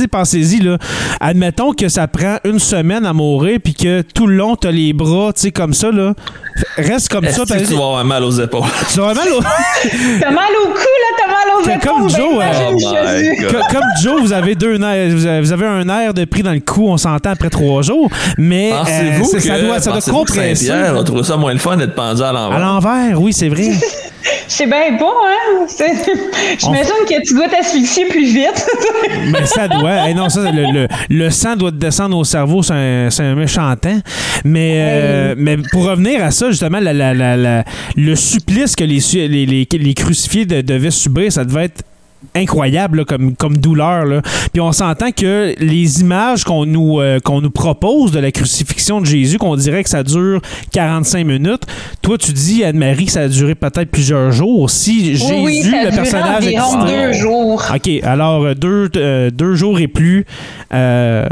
pensez-y, 0.08 0.60
là, 0.60 0.77
admettons 1.19 1.73
que 1.73 1.89
ça 1.89 2.08
prend 2.08 2.38
une 2.43 2.60
semaine 2.60 3.06
à 3.06 3.13
mourir 3.13 3.60
puis 3.63 3.73
que 3.73 4.01
tout 4.01 4.27
le 4.27 4.36
long, 4.36 4.56
t'as 4.56 4.71
les 4.71 4.93
bras, 4.93 5.32
tu 5.34 5.41
sais, 5.41 5.51
comme 5.51 5.73
ça, 5.73 5.91
là. 5.91 6.13
Reste 6.77 7.10
comme 7.10 7.25
ça. 7.27 7.43
que 7.45 7.58
tu 7.65 7.73
vas 7.73 7.75
avoir 7.75 8.06
mal 8.06 8.23
aux 8.23 8.32
épaules? 8.32 8.62
Tu 8.93 8.99
vas 8.99 9.13
mal 9.13 9.27
au- 9.30 9.41
T'as 10.21 10.32
mal 10.32 10.49
au 10.63 10.67
cou, 10.67 10.80
là, 10.80 11.17
t'as 11.17 11.27
mal 11.27 11.58
aux 11.58 11.62
épaules. 11.63 11.80
comme 11.89 12.08
ben, 12.08 12.15
Joe, 12.15 12.34
imagine 12.34 13.47
Oh 13.49 13.58
Comme 13.71 13.84
Joe, 14.04 14.21
vous 14.21 14.34
avez 14.34 14.56
deux 14.56 14.77
nerfs, 14.77 15.12
vous 15.41 15.51
avez- 15.51 15.65
un 15.65 15.88
air 15.89 16.13
de 16.13 16.25
prix 16.25 16.43
dans 16.43 16.51
le 16.51 16.60
cou, 16.60 16.88
on 16.89 16.97
s'entend 16.97 17.32
après 17.32 17.49
trois 17.49 17.82
jours, 17.82 18.10
mais 18.38 18.71
euh, 18.73 19.19
que, 19.34 19.39
ça 19.39 19.60
doit, 19.60 19.80
ça 19.80 19.91
doit 19.91 20.01
compresser. 20.01 20.69
A 20.71 21.04
trouvé 21.04 21.23
ça 21.23 21.38
moins 21.38 21.54
le 21.54 21.60
fun 21.60 21.77
d'être 21.77 21.95
pendu 21.95 22.21
à 22.21 22.32
l'envers? 22.32 22.58
À 22.58 22.60
l'envers, 22.60 23.21
oui, 23.21 23.32
c'est 23.34 23.49
vrai. 23.49 23.71
C'est 24.48 24.68
bien 24.68 24.98
bon, 25.00 25.12
hein? 25.26 25.66
J'imagine 26.60 26.92
que 27.08 27.26
tu 27.28 27.34
dois 27.34 27.48
t'asphyxier 27.48 28.06
plus 28.06 28.26
vite. 28.26 28.68
Mais 29.32 29.46
ça 29.46 29.68
doit. 29.68 30.08
hey, 30.08 30.14
non, 30.16 30.30
ça, 30.30 30.52
le, 30.52 30.72
le- 30.72 30.88
le 31.10 31.30
sang 31.30 31.56
doit 31.56 31.72
te 31.72 31.78
descendre 31.78 32.18
au 32.18 32.24
cerveau, 32.24 32.62
c'est 32.64 32.74
un, 32.74 33.36
méchant 33.36 33.76
temps. 33.76 34.00
Mais, 34.46 34.76
euh, 34.80 35.36
mais 35.38 35.58
pour 35.72 35.86
revenir 35.86 36.24
à 36.24 36.32
ça, 36.32 36.50
justement, 36.50 36.80
la- 36.80 36.94
la- 36.94 37.14
la- 37.14 37.38
la- 37.38 37.64
le 37.96 38.16
supplice 38.16 38.76
que 38.76 38.84
les, 38.84 39.00
les, 39.28 39.46
les, 39.46 39.68
les 39.72 39.94
crucifiés 39.94 40.46
de- 40.46 40.62
devaient 40.62 40.92
subir, 40.92 41.32
ça 41.32 41.44
devait 41.46 41.66
être 41.66 41.82
incroyable 42.36 43.00
là, 43.00 43.06
comme, 43.06 43.36
comme 43.36 43.58
douleur. 43.58 44.06
Là. 44.06 44.22
Puis 44.54 44.62
on 44.62 44.72
s'entend 44.72 45.12
que 45.12 45.54
les 45.60 46.02
images 46.02 46.44
qu'on 46.44 46.66
nous, 46.66 47.00
euh, 47.00 47.20
qu'on 47.20 47.42
nous 47.42 47.50
propose 47.52 48.12
de 48.12 48.20
la 48.20 48.32
crucifixion 48.32 49.02
de 49.02 49.06
Jésus, 49.06 49.38
qu'on 49.38 49.56
dirait 49.56 49.84
que 49.84 49.90
ça 49.90 50.04
dure 50.04 50.42
45 50.72 51.26
minutes, 51.26 51.64
toi 52.02 52.18
tu 52.18 52.32
dis, 52.34 52.64
Anne-Marie, 52.64 53.06
que 53.06 53.12
ça 53.12 53.22
a 53.22 53.28
duré 53.28 53.56
peut-être 53.56 53.90
plusieurs 53.92 54.32
jours. 54.32 54.70
Si 54.70 55.06
Jésus, 55.06 55.34
oui, 55.34 55.62
oui, 55.64 55.72
ça 55.72 55.84
le 55.84 55.92
personnage 55.96 56.46
environ 56.48 56.86
deux 56.86 57.14
jours. 57.14 57.64
OK, 57.74 57.90
alors 58.04 58.44
euh, 58.44 58.54
deux, 58.56 58.90
euh, 58.96 59.30
deux 59.32 59.56
jours 59.56 59.80
et 59.80 59.88
plus 59.88 60.26
euh, 60.74 61.26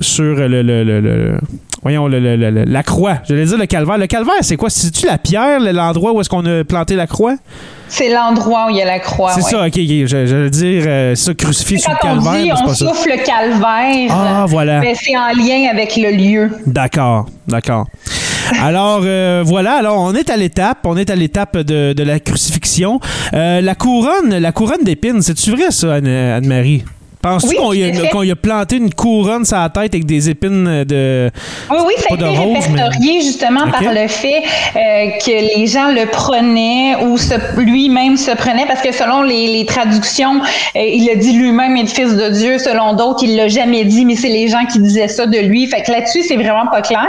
sur 0.00 0.22
le, 0.34 0.48
le- 0.48 0.62
le- 0.62 0.84
le- 0.84 1.00
le- 1.00 1.38
voyons 1.84 2.08
le, 2.08 2.18
le- 2.18 2.36
le- 2.36 2.64
la 2.64 2.82
croix. 2.82 3.18
J'allais 3.28 3.44
dire 3.44 3.56
le 3.58 3.66
calvaire. 3.66 3.96
Le 3.98 4.06
calvaire, 4.08 4.34
c'est 4.40 4.56
quoi? 4.56 4.70
C'est-tu 4.70 5.06
la 5.06 5.18
pierre, 5.18 5.60
l'endroit 5.60 6.12
où 6.12 6.20
est-ce 6.20 6.28
qu'on 6.28 6.44
a 6.46 6.64
planté 6.64 6.96
la 6.96 7.06
croix? 7.06 7.36
C'est 7.88 8.12
l'endroit 8.12 8.66
où 8.66 8.70
il 8.70 8.76
y 8.78 8.82
a 8.82 8.86
la 8.86 8.98
croix. 8.98 9.30
c'est 9.34 9.44
ouais. 9.44 9.50
ça, 9.50 9.58
OK, 9.60 9.66
OK. 9.66 9.74
Je- 9.76 10.06
J'allais 10.26 10.50
dire 10.50 10.84
euh, 10.88 11.14
ça, 11.14 11.32
crucifié 11.34 11.78
sur 11.78 11.90
le 11.92 11.96
on 12.02 12.06
calvaire, 12.06 12.32
dit 12.42 12.48
mais 12.48 12.56
c'est 12.56 12.62
on 12.62 12.66
pas 12.66 12.74
ça. 12.74 12.86
souffle 12.88 13.08
le 13.10 13.24
calvaire, 13.24 14.10
Ah, 14.10 14.46
voilà. 14.48 14.80
ben, 14.80 14.94
c'est 15.00 15.16
en 15.16 15.28
lien 15.28 15.68
avec 15.70 15.94
le 15.96 16.10
lieu. 16.10 16.50
D'accord, 16.66 17.26
d'accord. 17.46 17.86
Alors 18.62 19.00
euh, 19.04 19.42
voilà, 19.46 19.74
alors 19.74 19.98
on 20.00 20.14
est 20.14 20.28
à 20.28 20.36
l'étape, 20.36 20.78
on 20.84 20.96
est 20.96 21.08
à 21.08 21.14
l'étape 21.16 21.56
de, 21.58 21.92
de 21.94 22.02
la 22.02 22.18
crucifixion. 22.20 23.00
Euh, 23.32 23.60
la 23.60 23.74
couronne, 23.74 24.36
la 24.38 24.52
couronne 24.52 24.82
d'épines, 24.84 25.22
c'est-tu 25.22 25.50
vrai 25.52 25.70
ça, 25.70 25.94
Anne- 25.94 26.06
Anne-Marie? 26.08 26.84
Penses-tu 27.24 27.48
Oui, 27.48 27.56
qu'on 27.56 27.72
y, 27.72 28.08
qu'on 28.10 28.22
y 28.22 28.30
a 28.30 28.36
planté 28.36 28.76
une 28.76 28.92
couronne 28.92 29.46
sur 29.46 29.56
la 29.56 29.70
tête 29.70 29.94
avec 29.94 30.04
des 30.04 30.28
épines 30.28 30.84
de... 30.84 31.30
Oui, 31.70 31.76
oui, 31.86 31.94
ça 31.96 32.08
a 32.10 32.14
été 32.16 32.24
rose, 32.26 32.36
mais- 32.36 32.82
répertorié 32.82 33.20
justement 33.22 33.66
par 33.70 33.80
le 33.80 34.08
fait 34.08 34.42
euh, 34.76 35.08
que 35.24 35.58
les 35.58 35.66
gens 35.66 35.88
le 35.88 36.04
prenaient 36.10 36.96
ou 37.02 37.16
lui-même 37.62 38.18
se 38.18 38.30
prenait, 38.32 38.66
parce 38.66 38.82
que 38.82 38.92
selon 38.92 39.22
les, 39.22 39.46
les 39.46 39.64
traductions, 39.64 40.42
euh, 40.76 40.80
il 40.80 41.08
a 41.08 41.14
dit 41.14 41.32
lui-même 41.32 41.78
être 41.78 41.88
fils 41.88 42.14
de 42.14 42.28
Dieu. 42.28 42.58
Selon 42.58 42.92
d'autres, 42.92 43.24
il 43.24 43.36
l'a 43.36 43.48
jamais 43.48 43.84
dit, 43.84 44.04
mais 44.04 44.16
c'est 44.16 44.28
les 44.28 44.48
gens 44.48 44.66
qui 44.70 44.78
disaient 44.80 45.08
ça 45.08 45.24
de 45.26 45.38
lui. 45.38 45.66
Fait 45.66 45.82
que 45.82 45.90
là-dessus, 45.92 46.24
c'est 46.24 46.36
vraiment 46.36 46.66
pas 46.70 46.82
clair. 46.82 47.08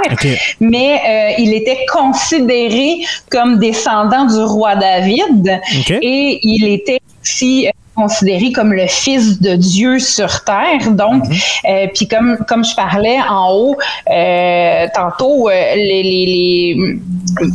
Mais 0.62 1.02
euh, 1.10 1.36
il 1.40 1.54
était 1.54 1.80
considéré 1.92 3.00
comme 3.30 3.60
descendant 3.60 4.24
du 4.26 4.40
roi 4.40 4.76
David 4.78 5.60
et 6.02 6.40
il 6.42 6.68
était 6.70 7.02
aussi 7.22 7.68
euh, 7.68 7.72
considéré 7.96 8.52
comme 8.52 8.74
le 8.74 8.88
fils 8.88 9.40
de 9.42 9.56
Dieu 9.56 10.00
sur 10.00 10.44
terre. 10.44 10.92
Donc, 10.92 11.24
euh, 11.68 11.88
puis 11.94 12.08
comme 12.08 12.38
comme 12.48 12.64
je 12.66 12.76
parlais 12.76 13.18
en 13.30 13.52
haut 13.54 13.78
euh, 14.12 14.86
tantôt, 14.94 15.50
euh, 15.50 15.54
les, 15.76 16.04
les, 16.04 16.26
les- 16.26 17.00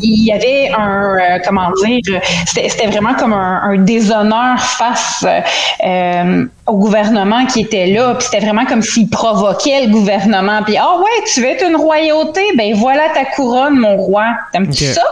il 0.02 0.24
y 0.26 0.32
avait 0.32 0.70
un 0.76 1.38
comment 1.44 1.70
dire, 1.84 2.20
c'était 2.46 2.86
vraiment 2.88 3.14
comme 3.14 3.32
un, 3.32 3.62
un 3.64 3.76
déshonneur 3.78 4.58
face 4.60 5.24
au 6.66 6.76
gouvernement 6.76 7.46
qui 7.46 7.60
était 7.60 7.86
là. 7.86 8.14
Puis 8.14 8.26
c'était 8.30 8.44
vraiment 8.44 8.64
comme 8.66 8.82
s'il 8.82 9.08
provoquait 9.08 9.86
le 9.86 9.92
gouvernement. 9.92 10.62
Puis 10.64 10.76
ah 10.76 10.96
ouais, 10.98 11.24
tu 11.32 11.40
veux 11.40 11.48
être 11.48 11.66
une 11.68 11.76
royauté, 11.76 12.40
ben 12.56 12.74
voilà 12.74 13.08
ta 13.14 13.24
couronne, 13.24 13.78
mon 13.78 13.96
roi. 13.96 14.26
T'aimes-tu 14.52 14.84
Ok. 14.88 14.94
ça? 14.94 15.02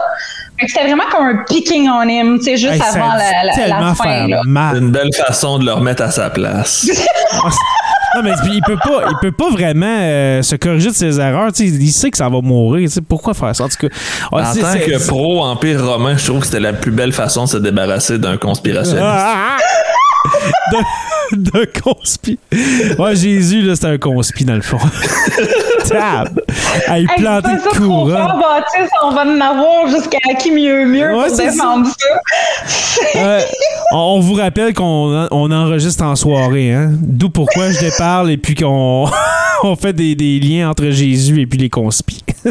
C'était 0.67 0.83
vraiment 0.85 1.03
comme 1.11 1.25
un 1.25 1.43
picking 1.47 1.89
on 1.89 2.03
him, 2.03 2.37
tu 2.39 2.45
sais, 2.45 2.57
juste 2.57 2.73
Hey, 2.73 2.81
avant 2.81 3.13
la, 3.13 3.43
la, 3.45 3.53
tellement 3.53 3.79
la 3.79 3.95
fin. 3.95 4.03
faire 4.03 4.27
Là. 4.27 4.41
mal. 4.45 4.77
Une 4.77 4.91
belle 4.91 5.09
façon 5.15 5.59
de 5.59 5.65
le 5.65 5.73
remettre 5.73 6.03
à 6.03 6.11
sa 6.11 6.29
place. 6.29 6.87
Non, 8.15 8.23
mais 8.23 8.31
il 8.51 8.61
peut 8.65 8.75
pas, 8.75 9.03
il 9.07 9.15
peut 9.21 9.31
pas 9.31 9.51
vraiment 9.51 9.85
euh, 9.99 10.41
se 10.41 10.55
corriger 10.55 10.89
de 10.89 10.95
ses 10.95 11.19
erreurs. 11.19 11.53
tu 11.53 11.67
sais, 11.69 11.75
il 11.75 11.91
sait 11.91 12.09
que 12.09 12.17
ça 12.17 12.27
va 12.27 12.41
mourir. 12.41 12.89
tu 12.89 12.95
sais, 12.95 13.01
Pourquoi 13.01 13.35
faire 13.35 13.55
ça? 13.55 13.65
En 13.65 13.69
tout 13.69 13.87
cas, 13.87 13.95
En 14.31 14.41
tant 14.41 14.51
que 14.79 14.97
c'est- 14.97 15.07
pro 15.07 15.43
Empire 15.43 15.85
romain, 15.85 16.17
je 16.17 16.25
trouve 16.25 16.39
que 16.39 16.47
c'était 16.47 16.59
la 16.59 16.73
plus 16.73 16.89
belle 16.89 17.13
façon 17.13 17.43
de 17.43 17.49
se 17.49 17.57
débarrasser 17.57 18.17
d'un 18.17 18.37
conspirationniste. 18.37 19.03
Ah, 19.07 19.35
ah, 19.35 19.57
ah! 20.25 20.77
de, 21.33 21.37
de 21.51 21.67
conspi. 21.83 22.39
Ouais, 22.97 23.15
Jésus, 23.15 23.61
là, 23.61 23.75
c'est 23.75 23.85
un 23.85 23.99
conspi, 23.99 24.43
dans 24.43 24.55
le 24.55 24.61
fond. 24.63 24.79
Tab! 25.89 26.39
Hey, 26.87 27.01
Hey, 27.01 27.07
planter 27.17 27.49
c'est 27.49 27.55
de 27.55 27.61
pas 27.63 27.69
ça 27.71 27.75
trop 27.79 27.85
couronne. 27.87 28.17
fort, 28.17 28.37
Baptiste, 28.39 28.93
on 29.03 29.11
va 29.11 29.21
en 29.25 29.41
avoir 29.41 29.87
jusqu'à 29.87 30.17
qui 30.39 30.51
mieux 30.51 30.85
mieux 30.85 31.15
Ouais, 31.15 31.27
pour 31.27 31.35
c'est 31.35 31.49
défendre 31.51 31.87
ça. 31.87 33.15
Euh, 33.15 33.41
on 33.93 34.19
vous 34.19 34.33
rappelle 34.33 34.73
qu'on 34.73 35.27
on 35.31 35.51
enregistre 35.51 36.03
en 36.03 36.15
soirée, 36.15 36.73
hein? 36.73 36.91
D'où 37.01 37.29
pourquoi 37.29 37.71
je 37.71 37.79
déparle 37.79 38.29
et 38.31 38.37
puis 38.37 38.53
qu'on 38.55 39.09
on 39.63 39.75
fait 39.75 39.93
des, 39.93 40.15
des 40.15 40.39
liens 40.39 40.69
entre 40.69 40.89
Jésus 40.89 41.41
et 41.41 41.47
puis 41.47 41.57
les 41.57 41.69
conspis. 41.69 42.21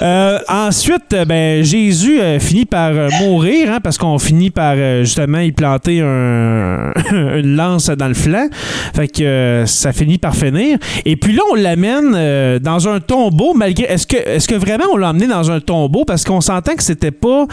Euh, 0.00 0.38
ensuite, 0.48 1.12
euh, 1.12 1.24
ben, 1.24 1.64
Jésus 1.64 2.20
euh, 2.20 2.38
finit 2.38 2.64
par 2.66 2.92
mourir, 3.20 3.72
hein, 3.72 3.78
parce 3.82 3.98
qu'on 3.98 4.18
finit 4.18 4.50
par 4.50 4.76
justement 5.00 5.40
y 5.40 5.50
planter 5.52 6.00
un- 6.00 6.92
une 7.10 7.56
lance 7.56 7.88
dans 7.90 8.06
le 8.08 8.14
flanc. 8.14 8.46
Fait 8.94 9.08
que 9.08 9.64
ça 9.66 9.92
finit 9.92 10.18
par 10.18 10.36
finir. 10.36 10.78
Et 11.04 11.16
puis 11.16 11.32
là, 11.32 11.42
on 11.50 11.54
l'amène 11.56 12.58
dans 12.58 12.88
un 12.88 13.00
tombeau, 13.00 13.54
malgré. 13.54 13.86
Est-ce 13.86 14.06
que, 14.06 14.16
est-ce 14.16 14.46
que 14.46 14.54
vraiment 14.54 14.84
on 14.92 14.96
l'a 14.96 15.10
emmené 15.10 15.26
dans 15.26 15.50
un 15.50 15.60
tombeau? 15.60 16.04
Parce 16.04 16.24
qu'on 16.24 16.40
s'entend 16.40 16.74
que 16.74 16.82
c'était 16.82 17.10
pas. 17.10 17.46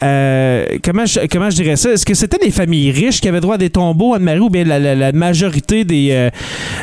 comment, 0.00 1.06
je, 1.06 1.26
comment 1.30 1.50
je 1.50 1.56
dirais 1.56 1.76
ça? 1.76 1.92
Est-ce 1.92 2.04
que 2.06 2.14
c'était 2.14 2.38
des 2.44 2.50
familles 2.52 2.90
riches 2.90 3.20
qui 3.20 3.28
avaient 3.28 3.40
droit 3.40 3.54
à 3.54 3.58
des 3.58 3.70
tombeaux, 3.70 4.14
Anne-Marie, 4.14 4.40
ou 4.40 4.50
bien 4.50 4.64
la, 4.64 5.12
majorité 5.12 5.84
des, 5.84 6.28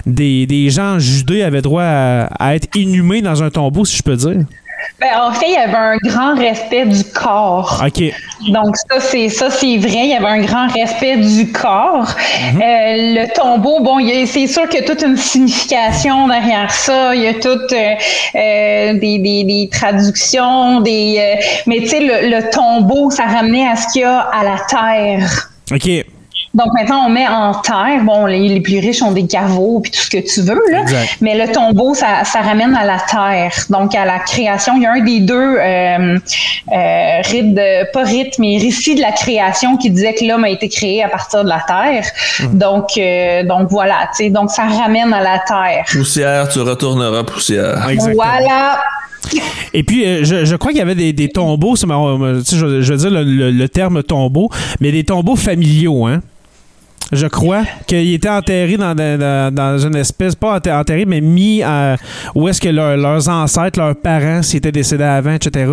des, 0.05 0.45
des 0.47 0.69
gens 0.69 0.99
judés 0.99 1.43
avaient 1.43 1.61
droit 1.61 1.83
à, 1.83 2.25
à 2.39 2.55
être 2.55 2.67
inhumés 2.75 3.21
dans 3.21 3.43
un 3.43 3.44
tombeau, 3.49 3.85
si 3.85 3.97
je 3.97 4.03
peux 4.03 4.15
dire? 4.15 4.45
Ben, 4.99 5.07
en 5.19 5.31
fait, 5.31 5.47
il 5.47 5.53
y 5.53 5.57
avait 5.57 5.73
un 5.73 5.97
grand 6.03 6.35
respect 6.35 6.85
du 6.85 7.03
corps. 7.05 7.83
OK. 7.85 8.03
Donc 8.49 8.77
ça 8.77 8.99
c'est 8.99 9.29
ça 9.29 9.49
c'est 9.49 9.77
vrai, 9.77 10.01
il 10.03 10.09
y 10.09 10.13
avait 10.13 10.25
un 10.25 10.41
grand 10.41 10.67
respect 10.67 11.17
du 11.17 11.51
corps. 11.51 12.13
Mhm. 12.53 12.61
Euh, 12.61 12.95
le 13.15 13.33
tombeau, 13.33 13.79
bon, 13.81 13.97
c'est 14.25 14.47
sûr 14.47 14.69
qu'il 14.69 14.81
y 14.81 14.83
a 14.83 14.85
toute 14.85 15.01
une 15.01 15.17
signification 15.17 16.27
derrière 16.27 16.71
ça. 16.71 17.15
Il 17.15 17.21
y 17.21 17.27
a 17.27 17.33
toutes 17.33 17.73
euh, 17.73 17.95
euh, 18.35 18.93
des, 18.93 19.17
des, 19.17 19.43
des 19.43 19.69
traductions, 19.71 20.81
des 20.81 21.17
euh, 21.19 21.41
mais 21.67 21.79
tu 21.79 21.87
sais 21.87 21.99
le, 22.01 22.29
le 22.29 22.49
tombeau, 22.51 23.09
ça 23.09 23.23
ramenait 23.25 23.67
à 23.67 23.75
ce 23.75 23.91
qu'il 23.91 24.01
y 24.01 24.05
a 24.05 24.19
à 24.19 24.43
la 24.43 24.57
terre. 24.69 25.49
OK. 25.71 26.05
Donc 26.55 26.67
maintenant, 26.73 27.05
on 27.05 27.09
met 27.09 27.27
en 27.27 27.53
terre. 27.55 28.01
Bon, 28.03 28.25
les, 28.25 28.47
les 28.47 28.61
plus 28.61 28.79
riches 28.79 29.01
ont 29.03 29.11
des 29.11 29.27
caveaux 29.27 29.81
puis 29.81 29.91
tout 29.91 29.99
ce 29.99 30.09
que 30.09 30.17
tu 30.17 30.41
veux, 30.41 30.61
là. 30.71 30.81
Exact. 30.81 31.17
Mais 31.21 31.37
le 31.37 31.51
tombeau, 31.51 31.93
ça, 31.93 32.23
ça 32.23 32.39
ramène 32.41 32.73
à 32.75 32.85
la 32.85 32.97
terre, 32.99 33.51
donc 33.69 33.93
à 33.93 34.05
la 34.05 34.19
création. 34.19 34.73
Il 34.77 34.83
y 34.83 34.85
a 34.85 34.93
un 34.93 35.01
des 35.01 35.19
deux 35.19 35.35
euh, 35.35 36.17
euh, 36.71 37.21
rites, 37.25 37.53
de- 37.53 37.91
pas 37.91 38.03
rites, 38.03 38.39
mais 38.39 38.57
récits 38.57 38.95
de 38.95 39.01
la 39.01 39.11
création 39.11 39.75
qui 39.77 39.89
disait 39.89 40.13
que 40.13 40.23
l'homme 40.25 40.45
a 40.45 40.49
été 40.49 40.69
créé 40.69 41.03
à 41.03 41.09
partir 41.09 41.43
de 41.43 41.49
la 41.49 41.61
terre. 41.67 42.05
Donc, 42.53 42.91
euh, 42.97 43.43
donc 43.43 43.67
voilà, 43.69 44.07
tu 44.15 44.23
sais, 44.23 44.29
donc 44.29 44.49
ça 44.49 44.63
ramène 44.63 45.13
à 45.13 45.21
la 45.21 45.39
terre. 45.39 45.83
Poussière, 45.91 46.47
tu 46.47 46.59
retourneras 46.61 47.23
poussière. 47.23 47.87
Exactement. 47.89 48.23
Voilà. 48.23 48.79
Et 49.73 49.83
puis, 49.83 50.05
euh, 50.05 50.23
je, 50.23 50.45
je 50.45 50.55
crois 50.55 50.71
qu'il 50.71 50.79
y 50.79 50.83
avait 50.83 50.95
des, 50.95 51.11
des 51.11 51.29
tombeaux, 51.29 51.75
c'est 51.75 51.87
marrant, 51.87 52.17
tu 52.17 52.45
sais, 52.45 52.57
je, 52.57 52.81
je 52.81 52.93
veux 52.93 52.97
dire 52.99 53.09
le, 53.11 53.23
le- 53.23 53.51
le 53.51 53.69
terme 53.69 54.03
tombeau, 54.03 54.49
mais 54.79 54.91
des 54.91 55.03
tombeaux 55.03 55.35
familiaux, 55.35 56.05
hein? 56.05 56.21
Je 57.11 57.27
crois 57.27 57.61
qu'ils 57.87 58.13
étaient 58.15 58.29
enterrés 58.29 58.77
dans, 58.77 58.95
dans, 58.95 59.53
dans 59.53 59.77
une 59.77 59.95
espèce, 59.95 60.33
pas 60.35 60.55
enterrés, 60.55 60.75
enterrés, 60.77 61.05
mais 61.05 61.21
mis 61.21 61.61
à, 61.61 61.97
où 62.33 62.47
est-ce 62.47 62.59
que 62.59 62.69
leur- 62.69 62.97
leurs 62.97 63.29
ancêtres, 63.29 63.79
leurs 63.79 63.95
parents, 63.95 64.41
s'ils 64.41 64.57
étaient 64.57 64.71
décédés 64.71 65.03
avant, 65.03 65.33
etc., 65.33 65.65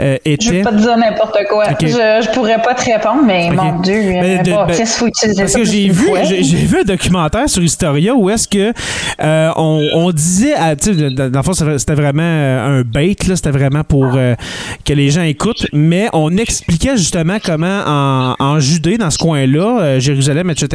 euh, 0.00 0.16
Je 0.26 0.30
veux 0.30 0.32
étaient. 0.56 0.62
pas 0.62 0.72
te 0.72 0.76
dire 0.78 0.96
n'importe 0.96 1.38
quoi. 1.48 1.64
Je, 1.80 1.86
je 1.86 2.30
pourrais 2.34 2.60
pas 2.60 2.74
te 2.74 2.84
répondre, 2.84 3.22
mais 3.24 3.50
mon 3.50 3.78
Dieu, 3.80 3.94
Ben, 4.02 4.24
euh, 4.40 4.42
de- 4.42 4.50
bon, 4.50 4.66
ben, 4.66 4.74
qu'est-ce 4.74 4.78
qu'il 4.78 4.86
faut 5.00 5.06
utiliser 5.06 5.42
Parce 5.42 5.52
ça 5.52 5.58
que 5.60 5.64
j'ai 5.64 5.88
vu, 5.88 6.06
j'ai 6.24 6.42
vu 6.42 6.80
un 6.80 6.84
documentaire 6.84 7.48
sur 7.48 7.62
Historia 7.62 8.14
où 8.14 8.28
est-ce 8.28 8.48
que 8.48 8.72
euh, 9.22 9.50
on, 9.56 9.88
on 9.94 10.10
disait, 10.10 10.54
à- 10.54 10.74
dans 10.74 11.38
le 11.38 11.42
fond, 11.42 11.52
c'était 11.52 11.94
vraiment 11.94 12.22
un 12.22 12.82
bait, 12.82 13.14
c'était 13.20 13.50
vraiment 13.50 13.84
pour 13.84 14.12
euh, 14.16 14.34
que 14.84 14.92
les 14.92 15.10
gens 15.10 15.22
écoutent, 15.22 15.66
mais 15.72 16.08
on 16.12 16.36
expliquait 16.36 16.96
justement 16.96 17.36
comment 17.44 17.82
en, 17.86 18.34
en 18.38 18.58
Judée, 18.58 18.98
dans 18.98 19.10
ce 19.10 19.18
coin-là, 19.18 19.98
Jérusalem, 20.00 20.50
etc., 20.50 20.71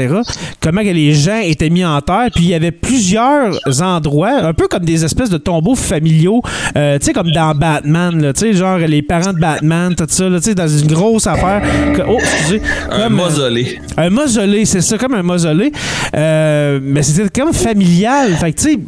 comment 0.61 0.81
que 0.81 0.87
les 0.89 1.13
gens 1.13 1.39
étaient 1.41 1.69
mis 1.69 1.83
en 1.85 1.99
terre, 2.01 2.27
puis 2.33 2.45
il 2.45 2.49
y 2.49 2.53
avait 2.53 2.71
plusieurs 2.71 3.59
endroits, 3.81 4.31
un 4.43 4.53
peu 4.53 4.67
comme 4.67 4.83
des 4.85 5.03
espèces 5.03 5.29
de 5.29 5.37
tombeaux 5.37 5.75
familiaux, 5.75 6.41
euh, 6.75 6.97
tu 6.99 7.05
sais, 7.07 7.13
comme 7.13 7.31
dans 7.31 7.53
Batman, 7.55 8.31
tu 8.33 8.39
sais, 8.39 8.53
genre 8.53 8.77
les 8.77 9.01
parents 9.01 9.33
de 9.33 9.39
Batman, 9.39 9.95
tout 9.95 10.05
ça, 10.07 10.25
tu 10.35 10.41
sais, 10.41 10.55
dans 10.55 10.67
une 10.67 10.87
grosse 10.87 11.27
affaire. 11.27 11.61
que- 11.95 12.01
oh, 12.07 12.17
excusez. 12.19 12.61
Un 12.91 13.03
Comme, 13.03 13.19
euh, 13.19 13.23
mausolée. 13.23 13.79
un 13.97 14.09
mausolée, 14.09 14.65
c'est 14.65 14.81
ça, 14.81 14.97
comme 14.97 15.13
un 15.13 15.23
mausolée. 15.23 15.71
Euh, 16.15 16.79
mais 16.81 17.03
c'était 17.03 17.41
comme 17.41 17.53
familial. 17.53 18.33
Fait 18.35 18.51
que, 18.53 18.57
tu 18.61 18.63
sais, 18.73 18.79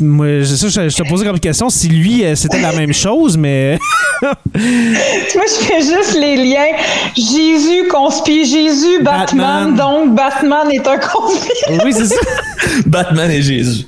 moi, 0.00 0.44
ça, 0.44 0.68
je, 0.68 0.88
je 0.88 0.96
te 0.96 1.08
posais 1.08 1.24
comme 1.26 1.40
question 1.40 1.68
si 1.70 1.88
lui, 1.88 2.24
euh, 2.24 2.34
c'était 2.34 2.60
la 2.60 2.72
même 2.72 2.92
chose, 2.92 3.36
mais. 3.36 3.78
Moi, 4.22 4.32
je 4.54 5.64
fais 5.64 5.80
juste 5.80 6.18
les 6.18 6.36
liens. 6.36 6.72
Jésus 7.16 7.88
conspire. 7.88 8.44
Jésus, 8.44 9.02
Batman. 9.02 9.74
Batman. 9.74 9.76
Donc, 9.76 10.14
Batman 10.14 10.70
est 10.70 10.86
un 10.86 10.98
conspire. 10.98 11.84
oui, 11.84 11.92
c'est 11.92 12.06
ça. 12.06 12.16
Batman 12.86 13.30
et 13.30 13.42
Jésus. 13.42 13.86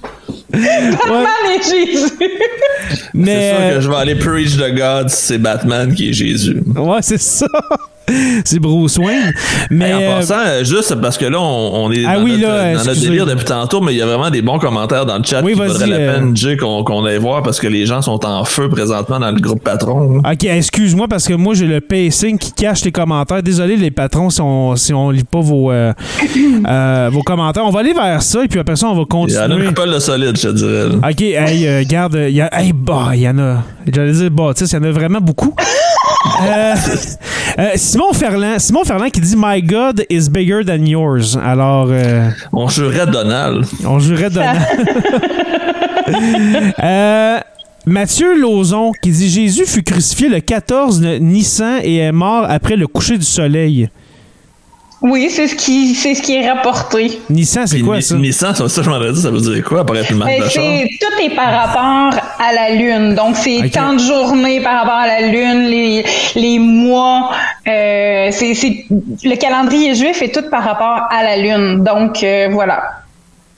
Batman 0.50 1.26
est 1.56 1.62
Jésus. 1.62 2.12
Mais. 3.14 3.34
C'est 3.34 3.50
sûr 3.50 3.60
euh, 3.60 3.74
que 3.74 3.80
je 3.80 3.90
vais 3.90 3.96
aller 3.96 4.14
preach 4.16 4.56
the 4.56 4.74
God 4.74 5.10
si 5.10 5.26
c'est 5.26 5.38
Batman 5.38 5.94
qui 5.94 6.10
est 6.10 6.12
Jésus. 6.12 6.62
ouais, 6.76 7.02
c'est 7.02 7.20
ça. 7.20 7.46
c'est 8.44 8.58
Bruce 8.58 8.98
Wayne. 8.98 9.32
Mais. 9.70 9.90
Hey, 9.90 9.94
en 9.94 10.00
euh, 10.00 10.16
passant, 10.18 10.34
euh, 10.46 10.64
juste 10.64 10.94
parce 11.00 11.18
que 11.18 11.26
là, 11.26 11.40
on, 11.40 11.84
on 11.86 11.92
est 11.92 12.04
Ah 12.06 12.16
dans, 12.16 12.22
oui, 12.24 12.32
notre, 12.32 12.42
là, 12.54 12.74
dans 12.74 12.84
notre 12.84 13.00
délire 13.00 13.26
depuis 13.26 13.44
tantôt, 13.44 13.80
mais 13.80 13.92
il 13.92 13.98
y 13.98 14.02
a 14.02 14.06
vraiment 14.06 14.30
des 14.30 14.42
bons 14.42 14.58
commentaires 14.58 15.06
dans 15.06 15.18
le 15.18 15.24
chat 15.24 15.42
Oui, 15.42 15.52
qui 15.52 15.58
vaudrait 15.58 15.86
la 15.86 15.96
euh, 15.96 16.14
peine, 16.18 16.36
Jay, 16.36 16.56
qu'on 16.56 17.04
aille 17.04 17.18
voir 17.18 17.42
parce 17.42 17.58
que 17.60 17.66
les 17.66 17.86
gens 17.86 18.02
sont 18.02 18.24
en 18.24 18.44
feu 18.44 18.68
présentement 18.68 19.18
dans 19.20 19.30
le 19.30 19.40
groupe 19.40 19.62
patron. 19.62 20.18
Ok, 20.18 20.44
excuse-moi 20.44 21.08
parce 21.08 21.26
que 21.26 21.34
moi 21.34 21.54
j'ai 21.54 21.66
le 21.66 21.80
pacing 21.80 22.38
qui 22.38 22.52
cache 22.52 22.84
les 22.84 22.92
commentaires. 22.92 23.42
Désolé 23.42 23.76
les 23.76 23.90
patrons 23.90 24.30
si 24.30 24.40
on 24.40 24.76
si 24.76 24.92
on 24.92 25.10
lit 25.10 25.24
pas 25.24 25.40
vos 25.40 25.70
euh, 25.70 25.92
euh, 26.68 27.10
vos 27.12 27.22
commentaires. 27.22 27.64
On 27.64 27.70
va 27.70 27.80
aller 27.80 27.92
vers 27.92 28.22
ça 28.22 28.44
et 28.44 28.48
puis 28.48 28.60
après 28.60 28.76
ça 28.76 28.86
on 28.88 28.94
va 28.94 29.02
Il 29.26 29.32
y 29.34 29.38
en 29.38 29.40
a 29.42 29.48
continuer. 29.48 29.68
qui 29.68 29.74
pas 29.74 29.86
le 29.86 30.00
solide, 30.00 30.36
je 30.36 30.48
te 30.48 30.54
dirais. 30.54 30.88
là. 30.88 31.08
Ok, 31.10 31.20
hey, 31.20 31.66
euh, 31.66 31.84
garde, 31.86 32.14
y 32.28 32.40
a, 32.40 32.48
hey, 32.60 32.72
bah, 32.72 33.10
il 33.14 33.20
y 33.20 33.28
en 33.28 33.38
a. 33.38 33.56
J'allais 33.92 34.12
dire 34.12 34.30
Baptiste, 34.30 34.72
il 34.72 34.76
y 34.76 34.78
en 34.78 34.84
a 34.84 34.90
vraiment 34.90 35.20
beaucoup. 35.20 35.54
Euh, 36.42 36.74
euh, 37.58 37.70
Simon 37.76 38.12
Ferland, 38.12 38.58
Simon 38.58 38.84
Ferland 38.84 39.10
qui 39.10 39.20
dit 39.20 39.34
My 39.36 39.62
God 39.62 40.04
is 40.10 40.28
bigger 40.28 40.62
than 40.66 40.84
yours. 40.84 41.36
Alors, 41.42 41.88
euh, 41.90 42.28
On 42.52 42.68
jurait 42.68 43.06
Donald. 43.06 43.64
on 43.86 43.98
jurait 43.98 44.28
Donald. 44.30 44.60
Mathieu 47.86 48.38
Lauzon 48.38 48.92
qui 49.02 49.10
dit 49.10 49.30
Jésus 49.30 49.64
fut 49.64 49.82
crucifié 49.82 50.28
le 50.28 50.40
14 50.40 51.00
Nissan 51.20 51.80
et 51.82 51.96
est 51.96 52.12
mort 52.12 52.44
après 52.48 52.76
le 52.76 52.86
coucher 52.86 53.16
du 53.16 53.24
soleil. 53.24 53.88
Oui, 55.02 55.28
c'est 55.30 55.48
ce 55.48 55.54
qui, 55.54 55.94
c'est 55.94 56.14
ce 56.14 56.20
qui 56.20 56.36
est 56.36 56.50
rapporté. 56.50 57.20
Nissan, 57.30 57.66
c'est 57.66 57.80
quoi 57.80 58.00
ça? 58.02 58.16
Nissan, 58.16 58.54
ça, 58.54 58.68
ça, 58.68 58.82
je 58.82 58.90
m'en 58.90 59.00
dit, 59.00 59.20
ça 59.20 59.30
veut 59.30 59.40
dire 59.40 59.64
quoi 59.64 59.82
marque 59.82 60.10
Mais 60.10 60.40
de 60.40 60.44
c'est, 60.44 60.88
tout 61.00 61.24
est 61.24 61.34
par 61.34 61.52
rapport 61.52 62.20
à 62.38 62.52
la 62.52 62.74
Lune. 62.74 63.14
Donc, 63.14 63.36
c'est 63.36 63.70
tant 63.70 63.94
de 63.94 63.98
journées 63.98 64.60
par 64.60 64.80
rapport 64.80 64.98
à 64.98 65.06
la 65.06 65.28
Lune, 65.28 65.68
les, 65.68 66.04
les 66.34 66.58
mois. 66.58 67.30
Euh, 67.66 68.28
c'est, 68.30 68.54
c'est, 68.54 68.84
le 68.90 69.36
calendrier 69.36 69.94
juif 69.94 70.20
est 70.20 70.34
tout 70.34 70.48
par 70.50 70.64
rapport 70.64 71.06
à 71.10 71.22
la 71.22 71.36
Lune. 71.38 71.82
Donc, 71.82 72.22
euh, 72.22 72.48
voilà. 72.50 72.82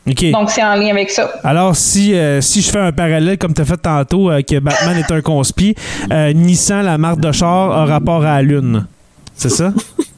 Ok. 0.09 0.31
Donc, 0.33 0.51
c'est 0.51 0.63
en 0.63 0.75
lien 0.75 0.91
avec 0.91 1.11
ça. 1.11 1.31
Alors, 1.45 1.77
si, 1.77 2.15
euh, 2.15 2.41
si 2.41 2.61
je 2.61 2.71
fais 2.71 2.79
un 2.79 2.93
parallèle 2.93 3.39
comme 3.39 3.55
tu 3.55 3.63
as 3.63 3.65
fait 3.65 3.77
tantôt, 3.77 4.31
euh, 4.31 4.43
que 4.43 4.59
Batman 4.59 4.97
est 4.97 5.11
un 5.11 5.21
conspi, 5.21 5.75
euh, 6.13 6.33
Nissan, 6.33 6.85
la 6.85 6.99
marque 6.99 7.21
de 7.21 7.31
char, 7.31 7.71
a 7.73 7.85
rapport 7.85 8.23
à 8.23 8.37
la 8.37 8.43
Lune. 8.43 8.87
C'est 9.35 9.51
ça? 9.51 9.73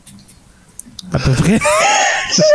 À 1.14 1.18
peu 1.18 1.32
près. 1.32 1.58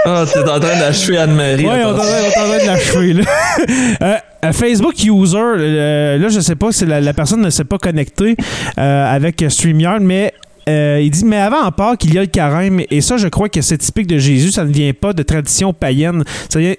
Ah, 0.05 0.25
t'es 0.31 0.39
en 0.39 0.59
train 0.59 0.77
d'achever 0.77 1.17
Anne-Marie. 1.19 1.63
Oui, 1.65 1.69
on 1.71 1.75
est 1.77 1.83
en 1.85 1.93
train- 1.95 2.59
de 2.61 2.65
l'achever, 2.67 3.13
là. 3.13 3.23
Euh, 4.01 4.15
euh, 4.45 4.51
Facebook 4.51 4.95
User, 5.03 5.37
euh, 5.37 6.17
là, 6.17 6.27
je 6.27 6.39
sais 6.41 6.55
pas 6.55 6.71
si 6.73 6.85
la, 6.85 6.99
la 6.99 7.13
personne 7.13 7.39
ne 7.41 7.49
s'est 7.49 7.63
pas 7.63 7.77
connectée 7.77 8.35
euh, 8.77 9.15
avec 9.15 9.45
StreamYard, 9.47 10.01
mais 10.01 10.33
euh, 10.67 10.99
il 11.01 11.11
dit 11.11 11.23
Mais 11.23 11.37
avant 11.37 11.61
en 11.63 11.71
Pâques, 11.71 12.03
il 12.05 12.13
y 12.13 12.17
a 12.17 12.21
le 12.21 12.27
carême, 12.27 12.81
et 12.89 12.99
ça, 13.01 13.15
je 13.17 13.27
crois 13.29 13.47
que 13.47 13.61
c'est 13.61 13.77
typique 13.77 14.07
de 14.07 14.17
Jésus, 14.17 14.51
ça 14.51 14.65
ne 14.65 14.71
vient 14.71 14.91
pas 14.91 15.13
de 15.13 15.23
tradition 15.23 15.71
païenne. 15.71 16.23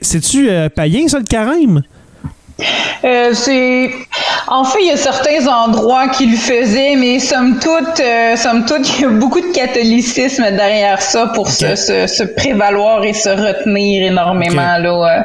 C'est-tu 0.03 0.51
euh, 0.51 0.69
païen, 0.69 1.09
ça, 1.09 1.19
le 1.19 1.25
carême? 1.25 1.83
Euh, 3.05 3.31
c'est 3.35 3.91
en 4.49 4.65
fait 4.65 4.79
il 4.83 4.89
y 4.89 4.91
a 4.91 4.97
certains 4.97 5.47
endroits 5.47 6.09
qui 6.09 6.27
le 6.27 6.37
faisaient 6.37 6.97
mais 6.97 7.19
somme 7.19 7.59
toute 7.59 8.01
euh, 8.01 8.37
somme 8.37 8.65
toute 8.67 8.87
il 8.99 9.03
y 9.03 9.05
a 9.05 9.09
beaucoup 9.09 9.41
de 9.41 9.53
catholicisme 9.53 10.45
derrière 10.51 11.01
ça 11.01 11.29
pour 11.35 11.49
se, 11.51 11.77
se, 11.77 12.07
se 12.07 12.23
prévaloir 12.25 13.05
et 13.05 13.13
se 13.13 13.29
retenir 13.31 14.11
énormément 14.11 14.77
là 14.79 15.19
euh, 15.19 15.23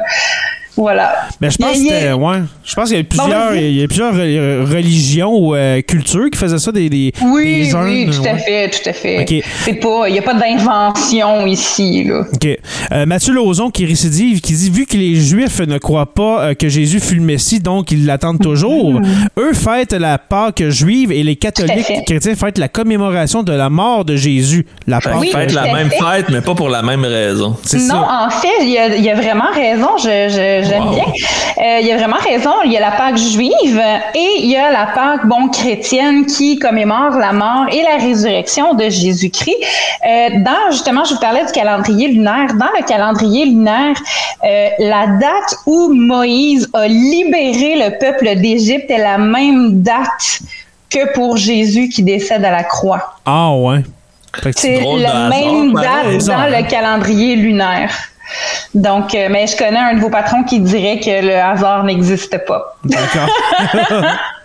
voilà. 0.76 1.14
Mais 1.40 1.50
je 1.50 1.56
pense 1.56 1.72
que 1.72 1.78
c'était- 1.78 2.12
ouais. 2.12 2.42
Je 2.66 2.74
pense 2.74 2.88
qu'il 2.88 2.98
y 2.98 3.00
a 3.00 3.04
plusieurs, 3.04 3.50
vas-y. 3.50 3.64
il 3.70 3.78
y 3.80 3.82
a 3.82 3.86
plusieurs 3.86 4.12
re- 4.14 4.64
religions 4.64 5.32
ou 5.32 5.54
euh, 5.54 5.80
cultures 5.82 6.28
qui 6.30 6.38
faisaient 6.38 6.58
ça 6.58 6.72
des, 6.72 6.90
des 6.90 7.12
oui 7.22 7.68
des 7.68 7.74
oui 7.74 8.02
urnes, 8.02 8.10
tout 8.12 8.28
à 8.28 8.32
ouais. 8.32 8.38
fait 8.40 8.70
tout 8.70 8.88
à 8.88 8.92
fait 8.92 9.20
Ok. 9.20 9.44
c'est 9.64 9.74
pas 9.74 10.08
il 10.08 10.14
y 10.16 10.18
a 10.18 10.22
pas 10.22 10.34
d'invention 10.34 11.46
ici 11.46 12.04
là 12.04 12.20
OK. 12.32 12.48
Euh, 12.92 13.06
Mathieu 13.06 13.32
Lauzon 13.34 13.70
qui 13.70 13.86
récidive, 13.86 14.40
qui 14.40 14.52
dit 14.54 14.70
Vu 14.70 14.86
que 14.86 14.96
les 14.96 15.14
Juifs 15.14 15.60
ne 15.60 15.78
croient 15.78 16.12
pas 16.12 16.42
euh, 16.42 16.54
que 16.54 16.68
Jésus 16.68 17.00
fut 17.00 17.14
le 17.16 17.22
Messie, 17.22 17.60
donc 17.60 17.90
ils 17.92 18.04
l'attendent 18.06 18.40
toujours, 18.40 19.00
eux 19.38 19.52
fêtent 19.52 19.92
la 19.92 20.18
Pâque 20.18 20.64
juive 20.68 21.12
et 21.12 21.22
les 21.22 21.36
catholiques 21.36 22.04
chrétiens 22.06 22.34
fêtent 22.34 22.58
la 22.58 22.68
commémoration 22.68 23.42
de 23.42 23.52
la 23.52 23.70
mort 23.70 24.04
de 24.04 24.16
Jésus. 24.16 24.66
La 24.86 25.00
Pâque. 25.00 25.14
que 25.14 25.18
Oui, 25.20 25.28
fête 25.32 25.52
la 25.52 25.72
même 25.72 25.90
fait. 25.90 25.96
fête, 25.98 26.26
mais 26.30 26.40
pas 26.40 26.54
pour 26.54 26.68
la 26.68 26.82
même 26.82 27.04
raison. 27.04 27.56
Non, 27.74 27.78
ça. 27.78 28.26
en 28.26 28.30
fait, 28.30 28.48
il 28.62 28.70
y 28.70 28.78
a, 28.78 28.94
il 28.96 29.04
y 29.04 29.10
a 29.10 29.14
vraiment 29.14 29.50
raison. 29.54 29.88
Je, 29.98 30.04
je- 30.28 30.68
j'aime 30.68 30.84
Wow. 30.86 30.94
bien. 30.94 31.04
Euh, 31.04 31.78
il 31.80 31.86
y 31.86 31.92
a 31.92 31.96
vraiment 31.96 32.16
raison. 32.16 32.50
Il 32.64 32.72
y 32.72 32.76
a 32.76 32.80
la 32.80 32.92
Pâque 32.92 33.16
juive 33.16 33.82
et 34.14 34.28
il 34.40 34.50
y 34.50 34.56
a 34.56 34.70
la 34.70 34.86
Pâque 34.86 35.26
bon 35.26 35.48
chrétienne 35.48 36.26
qui 36.26 36.58
commémore 36.58 37.16
la 37.18 37.32
mort 37.32 37.66
et 37.70 37.82
la 37.82 37.96
résurrection 37.96 38.74
de 38.74 38.88
Jésus-Christ. 38.88 39.56
Euh, 40.06 40.28
dans 40.38 40.70
justement, 40.70 41.04
je 41.04 41.14
vous 41.14 41.20
parlais 41.20 41.44
du 41.44 41.52
calendrier 41.52 42.08
lunaire. 42.08 42.54
Dans 42.54 42.70
le 42.78 42.84
calendrier 42.86 43.46
lunaire, 43.46 43.96
euh, 44.44 44.68
la 44.78 45.06
date 45.18 45.56
où 45.66 45.92
Moïse 45.92 46.68
a 46.74 46.88
libéré 46.88 47.76
le 47.76 47.98
peuple 47.98 48.36
d'Égypte 48.36 48.90
est 48.90 48.98
la 48.98 49.18
même 49.18 49.82
date 49.82 50.40
que 50.90 51.12
pour 51.14 51.36
Jésus 51.36 51.88
qui 51.88 52.02
décède 52.02 52.44
à 52.44 52.50
la 52.50 52.64
croix. 52.64 53.16
Ah 53.24 53.52
ouais. 53.54 53.82
C'est 54.54 54.80
la 54.80 55.28
même 55.28 55.72
date 55.72 56.24
dans 56.26 56.32
hein? 56.32 56.48
le 56.48 56.68
calendrier 56.68 57.36
lunaire. 57.36 57.90
Donc, 58.74 59.14
euh, 59.14 59.28
mais 59.30 59.46
je 59.46 59.56
connais 59.56 59.78
un 59.78 59.94
de 59.94 60.00
vos 60.00 60.10
patrons 60.10 60.42
qui 60.42 60.60
dirait 60.60 61.00
que 61.00 61.26
le 61.26 61.36
hasard 61.36 61.84
n'existe 61.84 62.44
pas. 62.46 62.76
D'accord. 62.84 63.28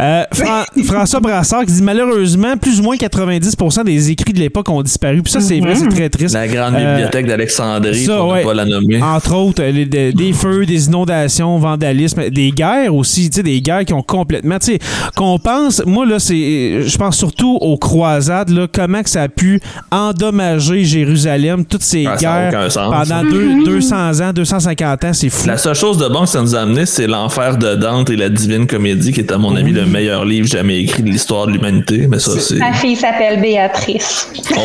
Euh, 0.00 0.22
Fran- 0.32 0.64
François 0.84 1.20
Brassard 1.20 1.64
qui 1.64 1.72
dit 1.72 1.82
malheureusement, 1.82 2.56
plus 2.56 2.80
ou 2.80 2.82
moins 2.82 2.96
90% 2.96 3.84
des 3.84 4.10
écrits 4.10 4.32
de 4.32 4.38
l'époque 4.40 4.68
ont 4.68 4.82
disparu. 4.82 5.22
Puis 5.22 5.32
ça, 5.32 5.40
c'est 5.40 5.60
vrai, 5.60 5.74
c'est 5.74 5.88
très 5.88 6.08
triste. 6.08 6.34
La 6.34 6.48
grande 6.48 6.74
Euh, 6.74 6.94
bibliothèque 6.94 7.26
d'Alexandrie, 7.26 8.06
pour 8.06 8.28
ouais. 8.28 8.40
ne 8.40 8.44
pas 8.44 8.54
la 8.54 8.64
nommer. 8.64 9.02
Entre 9.02 9.34
autres, 9.34 9.62
euh, 9.62 9.70
les- 9.70 9.86
des, 9.86 10.12
des 10.12 10.32
feux, 10.32 10.66
des 10.66 10.86
inondations, 10.86 11.58
vandalisme, 11.58 12.30
des 12.30 12.50
guerres 12.50 12.94
aussi, 12.94 13.30
tu 13.30 13.36
sais, 13.36 13.42
des 13.42 13.60
guerres 13.60 13.84
qui 13.84 13.92
ont 13.94 14.02
complètement, 14.02 14.58
tu 14.58 14.72
sais, 14.72 14.78
qu'on 15.16 15.38
pense, 15.38 15.82
moi 15.86 16.06
là, 16.06 16.18
c'est, 16.18 16.82
je 16.86 16.96
pense 16.98 17.16
surtout 17.16 17.58
aux 17.60 17.76
croisades, 17.76 18.50
là, 18.50 18.66
comment 18.72 19.02
que 19.02 19.10
ça 19.10 19.22
a 19.22 19.28
pu 19.28 19.60
endommager 19.90 20.84
Jérusalem, 20.84 21.64
toutes 21.64 21.82
ces 21.82 22.06
Ah, 22.06 22.16
guerres 22.16 22.68
pendant 22.74 23.22
deux- 23.22 23.64
200 23.64 24.20
ans, 24.20 24.32
250 24.32 25.04
ans, 25.04 25.12
c'est 25.12 25.30
fou. 25.30 25.46
La 25.46 25.56
seule 25.56 25.74
chose 25.74 25.98
de 25.98 26.08
bon 26.08 26.20
que 26.22 26.28
ça 26.28 26.40
nous 26.40 26.54
a 26.54 26.60
amené, 26.60 26.86
c'est 26.86 27.06
l'enfer 27.06 27.56
de 27.56 27.74
Dante 27.74 28.10
et 28.10 28.16
la 28.16 28.28
Divine 28.28 28.66
Comédie, 28.66 29.12
qui 29.12 29.20
est 29.20 29.32
à 29.34 29.38
mon 29.38 29.54
avis 29.56 29.72
le 29.72 29.84
meilleur 29.84 30.24
livre 30.24 30.46
jamais 30.46 30.78
écrit 30.80 31.02
de 31.02 31.08
l'histoire 31.10 31.46
de 31.46 31.52
l'humanité. 31.52 32.06
Mais 32.08 32.18
ça, 32.18 32.38
c'est. 32.38 32.56
Ma 32.56 32.72
fille 32.72 32.96
s'appelle 32.96 33.40
Béatrice. 33.40 34.28
Oh, 34.56 34.60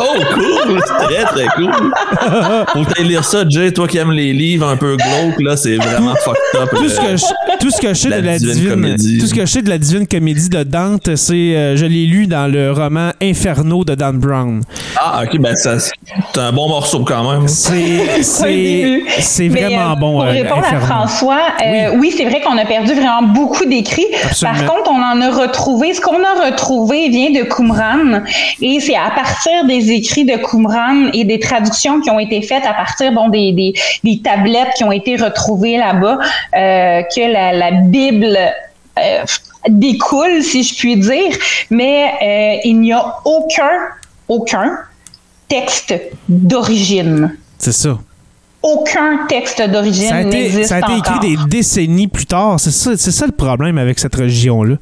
oh, 0.00 0.04
cool! 0.34 0.80
C'est 0.86 1.06
très, 1.06 1.24
très 1.24 1.46
cool. 1.56 1.70
Faut 2.72 2.84
que 2.84 3.02
lire 3.02 3.24
ça, 3.24 3.44
Jay. 3.48 3.72
Toi 3.72 3.86
qui 3.86 3.98
aimes 3.98 4.12
les 4.12 4.32
livres 4.32 4.68
un 4.68 4.76
peu 4.76 4.96
glauques, 4.96 5.40
là, 5.40 5.56
c'est 5.56 5.76
vraiment 5.76 6.14
fucked 6.24 6.60
up. 6.60 6.70
Tout 6.70 6.88
ce, 6.88 7.00
que 7.00 7.16
je, 7.16 7.24
tout 7.60 7.70
ce 7.70 7.80
que 7.80 7.88
je 7.88 7.94
sais 7.94 8.08
La 8.08 8.20
de 8.20 8.26
la 8.26 8.38
Divine 8.38 8.54
divine, 8.54 8.70
Comédie. 8.70 9.18
tout 9.18 9.26
ce 9.26 9.34
que 9.34 9.40
je 9.42 9.46
sais 9.46 9.62
de 9.62 9.68
la 9.68 9.78
divine 9.78 10.06
comédie 10.06 10.48
de 10.48 10.62
Dante, 10.62 11.14
c'est 11.16 11.34
euh, 11.34 11.76
je 11.76 11.86
l'ai 11.86 12.06
lu 12.06 12.26
dans 12.26 12.50
le 12.50 12.72
roman 12.72 13.10
Inferno 13.22 13.84
de 13.84 13.94
Dan 13.94 14.18
Brown. 14.18 14.62
Ah, 14.96 15.22
ok, 15.24 15.38
ben 15.40 15.54
ça, 15.56 15.78
c'est 15.78 15.92
un 16.40 16.52
bon 16.52 16.68
morceau 16.68 17.04
quand 17.04 17.30
même. 17.30 17.48
C'est 17.48 18.22
c'est 18.22 19.02
c'est 19.18 19.48
Mais, 19.48 19.62
vraiment 19.62 19.92
euh, 19.92 19.96
bon. 19.96 20.12
Pour 20.12 20.22
euh, 20.24 20.30
répondre 20.30 20.58
Inferno. 20.58 20.84
à 20.84 20.86
François, 20.86 21.40
euh, 21.64 21.96
oui, 21.98 22.12
c'est 22.16 22.24
vrai 22.24 22.40
qu'on 22.40 22.56
a 22.56 22.64
perdu 22.64 22.94
vraiment 22.94 23.22
beaucoup 23.22 23.64
Absolument. 24.24 24.58
Par 24.58 24.74
contre, 24.74 24.90
on 24.90 25.02
en 25.02 25.20
a 25.20 25.30
retrouvé. 25.30 25.94
Ce 25.94 26.00
qu'on 26.00 26.22
a 26.22 26.46
retrouvé 26.46 27.08
vient 27.08 27.30
de 27.30 27.42
Qumran. 27.42 28.22
Et 28.60 28.80
c'est 28.80 28.96
à 28.96 29.10
partir 29.10 29.64
des 29.66 29.90
écrits 29.92 30.24
de 30.24 30.36
Qumran 30.36 31.10
et 31.12 31.24
des 31.24 31.38
traductions 31.38 32.00
qui 32.00 32.10
ont 32.10 32.18
été 32.18 32.42
faites 32.42 32.64
à 32.64 32.74
partir 32.74 33.12
bon, 33.12 33.28
des, 33.28 33.52
des, 33.52 33.74
des 34.04 34.20
tablettes 34.22 34.74
qui 34.76 34.84
ont 34.84 34.92
été 34.92 35.16
retrouvées 35.16 35.76
là-bas 35.76 36.18
euh, 36.54 37.02
que 37.14 37.32
la, 37.32 37.52
la 37.52 37.70
Bible 37.72 38.38
euh, 38.98 39.24
découle, 39.68 40.42
si 40.42 40.62
je 40.62 40.76
puis 40.76 40.96
dire. 40.96 41.36
Mais 41.70 42.12
euh, 42.22 42.60
il 42.64 42.80
n'y 42.80 42.92
a 42.92 43.14
aucun, 43.24 43.70
aucun 44.28 44.78
texte 45.48 45.94
d'origine 46.28 47.36
C'est 47.58 47.72
ça. 47.72 47.98
Aucun 48.62 49.26
texte 49.28 49.62
d'origine 49.62 50.08
Ça 50.08 50.16
a 50.16 50.20
été, 50.20 50.42
n'existe 50.42 50.68
ça 50.68 50.76
a 50.76 50.78
été 50.80 50.96
écrit 50.98 51.18
des 51.20 51.36
décennies 51.48 52.08
plus 52.08 52.26
tard. 52.26 52.60
C'est 52.60 52.70
ça, 52.70 52.92
c'est 52.96 53.10
ça 53.10 53.26
le 53.26 53.32
problème 53.32 53.78
avec 53.78 53.98
cette 53.98 54.14
religion-là. 54.14 54.76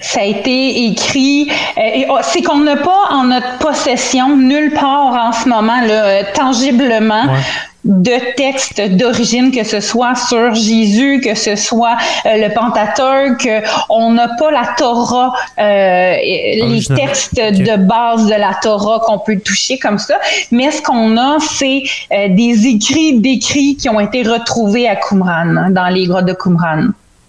Ça 0.00 0.20
a 0.20 0.24
été 0.24 0.84
écrit. 0.84 1.50
euh, 1.76 2.04
oh, 2.10 2.18
c'est 2.22 2.42
qu'on 2.42 2.58
n'a 2.60 2.76
pas 2.76 3.08
en 3.10 3.24
notre 3.24 3.58
possession 3.58 4.36
nulle 4.36 4.72
part 4.72 5.12
en 5.12 5.32
ce 5.32 5.48
moment, 5.48 5.80
là, 5.80 6.04
euh, 6.04 6.22
tangiblement. 6.34 7.24
Ouais. 7.24 7.40
De 7.84 8.34
textes 8.36 8.80
d'origine, 8.96 9.50
que 9.52 9.62
ce 9.64 9.80
soit 9.80 10.14
sur 10.16 10.52
Jésus, 10.54 11.20
que 11.24 11.34
ce 11.34 11.54
soit 11.56 11.96
euh, 12.26 12.36
le 12.48 12.52
Pentateuque, 12.52 13.48
on 13.88 14.12
n'a 14.12 14.28
pas 14.36 14.50
la 14.50 14.74
Torah, 14.76 15.32
euh, 15.58 16.16
les 16.20 16.82
textes 16.96 17.36
de 17.36 17.76
base 17.76 18.26
de 18.26 18.34
la 18.34 18.54
Torah 18.60 19.00
qu'on 19.06 19.20
peut 19.20 19.38
toucher 19.38 19.78
comme 19.78 19.98
ça, 19.98 20.18
mais 20.50 20.70
ce 20.72 20.82
qu'on 20.82 21.16
a, 21.16 21.38
c'est 21.40 21.82
euh, 22.12 22.28
des 22.34 22.66
écrits 22.66 23.20
d'écrits 23.20 23.76
qui 23.76 23.88
ont 23.88 24.00
été 24.00 24.22
retrouvés 24.22 24.88
à 24.88 24.96
Qumran, 24.96 25.70
dans 25.70 25.88
les 25.88 26.06
grottes 26.06 26.26
de 26.26 26.34
Qumran. 26.34 26.88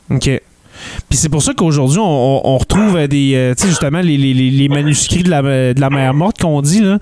OK. 0.09 0.41
Puis 1.09 1.17
c'est 1.17 1.29
pour 1.29 1.43
ça 1.43 1.53
qu'aujourd'hui, 1.53 1.99
on, 2.01 2.57
retrouve 2.57 2.97
des, 3.07 3.53
tu 3.57 3.61
sais, 3.63 3.67
justement, 3.69 3.99
les, 3.99 4.17
les- 4.17 4.33
les- 4.33 4.49
les 4.49 4.69
manuscrits 4.69 5.23
de 5.23 5.29
la, 5.29 5.41
de 5.41 5.79
la 5.79 5.89
mer 5.89 6.13
morte 6.13 6.39
qu'on 6.41 6.61
dit, 6.61 6.81
là, 6.81 6.97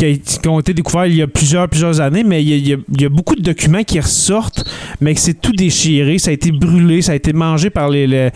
qui, 0.00 0.48
ont 0.48 0.60
été 0.60 0.72
découverts 0.72 1.06
il 1.06 1.16
y 1.16 1.22
a 1.22 1.26
plusieurs, 1.26 1.68
plusieurs 1.68 2.00
années, 2.00 2.24
mais 2.24 2.42
il 2.42 2.68
y 2.68 3.04
a, 3.04 3.08
beaucoup 3.08 3.34
de 3.34 3.42
documents 3.42 3.84
qui 3.84 4.00
ressortent, 4.00 4.64
mais 5.00 5.14
que 5.14 5.20
c'est 5.20 5.40
tout 5.40 5.52
déchiré, 5.52 6.18
ça 6.18 6.30
a 6.30 6.32
été 6.32 6.52
brûlé, 6.52 7.02
ça 7.02 7.12
a 7.12 7.14
été 7.14 7.32
mangé 7.32 7.70
par 7.70 7.88
les, 7.88 8.30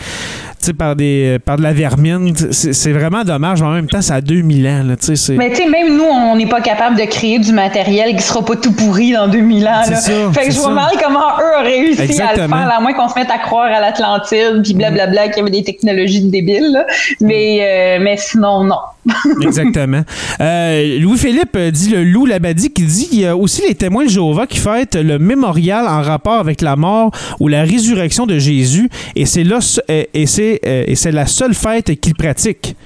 par 0.73 0.97
des, 0.97 1.39
par 1.45 1.57
de 1.57 1.63
la 1.63 1.73
vermine. 1.73 2.35
C'est 2.51 2.93
vraiment 2.93 3.25
dommage, 3.25 3.61
mais 3.61 3.69
en 3.69 3.73
même 3.73 3.89
temps, 3.89 4.03
ça 4.03 4.17
a 4.17 4.21
2000 4.21 4.67
ans, 4.67 4.83
là, 4.83 4.83
Mais 4.85 4.97
tu 4.97 5.17
sais, 5.17 5.37
même 5.69 5.97
nous, 5.97 6.05
on 6.05 6.37
n'est 6.37 6.49
pas 6.49 6.61
capable 6.61 6.97
de 6.97 7.05
créer 7.05 7.39
du 7.39 7.53
matériel 7.53 8.17
qui 8.17 8.23
sera 8.23 8.45
pas 8.45 8.57
tout 8.57 8.73
pourri 8.73 9.13
dans 9.13 9.29
2000 9.29 9.67
ans. 9.67 9.71
C'est 9.85 9.91
là. 9.91 9.97
ça, 9.97 10.13
fait 10.33 10.49
que 10.49 10.53
je 10.53 10.59
vois 10.59 10.69
ça. 10.69 10.75
mal 10.75 10.91
comment 11.03 11.21
eux 11.21 11.61
ont 11.61 11.65
réussi 11.65 12.21
à 12.21 12.33
le 12.33 12.49
faire, 12.49 12.73
à 12.77 12.81
moins 12.81 12.93
qu'on 12.93 13.09
se 13.09 13.19
mette 13.19 13.31
à 13.31 13.39
croire 13.39 13.73
à 13.73 13.81
l'Atlantide, 13.81 14.63
puis 14.63 14.75
blablabla, 14.75 15.29
qu'il 15.29 15.39
y 15.39 15.41
avait 15.41 15.51
des 15.51 15.65
technologies 15.65 16.23
débiles. 16.23 16.73
là. 16.73 16.87
Mais, 17.21 17.59
euh, 17.61 18.03
mais 18.03 18.17
sinon, 18.17 18.65
non. 18.65 18.77
Exactement. 19.43 20.03
Euh, 20.41 20.99
Louis-Philippe 20.99 21.57
euh, 21.57 21.71
dit 21.71 21.91
le 21.91 22.05
loup 22.05 22.27
Labadie 22.27 22.73
qui 22.73 22.85
dit 22.85 23.09
il 23.13 23.21
y 23.21 23.27
a 23.27 23.37
aussi 23.37 23.63
les 23.69 23.75
témoins 23.75 24.05
de 24.05 24.09
Jéhovah 24.09 24.47
qui 24.47 24.59
fêtent 24.59 24.95
le 24.95 25.19
mémorial 25.19 25.87
en 25.87 26.01
rapport 26.01 26.41
avec 26.41 26.63
la 26.63 26.77
mort 26.77 27.11
ou 27.39 27.49
la 27.49 27.63
résurrection 27.65 28.25
de 28.25 28.39
Jésus 28.39 28.89
et 29.15 29.27
c'est 29.27 29.45
là 29.45 29.59
et 29.89 30.27
c'est 30.27 30.54
et 30.63 30.95
c'est 30.95 31.13
la 31.13 31.27
seule 31.27 31.55
fête 31.55 31.99
qu'ils 32.01 32.15
pratiquent. 32.15 32.77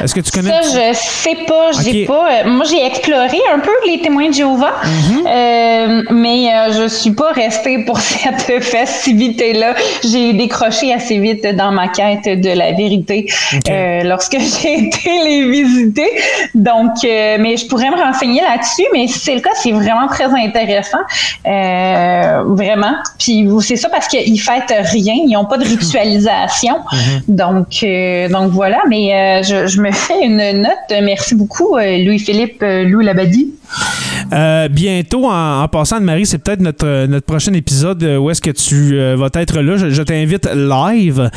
Est-ce 0.00 0.14
que 0.14 0.20
tu 0.20 0.30
connais 0.30 0.50
Ça, 0.62 0.90
je 0.92 0.96
sais 0.98 1.36
pas. 1.46 1.70
J'ai 1.82 2.02
Ok. 2.02 2.08
pas. 2.08 2.28
euh, 2.30 2.48
moi, 2.50 2.64
j'ai 2.68 2.84
exploré 2.84 3.38
un 3.54 3.58
peu 3.60 3.70
les 3.86 4.00
témoins 4.00 4.28
de 4.28 4.34
Jéhovah, 4.34 4.74
Mhm. 4.84 5.26
euh, 5.26 6.02
mais 6.10 6.48
euh, 6.54 6.72
je 6.82 6.88
suis 6.88 7.12
pas 7.12 7.32
restée 7.32 7.84
pour 7.84 7.98
cette 8.00 8.62
festivité-là. 8.62 9.74
J'ai 10.04 10.32
décroché 10.32 10.92
assez 10.92 11.18
vite 11.18 11.46
dans 11.56 11.72
ma 11.72 11.88
quête 11.88 12.40
de 12.40 12.50
la 12.50 12.72
vérité 12.72 13.26
euh, 13.68 14.02
lorsque 14.04 14.36
j'ai 14.62 14.86
été 14.86 15.10
les 15.24 15.48
visiter. 15.50 16.10
Donc, 16.54 16.90
mais 17.02 17.56
je 17.56 17.66
pourrais 17.66 17.90
me 17.90 17.96
renseigner 18.02 18.40
là-dessus. 18.42 18.84
Mais 18.92 19.06
si 19.06 19.18
c'est 19.18 19.34
le 19.34 19.40
cas, 19.40 19.50
c'est 19.54 19.72
vraiment 19.72 20.06
très 20.08 20.24
intéressant, 20.26 20.98
euh, 21.46 22.42
vraiment. 22.46 22.94
Puis 23.18 23.46
c'est 23.60 23.76
ça 23.76 23.88
parce 23.88 24.06
qu'ils 24.08 24.40
fêtent 24.40 24.74
rien, 24.92 25.14
ils 25.26 25.32
n'ont 25.32 25.44
pas 25.44 25.58
de 25.58 25.64
ritualisation. 25.76 26.76
Donc, 27.28 27.68
euh, 27.82 28.28
donc 28.28 28.50
voilà. 28.52 28.78
Mais 28.88 29.14
euh, 29.14 29.42
je, 29.42 29.69
je 29.70 29.80
me 29.80 29.90
fais 29.92 30.24
une 30.24 30.62
note. 30.62 31.02
Merci 31.02 31.34
beaucoup, 31.34 31.76
euh, 31.76 32.04
Louis-Philippe 32.04 32.62
euh, 32.62 32.84
Lou 32.84 33.00
Labadie. 33.00 33.54
Euh, 34.32 34.68
bientôt, 34.68 35.26
en, 35.26 35.66
passant, 35.68 35.96
Anne-Marie, 35.96 36.26
c'est 36.26 36.38
peut-être 36.38 36.60
notre, 36.60 37.06
notre 37.06 37.26
prochain 37.26 37.52
épisode 37.52 38.02
où 38.02 38.30
est-ce 38.30 38.40
que 38.40 38.50
tu 38.50 38.96
vas 39.16 39.28
être 39.34 39.60
là. 39.60 39.76
Je, 39.76 40.02
t'invite 40.02 40.48
live. 40.52 41.30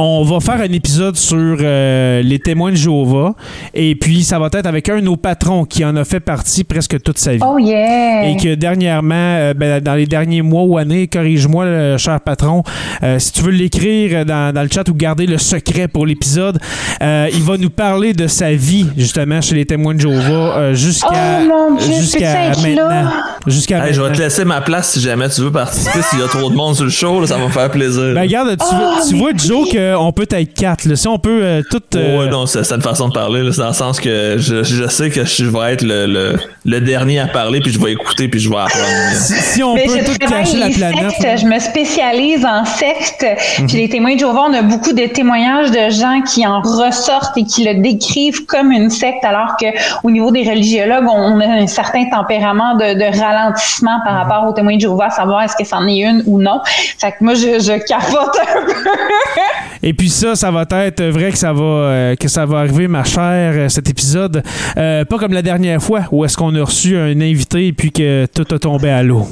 On 0.00 0.22
va 0.22 0.38
faire 0.38 0.60
un 0.60 0.72
épisode 0.72 1.16
sur 1.16 1.56
euh, 1.60 2.22
les 2.22 2.38
témoins 2.38 2.70
de 2.70 2.76
Jéhovah. 2.76 3.34
Et 3.74 3.96
puis, 3.96 4.22
ça 4.22 4.38
va 4.38 4.46
être 4.52 4.66
avec 4.66 4.88
un 4.88 4.96
de 4.96 5.00
nos 5.02 5.16
patrons 5.16 5.64
qui 5.64 5.84
en 5.84 5.96
a 5.96 6.04
fait 6.04 6.20
partie 6.20 6.62
presque 6.62 7.02
toute 7.02 7.18
sa 7.18 7.32
vie. 7.32 7.40
Oh 7.44 7.58
yeah! 7.58 8.28
Et 8.28 8.36
que 8.36 8.54
dernièrement, 8.54 9.14
euh, 9.16 9.54
ben, 9.54 9.80
dans 9.80 9.94
les 9.94 10.06
derniers 10.06 10.42
mois 10.42 10.62
ou 10.62 10.78
années, 10.78 11.08
corrige-moi, 11.08 11.64
le 11.66 11.96
cher 11.98 12.20
patron, 12.20 12.62
euh, 13.02 13.18
si 13.18 13.32
tu 13.32 13.42
veux 13.42 13.50
l'écrire 13.50 14.24
dans, 14.24 14.54
dans 14.54 14.62
le 14.62 14.68
chat 14.72 14.88
ou 14.88 14.94
garder 14.94 15.26
le 15.26 15.36
secret 15.38 15.88
pour 15.88 16.06
l'épisode, 16.06 16.60
euh, 17.02 17.28
il 17.32 17.42
va 17.42 17.56
nous 17.56 17.70
parler 17.70 18.12
de 18.12 18.28
sa 18.28 18.52
vie, 18.52 18.86
justement, 18.96 19.40
chez 19.40 19.56
les 19.56 19.66
témoins 19.66 19.94
de 19.94 20.00
Jéhovah, 20.00 20.58
euh, 20.58 20.74
jusqu'à 20.74 21.08
Oh, 21.42 21.48
mon 21.48 21.76
Dieu, 21.76 21.94
jusqu'à 21.94 22.50
maintenant. 22.50 23.10
Jusqu'à 23.46 23.86
Hey, 23.86 23.94
je 23.94 24.02
vais 24.02 24.12
te 24.12 24.18
laisser 24.18 24.44
ma 24.44 24.60
place 24.60 24.92
si 24.92 25.00
jamais 25.00 25.28
tu 25.28 25.40
veux 25.40 25.50
participer. 25.52 26.02
S'il 26.02 26.20
y 26.20 26.22
a 26.22 26.28
trop 26.28 26.50
de 26.50 26.54
monde 26.54 26.74
sur 26.76 26.84
le 26.84 26.90
show, 26.90 27.20
là, 27.20 27.26
ça 27.26 27.36
va 27.36 27.44
me 27.46 27.50
faire 27.50 27.70
plaisir. 27.70 28.14
Ben, 28.14 28.20
regarde, 28.22 28.56
tu, 28.56 28.64
Oh, 28.70 29.00
tu 29.08 29.16
vois, 29.16 29.30
Joe, 29.34 29.68
qu'on 29.96 30.12
peut 30.12 30.26
être 30.30 30.54
quatre. 30.54 30.84
là. 30.86 30.96
Si 30.96 31.08
on 31.08 31.18
peut 31.18 31.40
euh, 31.42 31.62
tout. 31.70 31.82
Euh, 31.94 32.18
ouais, 32.18 32.30
non, 32.30 32.46
c'est 32.46 32.70
une 32.72 32.82
façon 32.82 33.08
de 33.08 33.12
parler. 33.14 33.50
C'est 33.52 33.60
dans 33.60 33.68
le 33.68 33.74
sens 33.74 34.00
que 34.00 34.36
je, 34.38 34.62
je 34.62 34.88
sais 34.88 35.10
que 35.10 35.24
je 35.24 35.44
vais 35.44 35.72
être 35.72 35.82
le, 35.82 36.06
le, 36.06 36.36
le 36.68 36.80
dernier 36.80 37.18
à 37.20 37.26
parler, 37.26 37.60
puis 37.60 37.72
je 37.72 37.80
vais 37.80 37.92
écouter, 37.92 38.28
puis 38.28 38.40
je 38.40 38.48
vais 38.50 38.56
apprendre. 38.56 38.84
si, 39.14 39.32
si 39.34 39.62
on 39.62 39.74
Mais 39.74 39.86
peut 39.86 39.98
je 40.00 40.04
tout 40.12 40.18
cacher 40.18 40.58
la 40.58 40.68
planète. 40.68 41.10
sectes, 41.12 41.40
je 41.40 41.46
me 41.46 41.58
spécialise 41.58 42.44
en 42.44 42.64
sectes. 42.64 43.26
Mhm. 43.60 43.66
Puis 43.66 43.76
les 43.78 43.88
témoins 43.88 44.14
de 44.14 44.18
Jéhovah, 44.20 44.46
on 44.50 44.52
a 44.52 44.62
beaucoup 44.62 44.92
de 44.92 45.06
témoignages 45.06 45.70
de 45.70 45.90
gens 45.90 46.20
qui 46.22 46.46
en 46.46 46.60
ressortent 46.60 47.36
et 47.38 47.44
qui 47.44 47.64
le 47.64 47.80
décrivent 47.82 48.44
comme 48.46 48.70
une 48.72 48.90
secte, 48.90 49.24
alors 49.24 49.56
que 49.60 49.66
au 50.04 50.10
niveau 50.10 50.30
des 50.30 50.48
religiologues, 50.48 51.06
on, 51.08 51.36
on 51.36 51.40
a 51.40 51.46
un 51.46 51.66
certain 51.66 52.04
tempérament 52.10 52.74
de, 52.74 52.94
de 52.94 53.18
ralentissement 53.18 53.98
Mhm. 53.98 54.02
par 54.04 54.14
rapport 54.14 54.48
aux 54.48 54.52
témoins 54.52 54.76
de 54.76 54.80
Jéhovah, 54.80 55.06
à 55.06 55.10
savoir 55.10 55.42
est-ce 55.42 55.56
que 55.56 55.64
c'en 55.64 55.86
est 55.86 55.98
une 55.98 56.22
ou 56.26 56.40
non. 56.40 56.60
Fait 56.98 57.12
que 57.12 57.16
moi, 57.24 57.34
je, 57.34 57.58
je 57.60 57.78
capote 57.86 58.36
un 58.40 58.66
peu. 58.66 58.72
Et 59.82 59.94
puis 59.94 60.08
ça, 60.10 60.34
ça 60.34 60.50
va 60.50 60.64
être 60.84 61.02
vrai 61.04 61.30
que 61.30 61.38
ça 61.38 61.52
va 61.52 61.62
euh, 61.62 62.16
que 62.16 62.28
ça 62.28 62.44
va 62.44 62.58
arriver, 62.58 62.88
ma 62.88 63.04
chère, 63.04 63.52
euh, 63.54 63.68
cet 63.68 63.88
épisode. 63.88 64.42
Euh, 64.76 65.04
pas 65.04 65.18
comme 65.18 65.32
la 65.32 65.42
dernière 65.42 65.80
fois 65.82 66.00
où 66.10 66.24
est-ce 66.24 66.36
qu'on 66.36 66.54
a 66.60 66.64
reçu 66.64 66.96
un 66.96 67.20
invité 67.20 67.66
et 67.68 67.72
puis 67.72 67.90
que 67.92 68.26
tout 68.26 68.46
a 68.54 68.58
tombé 68.58 68.90
à 68.90 69.02
l'eau. 69.02 69.26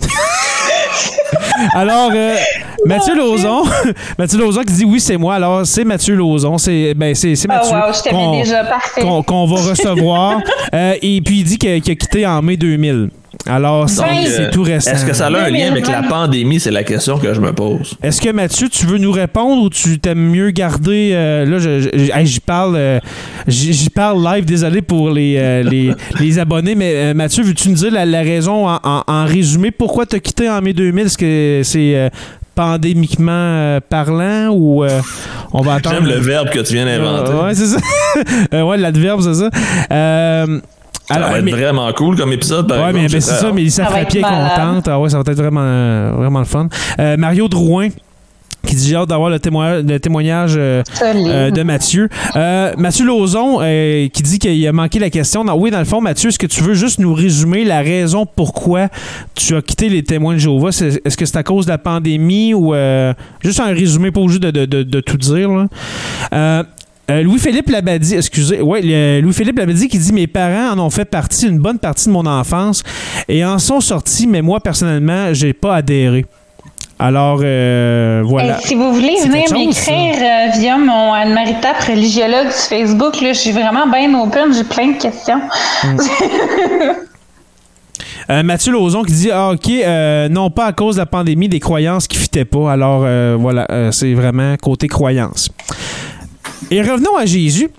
Alors, 1.74 2.10
euh, 2.14 2.36
Mathieu 2.84 3.14
Lauzon, 3.16 3.64
Mathieu 4.18 4.38
Lauzon 4.38 4.62
qui 4.62 4.72
dit 4.74 4.84
oui, 4.84 5.00
c'est 5.00 5.16
moi. 5.16 5.34
Alors, 5.36 5.66
c'est 5.66 5.84
Mathieu 5.84 6.14
Lauzon. 6.14 6.58
C'est 6.58 6.94
ben, 6.94 7.14
c'est 7.14 7.34
Oh 7.44 7.48
Mathieu. 7.48 7.72
wow, 7.76 7.92
je 7.94 8.02
t'aimais 8.02 8.16
qu'on- 8.24 8.38
déjà 8.38 8.64
parfait. 8.64 9.00
qu'on 9.00 9.22
qu'on 9.22 9.46
va 9.46 9.60
recevoir. 9.70 10.40
Euh, 10.74 10.94
et 11.00 11.20
puis 11.22 11.38
il 11.40 11.44
dit 11.44 11.58
qu'il 11.58 11.80
qu'il 11.80 11.92
a 11.92 11.96
quitté 11.96 12.26
en 12.26 12.42
mai 12.42 12.56
2000. 12.56 13.10
Alors, 13.48 13.88
c'est 13.88 14.02
euh, 14.02 14.50
tout 14.50 14.62
récent. 14.62 14.90
Est-ce 14.90 15.04
que 15.04 15.12
ça 15.12 15.26
a 15.26 15.28
un 15.28 15.50
lien 15.50 15.70
avec 15.70 15.86
la 15.86 16.00
2020. 16.00 16.08
pandémie? 16.08 16.58
C'est 16.60 16.70
la 16.70 16.82
question 16.84 17.18
que 17.18 17.32
je 17.34 17.40
me 17.40 17.52
pose. 17.52 17.94
Est-ce 18.02 18.20
que 18.20 18.30
Mathieu, 18.30 18.68
tu 18.68 18.86
veux 18.86 18.98
nous 18.98 19.12
répondre 19.12 19.62
ou 19.62 19.70
tu 19.70 19.98
t'aimes 20.00 20.30
mieux 20.30 20.50
garder 20.50 21.10
euh, 21.14 21.44
là 21.44 22.24
j'y 22.24 22.40
parle 22.40 22.74
euh, 22.76 22.98
j'y 23.46 23.90
parle 23.90 24.22
live 24.24 24.44
désolé 24.44 24.82
pour 24.82 25.10
les, 25.10 25.36
euh, 25.38 25.62
les, 25.70 25.92
les 26.18 26.38
abonnés 26.38 26.74
mais 26.74 26.92
euh, 26.94 27.14
Mathieu 27.14 27.44
veux-tu 27.44 27.68
nous 27.68 27.76
dire 27.76 27.92
la, 27.92 28.04
la 28.04 28.22
raison 28.22 28.68
en, 28.68 28.80
en- 28.82 29.02
en 29.06 29.24
résumé? 29.26 29.70
Pourquoi 29.70 30.06
t'as 30.06 30.18
quitté 30.18 30.48
en 30.50 30.60
mai 30.60 30.72
2000 30.72 31.06
est-ce 31.06 31.18
que 31.18 31.60
c'est 31.62 31.94
euh, 31.94 32.08
pandémiquement 32.54 33.30
euh, 33.32 33.80
parlant 33.86 34.48
ou 34.50 34.82
euh, 34.82 35.00
on 35.52 35.60
va 35.62 35.74
attendre? 35.74 35.96
J'aime 35.96 36.06
le 36.08 36.18
verbe 36.18 36.48
que 36.50 36.60
tu 36.60 36.72
viens 36.74 36.86
d'inventer. 36.86 37.30
Euh, 37.32 37.44
ouais 37.44 37.54
c'est 37.54 37.66
ça 37.66 37.78
Euh, 38.54 38.62
ouais 38.62 38.76
l'adverbe 38.78 39.20
c'est 39.22 39.34
ça 39.34 39.50
Euh, 41.10 41.14
ça 41.14 41.14
alors, 41.14 41.30
va 41.30 41.38
être 41.38 41.44
mais- 41.44 41.52
vraiment 41.52 41.92
cool 41.92 42.16
comme 42.16 42.32
épisode. 42.32 42.66
par 42.68 42.78
Ouais, 42.78 42.92
mais, 42.92 43.04
exemple. 43.04 43.14
mais 43.14 43.20
c'est 43.20 43.52
mais 43.52 43.68
ça 43.70 43.84
Ça 43.84 43.90
va 43.90 43.96
Frappier 43.98 44.20
est 44.20 44.22
contente. 44.22 44.88
Ah 44.88 44.98
ouais, 45.00 45.08
ça 45.10 45.18
va 45.22 45.30
être 45.32 45.38
vraiment, 45.38 46.10
vraiment 46.16 46.40
le 46.40 46.44
fun. 46.44 46.68
Euh, 46.98 47.16
Mario 47.16 47.48
Drouin 47.48 47.88
qui 48.66 48.74
dit 48.74 48.88
j'ai 48.88 48.96
hâte 48.96 49.08
d'avoir 49.10 49.30
le, 49.30 49.38
témoignage, 49.38 49.84
le 49.84 50.00
témoignage 50.00 50.54
euh, 50.56 50.82
euh, 51.00 51.50
de 51.52 51.62
Mathieu. 51.62 52.08
Euh, 52.34 52.72
Mathieu 52.76 53.06
Lauzon 53.06 53.58
euh, 53.62 54.08
qui 54.08 54.22
dit 54.24 54.40
qu'il 54.40 54.66
a 54.66 54.72
manqué 54.72 54.98
la 54.98 55.08
question. 55.08 55.44
Non, 55.44 55.54
oui, 55.56 55.70
dans 55.70 55.78
le 55.78 55.84
fond, 55.84 56.00
Mathieu, 56.00 56.30
est-ce 56.30 56.38
que 56.40 56.48
tu 56.48 56.64
veux 56.64 56.74
juste 56.74 56.98
nous 56.98 57.14
résumer 57.14 57.64
la 57.64 57.78
raison 57.82 58.26
pourquoi 58.26 58.88
tu 59.36 59.54
as 59.54 59.62
quitté 59.62 59.88
les 59.88 60.02
témoins 60.02 60.34
de 60.34 60.38
Jéhovah? 60.38 60.72
C'est- 60.72 61.00
Est-ce 61.06 61.16
que 61.16 61.24
c'est 61.26 61.36
à 61.36 61.44
cause 61.44 61.66
de 61.66 61.70
la 61.70 61.78
pandémie 61.78 62.54
ou 62.54 62.74
euh, 62.74 63.14
juste 63.40 63.60
un 63.60 63.66
résumé, 63.72 64.10
pas 64.10 64.20
obligé 64.20 64.40
de, 64.40 64.50
de- 64.50 64.64
de- 64.66 64.82
de 64.82 65.00
tout 65.00 65.16
dire? 65.18 65.48
là? 66.32 66.64
Euh, 67.08 67.22
Louis-Philippe 67.22 67.70
Labadie, 67.70 68.16
excusez, 68.16 68.60
ouais, 68.60 69.20
Louis-Philippe 69.20 69.58
Labadie 69.58 69.88
qui 69.88 69.98
dit 69.98 70.12
Mes 70.12 70.26
parents 70.26 70.72
en 70.72 70.78
ont 70.86 70.90
fait 70.90 71.04
partie 71.04 71.46
une 71.46 71.58
bonne 71.58 71.78
partie 71.78 72.06
de 72.06 72.10
mon 72.10 72.26
enfance 72.26 72.82
et 73.28 73.44
en 73.44 73.58
sont 73.58 73.80
sortis, 73.80 74.26
mais 74.26 74.42
moi, 74.42 74.60
personnellement, 74.60 75.32
j'ai 75.32 75.52
pas 75.52 75.76
adhéré. 75.76 76.26
Alors, 76.98 77.40
euh, 77.42 78.22
voilà. 78.24 78.58
Et 78.58 78.62
si 78.62 78.74
vous 78.74 78.92
voulez 78.92 79.16
venir 79.22 79.52
m'écrire 79.52 80.16
euh, 80.16 80.58
via 80.58 80.78
mon 80.78 81.12
Anne-Marie 81.12 81.60
Tape 81.60 81.82
religiologue 81.82 82.50
sur 82.50 82.70
Facebook, 82.70 83.20
là, 83.20 83.34
je 83.34 83.38
suis 83.38 83.52
vraiment 83.52 83.86
bien 83.86 84.12
open, 84.18 84.52
j'ai 84.54 84.64
plein 84.64 84.92
de 84.92 84.98
questions. 84.98 85.40
Euh, 88.28 88.42
Mathieu 88.42 88.72
Lauzon 88.72 89.04
qui 89.04 89.12
dit 89.12 89.30
Ah, 89.30 89.50
OK, 89.50 89.68
euh, 89.68 90.28
non 90.28 90.50
pas 90.50 90.66
à 90.66 90.72
cause 90.72 90.96
de 90.96 91.00
la 91.00 91.06
pandémie, 91.06 91.48
des 91.48 91.60
croyances 91.60 92.08
qui 92.08 92.16
ne 92.16 92.22
fitaient 92.22 92.44
pas. 92.44 92.72
Alors, 92.72 93.02
euh, 93.04 93.36
voilà, 93.38 93.92
c'est 93.92 94.14
vraiment 94.14 94.56
côté 94.56 94.88
croyance. 94.88 95.48
Et 96.70 96.82
revenons 96.82 97.16
à 97.16 97.26
Jésus. 97.26 97.70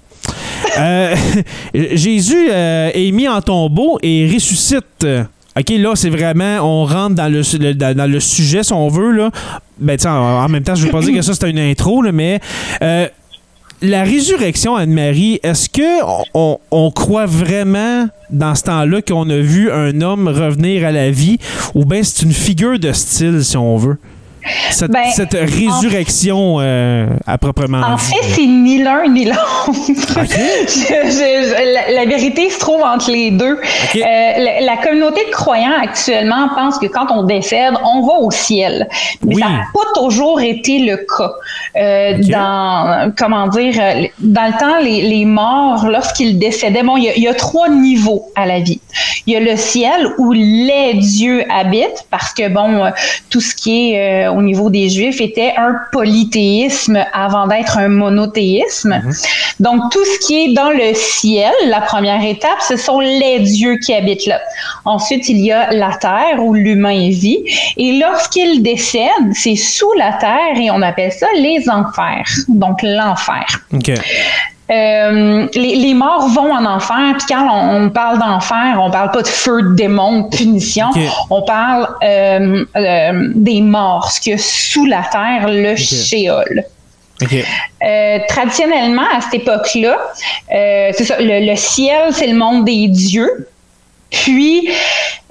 Euh, 0.78 1.16
Jésus 1.74 2.50
euh, 2.52 2.90
est 2.94 3.12
mis 3.12 3.28
en 3.28 3.42
tombeau 3.42 3.98
et 4.02 4.30
ressuscite. 4.34 5.06
OK, 5.60 5.70
là, 5.70 5.96
c'est 5.96 6.10
vraiment, 6.12 6.60
on 6.62 6.86
rentre 6.86 7.16
dans 7.16 7.32
le, 7.32 7.74
dans, 7.74 8.12
le 8.12 8.20
sujet, 8.20 8.62
si 8.64 8.74
on 8.74 8.88
veut. 8.90 9.12
Là. 9.12 9.32
Ben, 9.80 9.98
en, 10.06 10.10
en 10.10 10.50
même 10.50 10.64
temps, 10.64 10.76
je 10.76 10.86
veux 10.86 10.92
pas 10.92 11.02
dire 11.02 11.16
que 11.16 11.22
ça, 11.22 11.34
c'est 11.34 11.50
une 11.50 11.58
intro, 11.60 12.02
là, 12.04 12.12
mais 12.12 12.40
euh, 12.84 13.08
la 13.82 14.04
résurrection, 14.04 14.76
Anne-Marie, 14.76 15.40
est-ce 15.44 15.70
que 15.70 16.04
on- 16.36 16.60
on 16.72 16.92
croit 16.92 17.26
vraiment 17.26 18.08
dans 18.30 18.54
ce 18.56 18.64
temps-là 18.64 19.02
qu'on 19.02 19.30
a 19.30 19.38
vu 19.38 19.72
un 19.72 20.02
homme 20.02 20.28
revenir 20.28 20.86
à 20.86 20.92
la 20.92 21.10
vie? 21.10 21.38
Ou 21.74 21.86
bien 21.86 22.02
c'est 22.04 22.24
une 22.24 22.34
figure 22.34 22.78
de 22.78 22.92
style, 22.92 23.44
si 23.44 23.58
on 23.58 23.78
veut? 23.78 23.98
Cette, 24.72 24.92
Ben, 24.92 25.04
cette 25.16 25.34
résurrection 25.34 26.58
euh, 26.60 27.08
à 27.26 27.38
proprement 27.38 27.82
En 27.82 27.98
fait, 27.98 28.16
c'est 28.36 28.46
ni 28.46 28.82
l'un 28.84 29.08
ni 29.08 29.26
l'autre. 29.26 29.72
La, 30.90 31.92
la 31.94 32.06
vérité 32.06 32.50
se 32.50 32.60
trouve 32.60 32.82
entre 32.82 33.12
les 33.12 33.32
deux. 33.32 33.58
Euh, 33.58 34.00
la, 34.02 34.62
la 34.62 34.78
communauté 34.78 35.22
de 35.26 35.32
croyants 35.32 35.74
actuellement 35.82 36.50
pense 36.56 36.78
que 36.78 36.88
quand 36.88 37.08
on 37.12 37.24
décède, 37.24 37.74
on 37.84 38.02
va 38.06 38.14
au 38.20 38.32
ciel. 38.32 38.88
Mais 39.24 39.36
Oui. 39.36 39.42
ça 39.42 39.50
n'a 39.50 39.64
pas 39.74 40.00
toujours 40.00 40.40
été 40.42 40.80
le 40.80 40.98
cas. 40.98 41.32
Euh. 41.78 42.18
Dans, 42.30 43.12
comment 43.18 43.48
dire, 43.48 43.74
dans 44.20 44.46
le 44.52 44.60
temps, 44.60 44.80
les, 44.82 45.02
les 45.02 45.26
morts, 45.26 45.86
lorsqu'ils 45.88 46.38
décédaient, 46.40 46.84
bon, 46.84 46.98
il 46.98 47.12
y, 47.16 47.22
y 47.22 47.28
a 47.28 47.34
trois 47.34 47.70
niveaux 47.70 48.26
à 48.36 48.46
la 48.46 48.60
vie. 48.60 48.80
Il 49.26 49.34
y 49.34 49.36
a 49.36 49.40
le 49.40 49.56
ciel 49.58 50.10
où 50.18 50.32
les 50.32 50.94
dieux 50.96 51.44
habitent, 51.52 52.06
parce 52.10 52.34
que, 52.34 52.48
bon, 52.50 52.92
tout 53.30 53.42
ce 53.42 53.54
qui 53.56 53.94
est 53.94 54.28
au 54.38 54.42
niveau 54.44 54.70
des 54.70 54.88
Juifs 54.90 55.20
était 55.20 55.54
un 55.58 55.76
polythéisme 55.92 57.04
avant 57.12 57.48
d'être 57.48 57.80
un 57.80 57.88
monothéisme. 57.88 59.02
Donc, 59.60 59.92
tout 59.92 60.06
ce 60.06 60.28
qui 60.28 60.36
est 60.46 60.54
dans 60.54 60.70
le 60.70 60.94
ciel, 60.94 61.52
la 61.66 61.82
première 61.82 62.24
étape, 62.24 62.62
ce 62.62 62.78
sont 62.78 63.00
les 63.00 63.40
dieux 63.40 63.78
qui 63.78 63.96
habitent 63.96 64.28
là. 64.28 64.40
Ensuite, 64.86 65.28
il 65.28 65.40
y 65.40 65.52
a 65.52 65.72
la 65.74 65.96
terre 65.98 66.38
où 66.40 66.54
l'humain 66.54 67.10
vit. 67.10 67.44
Et 67.78 67.94
lorsqu'il 67.94 68.62
décède, 68.62 69.34
c'est 69.34 69.56
sous 69.56 69.92
la 69.98 70.14
terre 70.14 70.56
et 70.56 70.70
on 70.70 70.84
appelle 70.84 71.12
ça 71.12 71.28
les 71.36 71.68
enfers. 71.68 72.28
Donc, 72.48 72.78
l'enfer. 72.84 73.46
Euh, 74.70 75.48
les, 75.54 75.76
les 75.76 75.94
morts 75.94 76.28
vont 76.28 76.52
en 76.54 76.66
enfer, 76.66 77.16
puis 77.18 77.28
quand 77.30 77.48
on, 77.50 77.86
on 77.86 77.90
parle 77.90 78.20
d'enfer, 78.20 78.78
on 78.80 78.92
parle 78.92 79.12
pas 79.12 79.22
de 79.22 79.28
feu, 79.28 79.62
de 79.62 79.76
démon, 79.76 80.22
de 80.22 80.36
punition, 80.36 80.88
on 81.30 81.42
parle 81.44 81.88
euh, 82.04 82.66
euh, 82.76 83.32
des 83.36 83.62
morts, 83.62 84.12
ce 84.12 84.20
qu'il 84.20 84.34
y 84.34 84.36
a 84.36 84.38
sous 84.38 84.86
la 84.86 85.04
terre, 85.12 85.48
le 85.48 85.76
shéol. 85.76 86.66
Traditionnellement, 88.28 89.06
à 89.16 89.22
cette 89.22 89.42
époque-là, 89.42 89.98
c'est 90.50 91.06
ça, 91.06 91.16
le, 91.20 91.50
le 91.50 91.56
ciel, 91.56 92.14
c'est 92.14 92.28
le 92.28 92.38
monde 92.38 92.66
des 92.66 92.88
dieux. 92.90 93.48
Puis, 94.10 94.70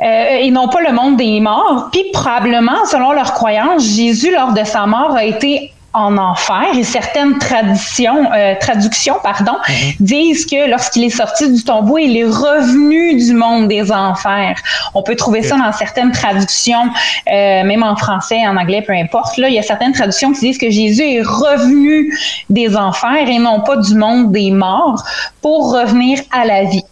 euh, 0.02 0.36
et 0.38 0.50
non 0.50 0.68
pas 0.68 0.80
le 0.82 0.92
monde 0.92 1.16
des 1.16 1.40
morts. 1.40 1.88
Puis, 1.92 2.04
probablement, 2.12 2.84
selon 2.90 3.12
leurs 3.12 3.32
croyances, 3.32 3.82
Jésus, 3.84 4.32
lors 4.32 4.52
de 4.52 4.64
sa 4.64 4.86
mort, 4.86 5.16
a 5.16 5.24
été 5.24 5.72
en 5.96 6.18
enfer 6.18 6.66
et 6.76 6.84
certaines 6.84 7.38
traditions, 7.38 8.30
euh, 8.32 8.54
traductions 8.60 9.16
pardon, 9.22 9.54
disent 9.98 10.44
que 10.44 10.68
lorsqu'il 10.68 11.04
est 11.04 11.16
sorti 11.16 11.50
du 11.50 11.64
tombeau, 11.64 11.96
il 11.96 12.16
est 12.18 12.24
revenu 12.24 13.16
du 13.16 13.32
monde 13.32 13.68
des 13.68 13.90
enfers. 13.90 14.56
On 14.94 15.02
peut 15.02 15.16
trouver 15.16 15.42
ça 15.42 15.56
dans 15.56 15.72
certaines 15.72 16.12
traductions, 16.12 16.90
euh, 17.32 17.64
même 17.64 17.82
en 17.82 17.96
français, 17.96 18.46
en 18.46 18.58
anglais, 18.58 18.84
peu 18.86 18.92
importe. 18.92 19.38
Là, 19.38 19.48
il 19.48 19.54
y 19.54 19.58
a 19.58 19.62
certaines 19.62 19.92
traductions 19.92 20.32
qui 20.32 20.40
disent 20.40 20.58
que 20.58 20.70
Jésus 20.70 21.02
est 21.02 21.22
revenu 21.22 22.14
des 22.50 22.76
enfers 22.76 23.26
et 23.26 23.38
non 23.38 23.60
pas 23.60 23.76
du 23.76 23.94
monde 23.94 24.32
des 24.32 24.50
morts 24.50 25.02
pour 25.40 25.72
revenir 25.72 26.20
à 26.30 26.44
la 26.44 26.64
vie. 26.64 26.84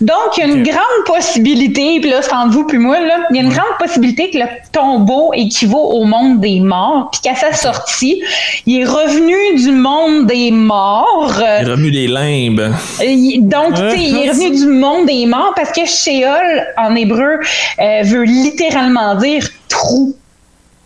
Donc, 0.00 0.36
il 0.36 0.40
y 0.40 0.42
a 0.42 0.46
une 0.46 0.62
grande 0.62 1.04
possibilité, 1.04 2.00
puis 2.00 2.08
là, 2.10 2.22
c'est 2.22 2.32
entre 2.32 2.52
vous 2.52 2.64
puis 2.66 2.78
moi, 2.78 2.98
là, 3.00 3.26
il 3.30 3.36
y 3.36 3.38
a 3.40 3.42
une 3.42 3.50
grande 3.50 3.76
possibilité 3.78 4.30
que 4.30 4.38
le 4.38 4.46
tombeau 4.72 5.32
équivaut 5.34 5.90
au 5.92 6.04
monde 6.04 6.40
des 6.40 6.60
morts, 6.60 7.10
puis 7.12 7.20
qu'à 7.20 7.34
sa 7.34 7.52
sortie, 7.52 8.22
il 8.66 8.80
est 8.80 8.84
revenu 8.84 9.36
du 9.62 9.70
monde 9.72 10.26
des 10.26 10.50
morts. 10.50 11.34
euh, 11.42 11.58
Il 11.60 11.68
est 11.68 11.70
revenu 11.72 11.90
des 11.90 12.06
limbes. 12.08 12.72
il- 13.02 13.42
donc, 13.46 13.74
tu 13.74 13.80
sais, 13.90 13.96
il 13.98 14.16
est 14.16 14.30
revenu 14.30 14.50
du 14.58 14.66
monde 14.66 15.06
des 15.06 15.26
morts 15.26 15.52
parce 15.54 15.72
que 15.72 15.84
Sheol, 15.84 16.66
en 16.78 16.94
hébreu, 16.96 17.40
euh, 17.80 18.02
veut 18.04 18.24
littéralement 18.24 19.14
dire 19.16 19.46
trou. 19.68 20.14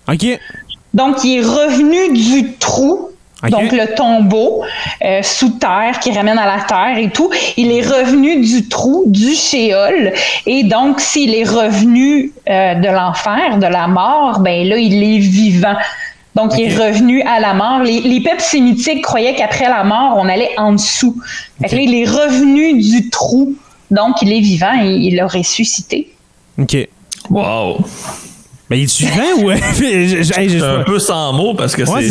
OK. 0.08 0.26
Donc, 0.92 1.22
il 1.24 1.38
est 1.38 1.42
revenu 1.42 2.12
du 2.12 2.52
trou. 2.54 3.10
Donc, 3.50 3.72
le 3.72 3.94
tombeau 3.94 4.64
euh, 5.04 5.22
sous 5.22 5.50
terre 5.50 5.98
qui 6.00 6.12
ramène 6.12 6.38
à 6.38 6.46
la 6.46 6.62
terre 6.62 6.98
et 6.98 7.10
tout. 7.10 7.30
Il 7.56 7.70
est 7.72 7.82
revenu 7.82 8.40
du 8.40 8.68
trou, 8.68 9.04
du 9.06 9.34
shéol. 9.34 10.12
Et 10.46 10.64
donc, 10.64 11.00
s'il 11.00 11.34
est 11.34 11.44
revenu 11.44 12.32
euh, 12.48 12.74
de 12.74 12.88
l'enfer, 12.88 13.58
de 13.58 13.66
la 13.66 13.86
mort, 13.86 14.40
ben 14.40 14.66
là, 14.66 14.76
il 14.76 15.02
est 15.02 15.18
vivant. 15.18 15.74
Donc, 16.34 16.52
il 16.58 16.64
est 16.64 16.76
revenu 16.76 17.22
à 17.22 17.38
la 17.40 17.54
mort. 17.54 17.80
Les, 17.80 18.00
les 18.00 18.20
peuples 18.20 18.40
sémitiques 18.40 19.02
croyaient 19.02 19.34
qu'après 19.34 19.68
la 19.68 19.84
mort, 19.84 20.16
on 20.16 20.28
allait 20.28 20.50
en 20.56 20.72
dessous. 20.72 21.16
Fait 21.60 21.68
que 21.68 21.76
là, 21.76 21.82
il 21.82 21.94
est 21.94 22.08
revenu 22.08 22.80
du 22.80 23.10
trou. 23.10 23.54
Donc, 23.90 24.22
il 24.22 24.32
est 24.32 24.40
vivant 24.40 24.72
et 24.82 24.88
il 24.88 25.20
a 25.20 25.26
ressuscité. 25.26 26.12
OK. 26.58 26.76
Wow. 27.30 27.78
Mais 28.70 28.78
il 28.78 28.84
est 28.84 28.86
suivant 28.86 29.12
ou. 29.42 29.50
Hey, 30.36 30.60
un 30.62 30.82
peu 30.84 30.98
sans 30.98 31.32
mots 31.34 31.54
parce 31.54 31.76
que 31.76 31.82
Ouais, 31.82 32.08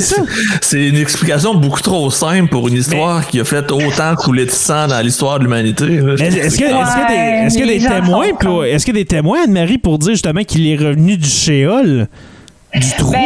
c'est- 0.62 0.88
une 0.88 0.98
explication 0.98 1.56
beaucoup 1.56 1.82
trop 1.82 2.10
simple 2.12 2.50
pour 2.50 2.68
une 2.68 2.76
histoire 2.76 3.26
qui 3.28 3.40
a 3.40 3.46
fait 3.46 3.72
autant 3.72 4.16
couler 4.16 4.46
de 4.46 4.52
sang 4.52 4.88
dans 4.88 5.00
l'histoire 5.02 5.40
de 5.40 5.46
l'humanité. 5.46 5.86
Est-ce 5.86 6.24
que- 6.24 6.38
est-ce 6.40 6.58
qu'il 6.58 6.66
y 6.68 6.70
a 6.70 7.08
des, 7.08 7.14
Ouais, 7.16 7.46
est-ce 7.46 7.58
qu'il 7.58 7.66
y 7.66 7.70
a 7.70 7.74
les 7.74 7.80
des 7.80 7.88
témoins 7.88 8.26
est-ce 8.66 8.86
a 8.90 9.00
des 9.00 9.06
témoins 9.06 9.44
Anne-Marie 9.46 9.80
pour 9.80 9.98
dire 9.98 10.12
justement 10.12 10.44
qu'il 10.44 10.68
est 10.68 10.76
revenu 10.76 11.18
du 11.18 11.28
trou? 12.98 13.12
Ben, 13.12 13.20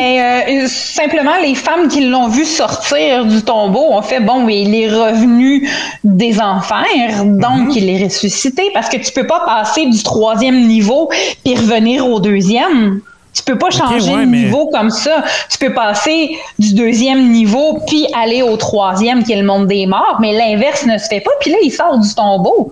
euh, 0.64 0.68
simplement, 0.68 1.36
les 1.42 1.56
femmes 1.56 1.88
qui 1.90 2.06
l'ont 2.06 2.28
vu 2.30 2.44
sortir 2.46 3.26
du 3.26 3.42
tombeau 3.42 3.88
ont 3.92 4.02
fait 4.02 4.20
bon, 4.22 4.44
mais 4.46 4.62
il 4.62 4.74
est 4.76 4.90
revenu 4.90 5.68
des 6.04 6.40
enfers, 6.40 7.24
donc 7.26 7.68
Mhm. 7.70 7.72
il 7.76 7.90
est 7.90 8.04
ressuscité 8.06 8.64
parce 8.74 8.88
que 8.90 8.98
tu 8.98 9.12
peux 9.12 9.28
pas 9.28 9.44
passer 9.46 9.86
du 9.86 10.02
troisième 10.04 10.66
niveau 10.68 11.10
puis 11.44 11.56
revenir 11.56 12.06
au 12.08 12.20
deuxième. 12.22 13.00
Tu 13.38 13.44
peux 13.44 13.58
pas 13.58 13.70
changer 13.70 14.12
ouais, 14.16 14.26
de 14.26 14.30
mais- 14.30 14.44
niveau 14.46 14.68
comme 14.68 14.90
ça. 14.90 15.24
Tu 15.50 15.60
peux 15.60 15.72
passer 15.74 16.36
du 16.58 16.74
deuxième 16.74 17.30
niveau 17.30 17.80
puis 17.88 18.08
aller 18.20 18.42
au 18.42 18.58
troisième 18.58 19.24
qui 19.24 19.32
est 19.34 19.40
le 19.40 19.46
monde 19.46 19.68
des 19.68 19.86
morts, 19.86 20.18
mais 20.20 20.34
l'inverse 20.34 20.86
ne 20.88 20.98
se 20.98 21.06
fait 21.08 21.22
pas. 21.22 21.30
Puis 21.40 21.52
là, 21.52 21.58
il 21.64 21.70
sort 21.72 22.00
du 22.00 22.14
tombeau. 22.16 22.72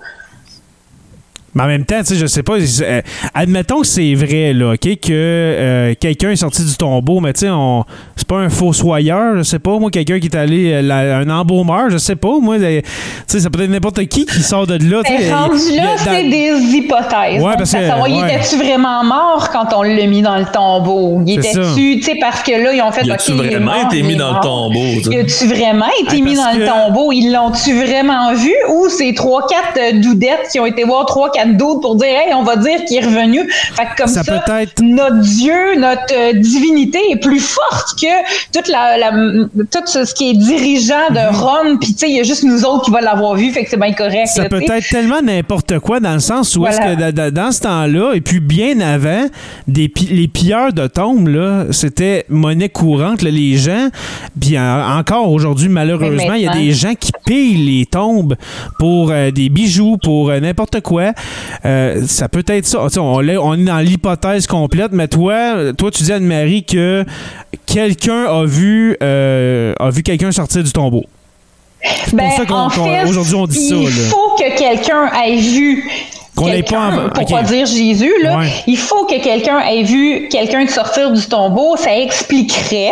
Mais 1.56 1.64
en 1.64 1.68
même 1.68 1.86
temps, 1.86 2.00
tu 2.00 2.08
sais, 2.08 2.16
je 2.16 2.26
sais 2.26 2.44
pas. 2.44 2.58
Euh, 2.58 3.02
admettons 3.34 3.80
que 3.80 3.88
c'est 3.88 4.14
vrai, 4.14 4.52
là, 4.52 4.74
OK, 4.74 4.82
que 4.82 5.12
euh, 5.12 5.94
quelqu'un 5.98 6.32
est 6.32 6.36
sorti 6.36 6.66
du 6.66 6.76
tombeau, 6.76 7.22
mais 7.22 7.32
tu 7.32 7.42
sais, 7.42 7.50
on... 7.50 7.86
c'est 8.18 8.28
pas 8.28 8.40
un 8.40 8.50
fossoyeur, 8.50 9.38
je 9.38 9.44
sais 9.44 9.60
pas. 9.60 9.80
Moi, 9.80 9.90
quelqu'un 9.90 10.20
qui 10.20 10.28
est 10.28 10.36
allé, 10.36 10.74
euh, 10.74 11.22
un 11.22 11.30
embaumeur, 11.30 11.90
je 11.90 11.98
sais 11.98 12.18
pas. 12.18 12.40
Moi, 12.42 12.58
tu 12.58 12.82
sais, 13.26 13.40
ça 13.40 13.50
peut 13.50 13.64
être 13.64 13.70
n'importe 13.70 14.06
qui 14.08 14.26
qui 14.26 14.42
sort 14.42 14.68
de 14.68 14.74
là. 14.74 15.02
Mais 15.10 15.32
rendu 15.34 15.78
là, 15.78 15.96
c'est 15.98 16.24
des 16.24 16.60
hypothèses. 16.76 17.42
Ouais, 17.42 17.54
parce 17.58 17.72
que. 17.72 17.88
Savoir, 17.88 18.10
ouais. 18.10 18.36
était-tu 18.36 18.58
vraiment 18.58 19.06
mort 19.06 19.50
quand 19.54 19.68
on 19.78 19.84
l'a 19.84 20.08
mis 20.08 20.22
dans 20.22 20.38
le 20.38 20.46
tombeau? 20.46 21.22
Il 21.26 21.40
était-tu, 21.40 22.00
tu 22.00 22.02
sais, 22.02 22.18
parce 22.20 22.44
que 22.44 22.52
là, 22.52 22.74
ils 22.74 22.82
ont 22.82 22.92
fait. 22.92 23.06
Y 23.06 23.12
a-tu 23.12 23.32
okay, 23.32 23.48
vraiment 23.48 23.90
été 23.90 24.04
mis 24.04 24.18
dans 24.18 24.34
le 24.34 24.42
tombeau? 24.42 25.10
Y 25.10 25.20
a-tu 25.20 25.48
vraiment 25.48 25.88
été 26.02 26.20
mis 26.20 26.36
dans 26.36 26.52
le 26.52 26.66
tombeau? 26.66 27.14
Ils 27.14 27.32
l'ont-tu 27.32 27.74
vraiment 27.82 28.34
vu? 28.34 28.54
Ou 28.74 28.90
c'est 28.90 29.12
3-4 29.12 30.02
doudettes 30.02 30.50
qui 30.52 30.60
ont 30.60 30.66
été 30.66 30.84
voir 30.84 31.06
3-4 31.06 31.45
pour 31.82 31.96
dire, 31.96 32.08
hey, 32.08 32.34
on 32.34 32.44
va 32.44 32.56
dire 32.56 32.84
qu'il 32.86 32.98
est 32.98 33.06
revenu. 33.06 33.50
Fait 33.50 33.86
que 33.86 34.04
comme 34.04 34.08
ça, 34.08 34.22
notre 34.82 35.20
Dieu, 35.20 35.78
notre 35.78 36.14
euh, 36.14 36.34
divinité 36.34 37.00
est 37.12 37.20
plus 37.20 37.40
forte 37.40 38.00
que 38.00 38.08
toute 38.54 38.68
la, 38.68 39.12
tout 39.72 39.86
ce, 39.86 40.14
qui 40.14 40.32
est 40.32 40.34
dirigeant 40.34 41.10
de. 41.10 41.20
Mhm. 41.20 41.36
Rome. 41.36 41.80
Puis, 41.80 41.94
tu 41.94 42.00
sais, 42.00 42.10
il 42.10 42.16
y 42.16 42.20
a 42.20 42.24
juste 42.24 42.44
nous 42.44 42.64
autres 42.66 42.86
qui 42.86 42.92
va 42.92 43.02
l'avoir 43.02 43.36
vu. 43.36 43.52
Fait 43.52 43.64
que 43.64 43.70
c'est 43.70 43.80
bien 43.80 43.94
correct. 43.94 44.28
Ça 44.28 44.48
peut 44.50 44.62
être 44.62 44.90
tellement 44.90 45.22
n'importe 45.22 45.80
quoi 45.80 46.00
dans 46.00 46.14
le 46.14 46.20
sens 46.20 46.56
où 46.56 46.66
est-ce 46.66 46.80
que 46.80 47.30
dans 47.30 47.52
ce 47.52 47.62
temps-là, 47.62 48.14
et 48.14 48.22
puis 48.22 48.40
bien 48.40 48.80
avant, 48.80 49.26
des, 49.68 49.92
les 50.10 50.28
pilleurs 50.28 50.74
de 50.74 50.88
tombes, 50.88 51.68
c'était 51.72 52.26
monnaie 52.30 52.70
courante, 52.70 53.22
les 53.22 53.58
gens. 53.58 53.90
Puis 54.40 54.58
encore 54.60 55.32
aujourd'hui, 55.32 55.70
malheureusement, 55.70 56.34
il 56.34 56.44
y 56.44 56.48
a 56.48 56.54
des 56.54 56.72
gens 56.72 56.94
qui 56.96 57.12
pillent 57.26 57.66
les 57.66 57.86
tombes 57.86 58.36
pour 58.80 59.12
euh, 59.12 59.32
des 59.32 59.50
bijoux, 59.50 59.98
pour 59.98 60.30
euh, 60.30 60.40
n'importe 60.40 60.82
quoi. 60.82 61.14
Euh, 61.66 62.04
ça 62.08 62.28
peut 62.30 62.44
être 62.48 62.66
ça. 62.66 62.80
On, 63.00 63.22
est 63.22 63.36
dans 63.64 63.80
l'hypothèse 63.80 64.48
complète, 64.48 64.92
mais 64.92 65.08
toi, 65.08 65.74
toi 65.78 65.92
tu 65.92 66.04
dis 66.04 66.12
à 66.12 66.16
Anne-Marie 66.16 66.64
que 66.64 67.06
quelqu'un 67.66 68.26
a 68.26 68.46
vu, 68.46 68.98
euh, 69.02 69.74
a 69.80 69.90
vu 69.90 70.04
quelqu'un 70.04 70.32
sortir 70.32 70.64
du 70.64 70.72
tombeau. 70.72 71.04
Ben, 72.14 72.32
ça 72.36 72.46
qu'on- 72.46 72.54
en 72.56 72.70
qu'on- 72.70 72.86
fait, 72.86 73.04
aujourd'hui, 73.08 73.36
on 73.36 73.48
dit 73.48 73.68
ça, 73.70 73.76
Il 73.76 73.84
là. 73.86 74.10
faut 74.10 74.36
que 74.38 74.58
quelqu'un 74.58 75.12
ait 75.24 75.36
vu. 75.38 75.84
Qu'on 76.36 76.46
pas 76.46 76.80
en- 76.80 77.10
Pour 77.10 77.26
pas 77.28 77.44
dire 77.44 77.66
Jésus, 77.66 78.12
là. 78.22 78.40
Ouais. 78.40 78.48
Il 78.68 78.78
faut 78.78 79.06
que 79.06 79.24
quelqu'un 79.24 79.60
ait 79.60 79.84
vu 79.84 80.28
quelqu'un 80.30 80.66
de 80.66 80.70
sortir 80.70 81.12
du 81.14 81.26
tombeau. 81.28 81.78
Ça 81.78 81.98
expliquerait 81.98 82.92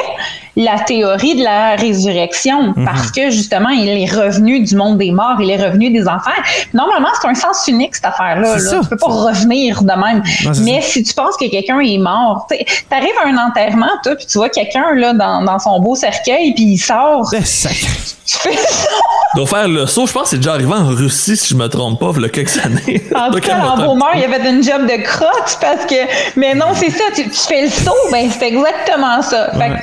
la 0.56 0.80
théorie 0.80 1.36
de 1.36 1.44
la 1.44 1.76
résurrection 1.76 2.74
Mhm. 2.76 2.86
parce 2.86 3.12
que 3.12 3.32
justement, 3.32 3.70
il 3.70 3.88
est 3.90 4.06
revenu 4.12 4.60
du 4.62 4.76
monde 4.76 4.98
des 5.00 5.12
morts, 5.12 5.38
il 5.42 5.50
est 5.50 5.58
revenu 5.64 5.90
des 5.90 6.08
enfers. 6.08 6.44
Normalement, 6.74 7.08
c'est 7.20 7.28
un 7.28 7.34
sens 7.34 7.68
unique, 7.68 7.96
cette 7.96 8.06
affaire-là. 8.06 8.58
Là. 8.58 8.80
Tu 8.82 8.88
peux 8.90 8.98
pas 8.98 9.08
revenir 9.08 9.82
de 9.82 9.88
même. 9.88 10.22
Non, 10.46 10.52
Mais 10.64 10.82
si 10.82 11.02
tu 11.04 11.14
penses 11.14 11.36
que 11.38 11.50
quelqu'un 11.50 11.80
est 11.80 11.98
mort, 11.98 12.48
tu 12.50 12.58
arrives 12.92 13.10
à 13.24 13.28
un 13.30 13.48
enterrement, 13.50 13.90
toi, 14.04 14.16
puis 14.16 14.26
tu 14.28 14.38
vois 14.38 14.50
quelqu'un 14.50 14.94
là 14.96 15.14
dans, 15.14 15.42
dans 15.42 15.58
son 15.60 15.80
beau 15.80 15.96
cercueil, 15.96 16.54
puis 16.54 16.64
il 16.66 16.78
sort. 16.78 17.26
Sacré. 17.44 17.88
Tu 18.26 18.38
fais 18.38 18.56
ça. 18.56 18.88
doit 19.36 19.46
faire 19.46 19.68
le 19.68 19.86
saut. 19.86 20.08
Je 20.08 20.14
pense 20.14 20.24
que 20.24 20.30
c'est 20.30 20.38
déjà 20.38 20.54
arrivé 20.54 20.72
en 20.72 20.88
Russie, 20.88 21.36
si 21.36 21.50
je 21.54 21.56
me 21.60 21.68
trompe 21.68 22.00
pas, 22.00 22.12
il 22.16 22.22
y 22.22 22.26
a 22.26 22.30
quelques 22.30 22.58
années. 22.58 23.04
En 23.14 23.30
tout 23.34 23.42
cas, 23.42 23.58
m'a- 23.58 23.66
l'embaumeur, 23.76 24.12
il 24.16 24.24
avait 24.24 24.50
une 24.50 24.64
job 24.64 24.84
de 24.84 25.04
crotte 25.04 25.58
parce 25.60 25.86
que. 25.86 25.96
Mais 26.38 26.56
non, 26.56 26.68
c'est 26.74 26.90
ça, 26.90 27.04
tu, 27.14 27.24
tu 27.24 27.38
fais 27.38 27.64
le 27.64 27.70
saut, 27.70 27.92
ben 28.14 28.30
c'est 28.32 28.48
exactement 28.48 29.22
ça. 29.22 29.52
Fait 29.60 29.72
que 29.72 29.74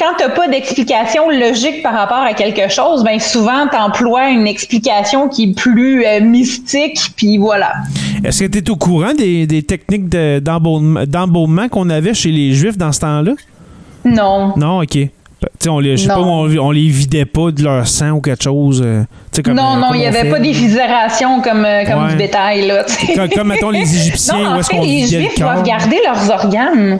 quand 0.00 0.14
t'as 0.18 0.30
pas 0.30 0.48
d'explication 0.48 1.28
logique 1.30 1.82
par 1.82 1.92
rapport 1.92 2.18
à 2.18 2.32
quelque 2.32 2.68
chose, 2.72 3.04
ben 3.04 3.20
souvent 3.20 3.66
t'emploies 3.70 4.30
une 4.30 4.46
explication 4.46 5.28
qui 5.28 5.50
est 5.50 5.54
plus 5.54 6.04
euh, 6.04 6.20
mystique, 6.22 6.98
puis 7.16 7.36
voilà. 7.38 7.72
Est-ce 8.24 8.44
que 8.44 8.48
tu 8.50 8.58
es 8.58 8.70
au 8.70 8.76
courant 8.76 9.12
des, 9.12 9.46
des 9.46 9.62
techniques 9.62 10.08
de- 10.08 10.40
d'embaumement 10.40 11.68
qu'on 11.68 11.90
avait 11.90 12.14
chez 12.14 12.30
les 12.30 12.52
Juifs 12.54 12.78
dans 12.78 12.92
ce 12.92 13.00
temps-là? 13.00 13.32
Non. 14.04 14.54
Non, 14.56 14.80
OK. 14.80 14.88
Tu 14.92 15.08
sais, 15.58 15.68
on 15.70 15.78
les, 15.78 15.96
je 15.96 16.02
sais 16.02 16.08
pas, 16.08 16.18
on, 16.20 16.54
on 16.58 16.70
les 16.70 16.88
vidait 16.88 17.24
pas 17.24 17.50
de 17.50 17.62
leur 17.62 17.86
sang 17.86 18.10
ou 18.10 18.20
quelque 18.20 18.42
chose. 18.42 18.82
euh, 18.84 19.04
tu 19.32 19.42
comme, 19.42 19.54
non, 19.54 19.76
euh, 19.76 19.80
non, 19.80 19.86
il 19.94 20.00
n'y 20.00 20.06
avait 20.06 20.22
fait. 20.22 20.30
pas 20.30 20.38
d'effusération 20.38 21.40
comme, 21.40 21.66
comme 21.86 22.02
Ouais. 22.04 22.10
du 22.10 22.16
bétail, 22.16 22.66
là. 22.66 22.84
tu. 22.84 23.14
Comme, 23.14 23.28
comme, 23.30 23.48
mettons, 23.48 23.70
les 23.70 23.80
Égyptiens, 23.96 24.38
non, 24.38 24.56
où 24.56 24.60
est-ce 24.60 24.68
qu'on 24.70 24.82
les 24.82 25.00
le 25.02 25.06
Juifs 25.06 25.38
doivent 25.38 25.62
garder 25.62 25.96
leurs 26.04 26.30
organes 26.30 26.98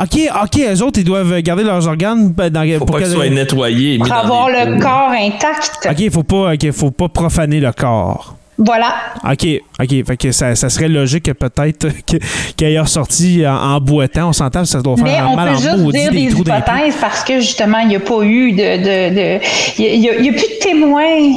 OK, 0.00 0.18
OK, 0.44 0.60
eux 0.72 0.82
autres, 0.82 1.00
ils 1.00 1.04
doivent 1.04 1.40
garder 1.40 1.64
leurs 1.64 1.86
organes 1.88 2.28
ben, 2.30 2.50
dans, 2.50 2.66
Faut 2.78 2.84
pas 2.84 2.98
que- 2.98 3.04
qu'ils 3.04 3.12
soient 3.12 3.28
nettoyés. 3.28 3.98
pour 3.98 4.12
avoir 4.12 4.48
le 4.48 4.76
pots. 4.76 4.82
corps 4.82 5.10
intact. 5.10 5.88
OK, 5.90 6.10
faut 6.12 6.22
pas, 6.22 6.52
faut 6.72 6.90
pas 6.90 7.08
profaner 7.08 7.60
le 7.60 7.72
corps. 7.72 8.36
Voilà. 8.58 8.94
OK, 9.24 9.46
OK. 9.80 10.06
Fait 10.06 10.16
que 10.16 10.30
ça, 10.30 10.54
ça 10.54 10.68
serait 10.68 10.88
logique 10.88 11.24
que 11.24 11.32
peut-être 11.32 11.88
qu'il 12.56 12.66
ait 12.68 12.78
ressorti 12.78 13.44
en, 13.46 13.54
en 13.56 13.80
boitant. 13.80 14.28
On 14.28 14.32
s'entend, 14.32 14.64
ça 14.64 14.80
doit 14.82 14.94
faire 14.96 15.04
Mais 15.04 15.18
on 15.22 15.34
mal 15.34 15.48
peut 15.48 15.54
en 15.54 15.58
juste 15.58 15.90
dire 15.90 16.12
des 16.12 16.20
hypothèses 16.32 16.94
parce 17.00 17.24
que 17.24 17.40
justement, 17.40 17.78
il 17.78 17.88
n'y 17.88 17.96
a 17.96 18.00
pas 18.00 18.22
eu 18.22 18.52
de. 18.52 18.58
de, 18.58 19.14
de- 19.14 19.40
il 19.78 20.00
y 20.00 20.08
a, 20.10 20.14
il 20.18 20.26
y 20.26 20.28
a 20.28 20.32
plus 20.32 20.42
de 20.42 20.58
témoins. 20.62 21.32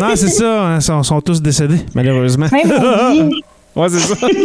Non, 0.00 0.16
c'est 0.16 0.28
ça. 0.28 0.62
hein, 0.64 0.76
ils 0.78 0.82
sont, 0.82 1.02
sont 1.04 1.20
tous 1.20 1.40
décédés, 1.40 1.78
malheureusement. 1.94 2.46
Même. 2.50 3.30
ouais, 3.76 3.88
c'est 3.88 3.98
ça. 3.98 4.16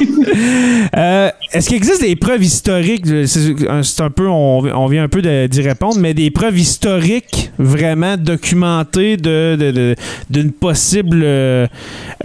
Euh, 0.97 1.29
Est-ce 1.53 1.67
qu'il 1.67 1.77
existe 1.77 2.01
des 2.01 2.15
preuves 2.15 2.43
historiques? 2.43 3.05
C'est 3.25 4.01
un 4.01 4.09
peu, 4.09 4.27
on, 4.27 4.87
vient 4.87 5.03
un 5.03 5.07
peu 5.07 5.21
d'y 5.21 5.61
répondre, 5.61 5.97
mais 5.99 6.13
des 6.13 6.29
preuves 6.31 6.57
historiques 6.57 7.51
vraiment 7.57 8.17
documentées 8.17 9.17
de- 9.17 9.55
de- 9.57 9.95
d'une 10.29 10.51
possible 10.51 11.21
euh, 11.23 11.67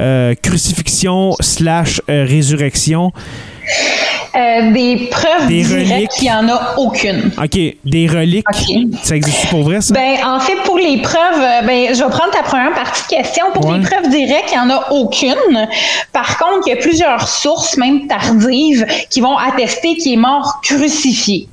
euh, 0.01 0.35
crucifixion 0.43 1.35
slash 1.41 2.01
résurrection. 2.09 3.13
Euh, 4.37 4.73
des 4.73 5.09
preuves 5.11 5.49
Des 5.49 5.63
directes, 5.65 6.13
il 6.21 6.25
n'y 6.25 6.33
en 6.33 6.49
a 6.49 6.75
aucune. 6.77 7.33
OK, 7.37 7.59
des 7.85 8.07
reliques. 8.07 8.45
Ça 9.03 9.17
existe 9.17 9.49
pour 9.49 9.63
vrai, 9.63 9.81
ça? 9.81 9.93
Ben, 9.93 10.17
en 10.25 10.39
fait, 10.39 10.55
pour 10.65 10.79
les 10.79 10.99
preuves, 10.99 11.19
euh, 11.41 11.63
ben, 11.67 11.89
je 11.95 12.03
vais 12.03 12.11
prendre 12.11 12.31
ta 12.33 12.43
première 12.43 12.73
partie 12.73 13.03
de 13.03 13.09
question. 13.23 13.47
Pour 13.53 13.67
Ouais. 13.67 13.79
les 13.79 13.85
preuves 13.85 14.09
directes, 14.09 14.51
il 14.53 14.55
n'y 14.55 14.73
en 14.73 14.77
a 14.77 14.93
aucune. 14.93 15.69
Par 16.13 16.39
contre, 16.39 16.67
il 16.67 16.71
y 16.71 16.73
a 16.73 16.77
plusieurs 16.77 17.29
sources, 17.29 17.77
même 17.77 18.07
tardives, 18.07 18.87
qui 19.11 19.21
vont 19.21 19.37
attester 19.37 19.97
qu'il 19.97 20.13
est 20.13 20.17
mort 20.17 20.61
crucifié. 20.63 21.49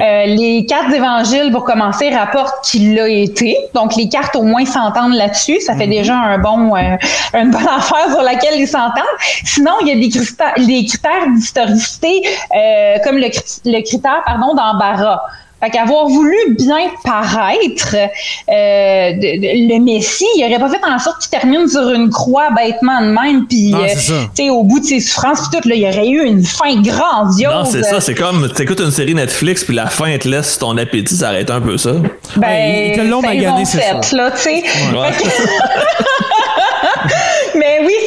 Euh, 0.00 0.24
les 0.26 0.64
cartes 0.66 0.90
d'évangile, 0.90 1.50
pour 1.52 1.64
commencer, 1.64 2.10
rapportent 2.10 2.64
qu'il 2.64 2.94
l'a 2.94 3.08
été. 3.08 3.56
Donc, 3.74 3.96
les 3.96 4.08
cartes, 4.08 4.34
au 4.36 4.42
moins, 4.42 4.64
s'entendent 4.64 5.14
là-dessus. 5.14 5.60
Ça 5.60 5.72
Mhm. 5.74 5.78
fait 5.78 5.86
déjà 5.88 6.14
un 6.14 6.38
bon, 6.38 6.74
euh, 6.76 6.96
une 7.34 7.50
bonne 7.50 7.68
affaire 7.78 8.08
sur 8.10 8.22
laquelle 8.22 8.54
ils 8.58 8.68
s'entendent. 8.68 9.02
Sinon, 9.44 9.72
il 9.82 9.88
y 9.88 9.92
a 9.92 9.96
des 9.96 10.08
critères, 10.08 10.54
des 10.56 10.84
critères 10.86 11.26
d'historicité, 11.34 12.22
euh, 12.56 12.96
comme 13.04 13.16
le, 13.18 13.28
le 13.66 13.82
critère, 13.82 14.22
pardon, 14.24 14.54
d'embarras. 14.54 15.20
Fait 15.62 15.70
qu'avoir 15.70 16.06
voulu 16.08 16.34
bien 16.58 16.88
paraître 17.04 17.94
euh, 17.94 19.12
de- 19.12 19.40
de- 19.40 19.74
le 19.74 19.80
Messie, 19.80 20.26
il 20.36 20.44
aurait 20.44 20.58
pas 20.58 20.68
fait 20.68 20.84
en 20.84 20.98
sorte 20.98 21.20
qu'il 21.22 21.30
termine 21.30 21.68
sur 21.68 21.88
une 21.90 22.10
croix 22.10 22.48
bêtement 22.50 23.00
de 23.00 23.06
même, 23.12 23.46
puis 23.46 23.72
euh, 23.74 24.50
au 24.50 24.64
bout 24.64 24.80
de 24.80 24.84
ses 24.84 25.00
souffrances, 25.00 25.48
puis 25.48 25.60
tout, 25.60 25.68
là, 25.68 25.74
il 25.76 25.82
y 25.82 25.86
aurait 25.86 26.08
eu 26.08 26.24
une 26.26 26.42
fin 26.44 26.74
grandiose. 26.82 27.52
Non, 27.52 27.64
c'est 27.64 27.82
ça. 27.84 28.00
C'est 28.00 28.14
comme, 28.14 28.48
t'écoutes 28.52 28.80
une 28.80 28.90
série 28.90 29.14
Netflix, 29.14 29.64
puis 29.64 29.74
la 29.76 29.86
fin 29.86 30.16
te 30.18 30.28
laisse 30.28 30.58
ton 30.58 30.76
appétit, 30.76 31.16
ça 31.16 31.28
arrête 31.28 31.50
un 31.50 31.60
peu 31.60 31.78
ça. 31.78 31.92
Ben, 32.36 32.48
Ouais, 32.48 32.88
ils 32.94 32.96
te 32.96 33.00
l'ont 33.02 33.22
magané, 33.22 33.64
c'est 33.64 33.78
ça. 33.78 34.16
là. 34.16 35.00
Ouais. 35.00 35.12
Fait 35.12 35.22
que- 35.22 35.28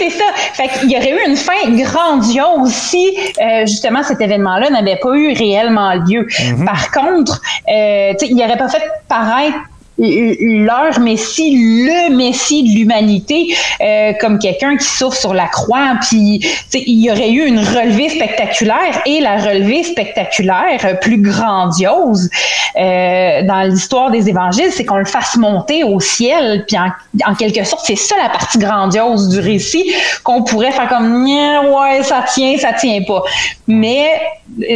c'est 0.09 0.17
ça. 0.17 0.25
Fait 0.53 0.67
qu'il 0.67 0.91
y 0.91 0.97
aurait 0.97 1.11
eu 1.11 1.29
une 1.29 1.35
fin 1.35 1.69
grandiose 1.69 2.71
si, 2.71 3.17
euh, 3.41 3.65
justement, 3.65 4.03
cet 4.03 4.21
événement-là 4.21 4.69
n'avait 4.69 4.97
pas 4.97 5.15
eu 5.15 5.33
réellement 5.33 5.93
lieu. 5.93 6.25
Mm-hmm. 6.27 6.65
Par 6.65 6.91
contre, 6.91 7.41
euh, 7.69 8.13
il 8.21 8.35
n'aurait 8.35 8.57
pas 8.57 8.69
fait 8.69 8.83
paraître 9.07 9.57
leur 9.97 10.99
Messie, 10.99 11.55
le 11.55 12.13
Messie 12.13 12.63
de 12.63 12.77
l'humanité, 12.77 13.55
euh, 13.81 14.13
comme 14.19 14.39
quelqu'un 14.39 14.75
qui 14.75 14.85
souffre 14.85 15.15
sur 15.15 15.33
la 15.33 15.47
croix, 15.47 15.93
puis 16.01 16.41
il 16.73 16.99
y 17.03 17.09
aurait 17.09 17.31
eu 17.31 17.45
une 17.45 17.59
relevée 17.59 18.09
spectaculaire 18.09 19.01
et 19.05 19.21
la 19.21 19.37
relevée 19.37 19.83
spectaculaire 19.83 20.81
euh, 20.83 20.93
plus 20.95 21.21
grandiose 21.21 22.29
euh, 22.77 23.41
dans 23.43 23.69
l'histoire 23.69 24.11
des 24.11 24.27
évangiles, 24.27 24.71
c'est 24.71 24.83
qu'on 24.83 24.97
le 24.97 25.05
fasse 25.05 25.37
monter 25.37 25.83
au 25.83 25.99
ciel, 25.99 26.65
puis 26.67 26.77
en, 26.77 27.35
quelque 27.35 27.63
sorte, 27.63 27.85
c'est 27.85 27.95
ça 27.95 28.15
la 28.21 28.29
partie 28.29 28.57
grandiose 28.57 29.29
du 29.29 29.39
récit 29.39 29.93
qu'on 30.23 30.43
pourrait 30.43 30.71
faire 30.71 30.89
comme 30.89 31.25
ouais, 31.25 32.03
ça 32.03 32.25
tient, 32.33 32.57
ça 32.57 32.73
tient 32.73 33.01
pas. 33.07 33.23
Mais 33.67 34.09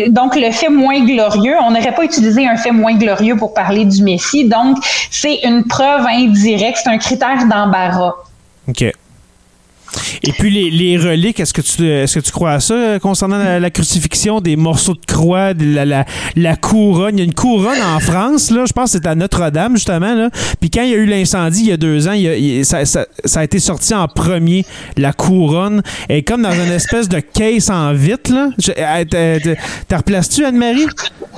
donc 0.07 0.36
le 0.36 0.51
fait 0.51 0.70
moins 0.70 1.03
glorieux, 1.05 1.55
on 1.61 1.72
n'aurait 1.72 1.93
pas 1.93 2.03
utilisé 2.03 2.47
un 2.47 2.55
fait 2.55 2.72
moins 2.72 2.95
glorieux 2.95 3.36
pour 3.36 3.53
parler 3.53 3.86
du 3.86 4.01
Messie, 4.03 4.45
donc 4.45 4.78
c'est 5.10 5.39
une 5.43 5.66
preuve 5.66 6.05
indirecte, 6.05 6.80
c'est 6.84 6.89
un 6.89 6.97
critère 6.97 7.45
d'embarras. 7.47 8.16
Et 10.24 10.32
puis 10.32 10.49
les, 10.49 10.70
les 10.70 10.97
reliques, 10.97 11.39
est-ce 11.39 11.53
que 11.53 11.62
tu 11.62 11.88
est-ce 11.88 12.20
que 12.20 12.26
tu 12.26 12.32
crois 12.32 12.51
à 12.51 12.60
ça 12.60 12.74
euh, 12.74 12.99
concernant 12.99 13.38
la, 13.38 13.60
la 13.60 13.70
crucifixion, 13.70 14.41
des 14.41 14.55
morceaux 14.55 14.93
de 14.93 15.05
croix, 15.05 15.53
de 15.53 15.66
la, 15.76 15.86
la, 15.86 16.05
la 16.36 16.55
couronne? 16.55 17.16
Il 17.18 17.20
y 17.20 17.22
a 17.22 17.26
une 17.26 17.34
couronne 17.34 17.82
en 17.82 17.99
France, 17.99 18.51
là, 18.51 18.66
je 18.68 18.74
pense 18.74 18.91
que 18.93 18.99
c'est 18.99 19.07
à 19.07 19.16
Notre-Dame, 19.16 19.76
justement. 19.76 20.14
Là. 20.14 20.30
Puis 20.60 20.70
quand 20.70 20.82
il 20.84 20.89
y 20.89 20.93
a 20.93 20.97
eu 20.97 21.05
l'incendie 21.05 21.62
il 21.62 21.68
y 21.70 21.72
a 21.72 21.78
deux 21.78 22.07
ans, 22.07 22.12
il 22.14 22.22
y 22.22 22.28
a- 22.28 22.36
il- 22.38 22.66
ça, 22.66 22.86
ça- 22.86 23.05
ça 23.26 23.39
a 23.41 23.43
été 23.43 23.60
sorti 23.60 23.93
en 23.93 24.07
premier, 24.07 24.66
la 24.97 25.14
couronne. 25.14 25.82
Et 26.10 26.24
comme 26.24 26.41
dans 26.43 26.51
une 26.53 26.72
espèce 26.72 27.10
de 27.10 27.20
case 27.20 27.70
en 27.70 27.93
vitre, 27.93 28.34
là. 28.34 28.49
Je- 28.57 28.72
euh, 28.78 29.55
t'as- 29.88 29.97
replaces-tu, 29.97 30.45
Anne-Marie? 30.45 30.86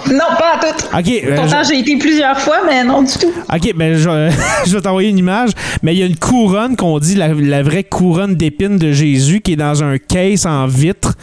Non, 0.07 0.17
pas 0.37 0.55
à 0.59 0.71
tout. 0.73 0.85
OK. 0.97 1.23
euh, 1.25 1.35
Pourtant, 1.35 1.61
j'ai 1.67 1.79
été 1.79 1.97
plusieurs 1.97 2.39
fois, 2.39 2.57
mais 2.65 2.83
non 2.83 3.01
du 3.03 3.11
tout. 3.13 3.31
OK, 3.53 3.73
ben 3.75 3.95
je, 3.95 4.31
je 4.65 4.73
vais 4.75 4.81
t'envoyer 4.81 5.09
une 5.09 5.17
image. 5.17 5.51
Mais 5.83 5.93
il 5.95 5.99
y 5.99 6.03
a 6.03 6.05
une 6.05 6.15
couronne 6.17 6.75
qu'on 6.75 6.97
dit 6.99 7.15
la, 7.15 7.29
la 7.33 7.63
vraie 7.63 7.83
couronne 7.83 8.35
de 8.69 8.91
Jésus 8.91 9.41
qui 9.41 9.53
est 9.53 9.57
dans 9.57 9.83
un 9.83 9.97
case 9.97 10.45
en 10.45 10.67
vitre. 10.67 11.13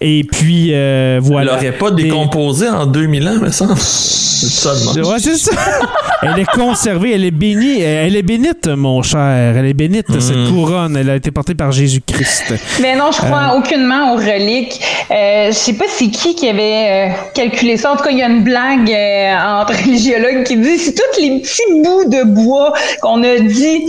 Et 0.00 0.24
puis 0.30 0.70
euh, 0.72 1.16
Elle 1.16 1.22
voilà. 1.22 1.52
n'aurait 1.54 1.72
pas 1.72 1.90
Des- 1.90 2.04
décomposé 2.04 2.68
en 2.68 2.86
2000 2.86 3.28
ans, 3.28 3.34
me 3.40 3.50
semble. 3.50 3.72
Ouais, 3.72 5.18
c'est 5.18 5.36
ça. 5.36 5.52
elle 6.22 6.38
est 6.40 6.44
conservée, 6.50 7.12
elle 7.14 7.24
est 7.24 7.30
bénie. 7.30 7.80
Elle 7.80 8.16
est 8.16 8.22
bénite, 8.22 8.66
mon 8.68 9.02
cher. 9.02 9.54
Elle 9.56 9.66
est 9.66 9.72
bénite, 9.74 10.06
cette 10.20 10.48
couronne. 10.48 10.96
Elle 10.96 11.08
a 11.10 11.16
été 11.16 11.30
portée 11.30 11.54
par 11.54 11.72
Jésus-Christ. 11.72 12.54
Mais 12.82 12.94
non, 12.96 13.10
je 13.12 13.18
crois 13.18 13.52
Euh. 13.54 13.58
aucunement 13.58 14.12
aux 14.12 14.16
reliques. 14.16 14.80
Euh, 15.10 15.46
je 15.48 15.52
sais 15.52 15.72
pas 15.74 15.84
c'est 15.88 16.08
qui 16.08 16.34
qui 16.34 16.48
avait 16.48 17.08
euh, 17.10 17.14
calculé 17.34 17.76
ça. 17.76 17.92
En 17.92 17.96
tout 17.96 18.04
cas, 18.04 18.10
il 18.10 18.18
y 18.18 18.22
a 18.22 18.28
une 18.28 18.42
blague 18.42 18.90
euh, 18.90 19.60
entre 19.60 19.72
religiologues 19.84 20.44
qui 20.44 20.56
dit 20.56 20.78
c'est 20.78 20.94
tous 20.94 21.20
les 21.20 21.40
petits 21.40 21.82
bouts 21.82 22.08
de 22.10 22.24
bois 22.24 22.72
qu'on 23.00 23.22
a 23.22 23.38
dit 23.38 23.86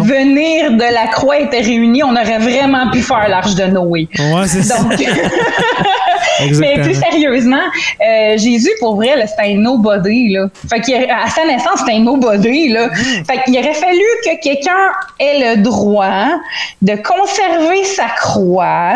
venir 0.00 0.72
de 0.72 0.92
la 0.94 1.06
croix 1.08 1.38
étaient 1.40 1.60
réunis, 1.60 2.02
on 2.04 2.14
aurait 2.14 2.38
vraiment 2.38 2.90
pu 2.90 3.02
faire 3.02 3.28
l'arche 3.28 3.54
de 3.54 3.64
Noé. 3.64 4.08
Ouais, 4.18 4.46
c'est 4.46 4.62
ça. 4.62 4.76
Mais 6.58 6.74
plus 6.80 6.94
sérieusement, 6.94 7.56
euh, 8.00 8.36
Jésus, 8.36 8.70
pour 8.80 8.96
vrai, 8.96 9.14
c'était 9.26 9.52
un 9.54 9.58
nobody. 9.58 10.30
Là. 10.30 10.48
Fait 10.68 11.10
à 11.10 11.28
sa 11.28 11.46
naissance, 11.46 11.80
c'était 11.80 11.92
un 11.92 12.00
nobody. 12.00 12.68
Là. 12.68 12.90
Fait 13.26 13.42
qu'il 13.44 13.58
aurait 13.58 13.74
fallu 13.74 14.02
que 14.24 14.42
quelqu'un 14.42 14.72
ait 15.18 15.56
le 15.56 15.62
droit 15.62 16.26
de 16.82 16.94
conserver 16.96 17.84
sa 17.84 18.06
croix. 18.20 18.94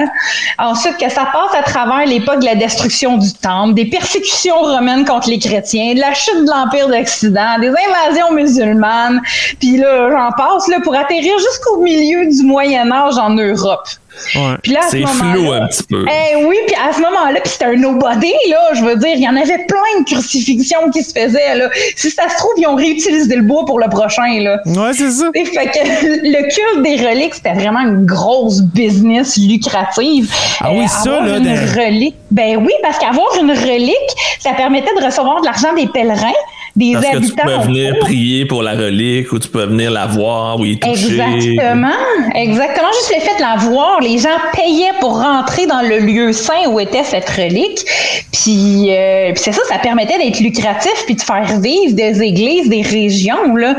Ensuite, 0.59 0.97
que 0.99 1.09
ça 1.09 1.28
passe 1.32 1.55
à 1.59 1.62
travers 1.62 2.07
l'époque 2.07 2.41
de 2.41 2.47
la 2.47 2.55
destruction 2.55 3.18
du 3.18 3.32
temple, 3.32 3.74
des 3.74 3.86
persécutions 3.86 4.61
romaines 4.61 5.05
contre 5.05 5.30
les 5.30 5.39
chrétiens, 5.39 5.95
de 5.95 6.01
la 6.01 6.14
chute 6.14 6.45
de 6.45 6.51
l'Empire 6.51 6.89
d'Occident, 6.89 7.59
des 7.61 7.68
invasions 7.68 8.32
musulmanes. 8.32 9.20
Puis 9.61 9.76
là, 9.76 10.11
j'en 10.11 10.30
passe 10.32 10.68
là, 10.68 10.80
pour 10.82 10.95
atterrir 10.95 11.34
jusqu'au 11.39 11.80
milieu 11.80 12.26
du 12.26 12.43
Moyen 12.43 12.91
Âge 12.91 13.18
en 13.18 13.30
Europe. 13.30 13.89
Ouais. 14.35 14.57
Puis 14.62 14.73
là, 14.73 14.81
à 14.81 14.83
ce 14.85 14.91
C'est 14.99 15.07
flou 15.07 15.53
un 15.53 15.66
petit 15.69 15.83
peu. 15.85 16.05
eh 16.09 16.45
oui, 16.45 16.57
puis 16.66 16.77
à 16.77 16.93
ce 16.93 17.01
moment-là, 17.01 17.41
puis 17.41 17.51
c'était 17.53 17.64
un 17.66 17.77
nobody, 17.77 18.33
là, 18.51 18.71
je 18.75 18.83
veux 18.85 18.97
dire, 18.97 19.12
il 19.14 19.23
y 19.23 19.29
en 19.29 19.37
avait 19.37 19.64
plein 19.66 20.01
de 20.01 20.05
crucifixions 20.12 20.91
qui 20.93 21.03
se 21.03 21.12
faisaient, 21.12 21.55
là. 21.57 21.69
Si 21.97 22.11
ça 22.11 22.29
se 22.29 22.37
trouve, 22.37 22.53
ils 22.57 22.66
ont 22.66 22.75
réutilisé 22.77 23.35
le 23.37 23.43
bois 23.43 23.64
pour 23.64 23.79
le 23.81 23.89
prochain, 23.89 24.41
là. 24.41 24.59
Ouais, 24.66 24.93
c'est 24.93 25.11
ça. 25.11 25.31
Et 25.35 25.45
fait 25.45 25.66
que 25.66 25.79
le 26.25 26.43
culte 26.43 26.83
des 26.85 27.07
reliques, 27.09 27.35
c'était 27.35 27.55
vraiment 27.55 27.81
une 27.81 28.05
grosse 28.07 28.61
business 28.62 29.37
lucrative. 29.39 30.31
Ah 30.61 30.71
oui, 30.73 30.87
ça, 30.89 30.99
avoir 31.16 31.23
là, 31.25 31.37
une 31.39 31.45
des- 31.45 31.81
relique. 31.83 32.16
Ben 32.31 32.57
oui, 32.59 32.73
parce 32.83 32.99
qu'avoir 32.99 33.29
une 33.41 33.51
relique, 33.53 33.95
ça 34.41 34.51
permettait 34.53 34.95
de 34.99 35.05
recevoir 35.05 35.41
de 35.41 35.47
l'argent 35.47 35.73
des 35.75 35.87
pèlerins, 35.87 36.33
des 36.77 36.93
Parce 36.93 37.07
que 37.07 37.11
tu 37.11 37.16
habitants. 37.16 37.43
peux 37.45 37.64
venir 37.66 37.93
autour. 37.95 38.07
prier 38.07 38.47
pour 38.47 38.62
la 38.62 38.73
relique 38.73 39.33
ou 39.33 39.39
tu 39.39 39.49
peux 39.49 39.64
venir 39.64 39.91
la 39.91 40.07
voir 40.07 40.59
ou 40.61 40.64
y 40.64 40.79
toucher. 40.79 41.21
Exactement. 41.21 41.93
Exactement. 42.35 42.89
Juste 42.93 43.14
le 43.14 43.21
fait 43.21 43.37
de 43.37 43.41
la 43.43 43.57
voir, 43.57 44.01
les 44.01 44.19
gens 44.19 44.29
payaient 44.55 44.93
pour 45.01 45.21
rentrer 45.21 45.66
dans 45.66 45.83
le 45.83 45.99
lieu 45.99 46.33
saint 46.33 46.69
où 46.69 46.81
était 46.81 47.05
cette 47.05 47.29
relique. 47.29 47.85
Puis, 48.33 48.89
euh, 48.91 49.33
puis 49.33 49.43
c'est 49.43 49.53
ça, 49.53 49.62
ça 49.69 49.79
permettait 49.79 50.19
d'être 50.19 50.41
lucratif 50.41 50.93
puis 51.07 51.14
de 51.14 51.23
faire 51.23 51.59
vivre 51.61 51.95
des 51.95 52.23
églises, 52.23 52.69
des 52.69 52.83
régions. 52.83 53.55
Là. 53.57 53.75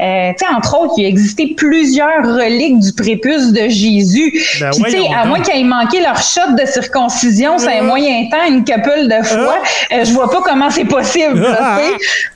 Euh, 0.00 0.30
tu 0.38 0.46
sais, 0.46 0.54
entre 0.54 0.78
autres, 0.78 0.94
il 0.98 1.06
existait 1.06 1.54
plusieurs 1.56 2.22
reliques 2.24 2.78
du 2.78 2.92
prépuce 2.92 3.52
de 3.52 3.68
Jésus. 3.68 4.42
Ben 4.60 4.70
Puis, 4.70 4.82
tu 4.84 4.90
sais, 4.90 4.98
voyons 4.98 5.12
à 5.12 5.24
moins 5.24 5.40
qu'il 5.40 5.58
ait 5.60 5.64
manqué 5.64 6.00
leur 6.00 6.16
shot 6.20 6.54
de 6.58 6.66
circoncision, 6.66 7.58
c'est 7.58 7.78
un 7.78 7.82
moyen 7.82 8.28
temps, 8.30 8.44
une 8.48 8.64
couple 8.64 9.08
de 9.08 9.24
fois. 9.24 9.58
Euh, 9.92 10.04
je 10.04 10.12
vois 10.12 10.30
pas 10.30 10.40
comment 10.44 10.70
c'est 10.70 10.84
possible. 10.84 11.40
là, 11.40 11.78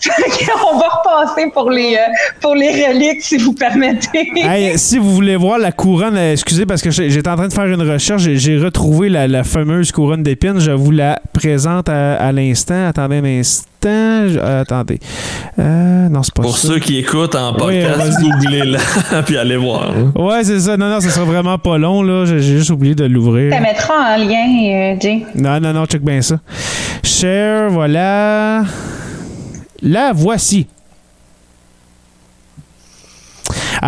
qu'on 0.63 0.79
va 0.79 0.87
repasser 0.89 1.51
pour 1.53 1.71
les, 1.71 1.95
euh, 1.97 2.13
pour 2.41 2.55
les 2.55 2.87
reliques, 2.87 3.23
si 3.23 3.37
vous 3.39 3.53
permettez. 3.53 4.31
Hey, 4.37 4.79
si 4.79 4.99
vous 4.99 5.13
voulez 5.15 5.37
voir 5.37 5.59
la 5.59 5.73
couronne, 5.73 6.17
euh, 6.17 6.33
excusez 6.33 6.67
parce 6.67 6.83
que 6.83 6.91
j'étais 6.91 7.29
en 7.29 7.37
train 7.37 7.49
de 7.49 7.53
faire 7.53 7.67
une 7.67 7.83
recherche, 7.83 8.23
j'ai- 8.23 8.37
j'ai 8.37 8.59
retrouvé 8.59 9.09
la, 9.09 9.27
la 9.29 9.45
fameuse 9.45 9.91
couronne 9.93 10.23
d'épines. 10.23 10.61
Je 10.61 10.71
vous 10.71 10.91
la 10.91 11.21
présente 11.33 11.89
à, 11.89 12.15
à 12.15 12.33
l'instant. 12.33 12.87
Attendez 12.89 13.17
un 13.19 13.25
instant. 13.41 13.67
Je- 13.83 14.39
euh, 14.39 14.63
attendez. 14.63 14.99
Euh, 15.59 16.09
non, 16.09 16.23
c'est 16.23 16.35
pas 16.35 16.43
Pour 16.43 16.57
ça. 16.59 16.69
ceux 16.69 16.79
qui 16.79 16.99
écoutent 16.99 17.35
en 17.35 17.53
Oui, 17.53 17.59
podcast, 17.59 17.97
vas-y. 17.99 18.31
googlez-la 18.31 19.23
puis 19.27 19.37
allez 19.37 19.57
voir. 19.57 19.91
hein. 19.91 20.13
Ouais, 20.21 20.45
c'est 20.45 20.61
ça. 20.61 20.77
Non, 20.77 20.89
non, 20.89 21.01
ça 21.01 21.11
sera 21.11 21.25
vraiment 21.25 21.59
pas 21.59 21.79
long, 21.79 22.03
là. 22.03 22.25
J'ai 22.25 22.41
j'ai 22.41 22.59
juste 22.59 22.71
oublié 22.71 22.95
de 22.95 23.05
l'ouvrir. 23.05 23.53
Ça 23.53 23.61
mettra 23.61 23.95
en 23.95 24.17
lien, 24.17 24.95
euh, 24.95 24.97
Jay. 25.01 25.25
Non, 25.35 25.61
non, 25.61 25.73
non, 25.73 25.87
check 25.87 26.03
bien 26.03 26.21
ça. 26.23 26.37
Share, 27.03 27.71
voilà. 27.71 28.63
La 29.83 30.13
voici. 30.13 30.67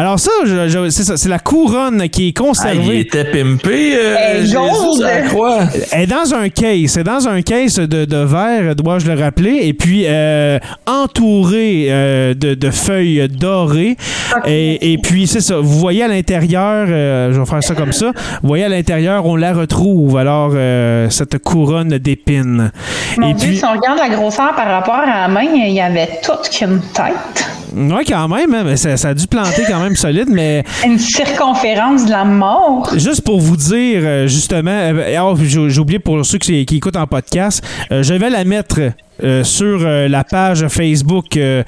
Alors 0.00 0.20
ça, 0.20 0.30
je- 0.44 0.68
je- 0.68 0.90
c'est 0.90 1.02
ça, 1.02 1.16
c'est 1.16 1.28
la 1.28 1.40
couronne 1.40 2.08
qui 2.08 2.28
est 2.28 2.34
Ah, 2.38 2.42
il 2.42 2.46
conservée. 2.46 3.00
était 3.00 3.24
pimpé, 3.24 3.96
euh, 3.96 4.14
Elle 4.16 4.36
est 4.36 4.46
Jésus, 4.46 5.28
croix. 5.28 5.58
Elle 5.90 6.02
est 6.02 6.06
dans 6.06 6.34
un 6.34 6.48
case, 6.50 6.86
c'est 6.90 7.02
dans 7.02 7.26
un 7.26 7.42
case 7.42 7.80
de, 7.80 8.04
de 8.04 8.16
verre, 8.18 8.76
dois-je 8.76 9.10
le 9.10 9.20
rappeler, 9.20 9.58
et 9.62 9.72
puis 9.74 10.04
euh, 10.06 10.60
entouré 10.86 11.86
euh, 11.88 12.34
de, 12.34 12.54
de 12.54 12.70
feuilles 12.70 13.28
dorées. 13.28 13.96
Et, 14.46 14.92
et 14.92 14.98
puis 14.98 15.26
c'est 15.26 15.40
ça, 15.40 15.56
vous 15.58 15.78
voyez 15.80 16.04
à 16.04 16.08
l'intérieur, 16.08 16.86
euh, 16.88 17.32
je 17.32 17.40
vais 17.40 17.46
faire 17.46 17.64
ça 17.64 17.74
comme 17.74 17.92
ça, 17.92 18.12
vous 18.42 18.48
voyez 18.48 18.64
à 18.66 18.68
l'intérieur, 18.68 19.26
on 19.26 19.34
la 19.34 19.52
retrouve, 19.52 20.16
alors 20.16 20.52
euh, 20.54 21.10
cette 21.10 21.38
couronne 21.38 21.98
d'épines. 21.98 22.70
Mon 23.16 23.30
et 23.30 23.34
Dieu, 23.34 23.48
puis, 23.48 23.56
si 23.58 23.64
on 23.64 23.72
regarde 23.72 23.98
la 23.98 24.14
grosseur 24.14 24.54
par 24.54 24.68
rapport 24.68 24.94
à 24.94 25.06
la 25.22 25.28
main, 25.28 25.42
il 25.42 25.72
y 25.72 25.80
avait 25.80 26.20
toute 26.22 26.48
qu'une 26.50 26.80
tête. 26.94 27.50
Ouais, 27.74 28.04
quand 28.04 28.28
même, 28.28 28.54
hein, 28.54 28.62
mais 28.64 28.76
ça, 28.76 28.96
ça 28.96 29.08
a 29.10 29.14
dû 29.14 29.26
planter 29.26 29.62
quand 29.68 29.80
même 29.80 29.96
solide, 29.96 30.28
mais 30.28 30.64
Une 30.84 30.98
circonférence 30.98 32.06
de 32.06 32.10
la 32.10 32.24
mort. 32.24 32.90
Juste 32.96 33.22
pour 33.22 33.40
vous 33.40 33.56
dire, 33.56 34.00
euh, 34.02 34.26
justement, 34.26 34.70
euh, 34.70 35.18
oh, 35.22 35.36
j'ai 35.42 35.68
j'ai 35.68 35.80
oublié 35.80 35.98
pour 35.98 36.24
ceux 36.24 36.38
qui, 36.38 36.64
qui 36.66 36.76
écoutent 36.76 36.96
en 36.96 37.06
podcast, 37.06 37.62
euh, 37.92 38.02
je 38.02 38.14
vais 38.14 38.30
la 38.30 38.44
mettre 38.44 38.80
euh, 39.24 39.44
sur 39.44 39.80
euh, 39.84 40.08
la 40.08 40.24
page 40.24 40.66
Facebook 40.68 41.36
euh, 41.36 41.62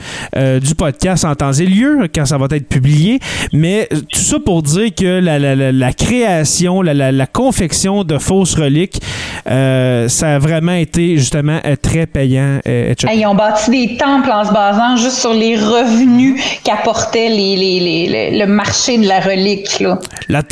du 0.61 0.75
podcast 0.75 1.25
en 1.25 1.35
temps 1.35 1.53
et 1.53 1.67
lieu 1.67 2.09
quand 2.15 2.27
ça 2.27 2.39
va 2.39 2.47
être 2.51 2.69
publié. 2.69 3.19
Mais 3.53 3.89
tout 3.91 4.21
ça 4.21 4.39
pour 4.45 4.63
dire 4.63 4.95
que 4.95 5.19
la, 5.21 5.39
la- 5.39 5.55
la- 5.57 5.73
la 5.73 5.93
création, 5.93 6.83
la, 6.83 6.95
la- 6.95 7.13
la 7.13 7.27
confection 7.27 8.05
de 8.05 8.19
fausses 8.19 8.55
reliques, 8.55 9.01
ça 9.47 10.35
a 10.35 10.39
vraiment 10.39 10.73
été 10.75 11.17
justement 11.17 11.61
très 11.83 12.07
payant, 12.07 12.59
etc. 12.65 13.09
Hey, 13.13 13.21
ils 13.21 13.27
ont 13.27 13.35
bâti 13.35 13.71
des 13.71 13.97
temples 13.97 14.31
en 14.31 14.45
se 14.45 14.53
basant 14.53 14.97
juste 14.97 15.19
sur 15.19 15.33
les 15.35 15.57
revenus 15.57 16.41
qu'apportait 16.65 17.29
les, 17.29 17.57
les- 17.57 17.81
les- 17.81 18.39
le, 18.39 18.47
marché 18.47 18.99
de 18.99 19.07
la 19.07 19.21
relique. 19.21 19.83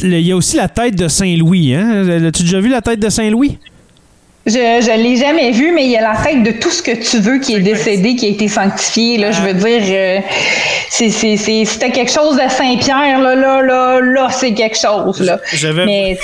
Il 0.02 0.20
y 0.20 0.32
a 0.32 0.36
aussi 0.36 0.56
la 0.56 0.68
tête 0.68 0.96
de 0.96 1.08
Saint-Louis. 1.08 1.74
Hein? 1.74 2.08
As-tu 2.26 2.42
déjà 2.42 2.60
vu 2.60 2.68
la 2.68 2.80
tête 2.80 3.00
de 3.00 3.08
Saint-Louis? 3.08 3.58
Je 4.46 4.56
ne 4.92 5.02
l'ai 5.02 5.16
jamais 5.16 5.50
vu, 5.50 5.72
mais 5.72 5.84
il 5.84 5.90
y 5.90 5.96
a 5.98 6.00
la 6.00 6.16
tête 6.16 6.42
de 6.42 6.52
tout 6.52 6.70
ce 6.70 6.82
que 6.82 6.92
tu 6.92 7.18
veux 7.18 7.38
qui 7.38 7.54
est 7.56 7.60
décédé, 7.60 8.16
qui 8.16 8.26
a 8.26 8.28
été 8.30 8.48
sanctifié. 8.48 9.18
Là, 9.18 9.30
je 9.30 9.42
veux 9.42 9.52
dire, 9.52 9.82
euh, 9.90 10.20
c'est, 10.88 11.10
c'est, 11.10 11.36
c'est, 11.36 11.66
c'était 11.66 11.90
quelque 11.90 12.10
chose 12.10 12.36
de 12.36 12.48
Saint-Pierre, 12.48 13.20
là, 13.20 13.34
là, 13.34 13.60
là, 13.60 14.00
là, 14.00 14.28
c'est 14.30 14.54
quelque 14.54 14.78
chose. 14.78 15.20
Là. 15.20 15.38
J'avais- 15.52 15.84
Mais 15.84 16.18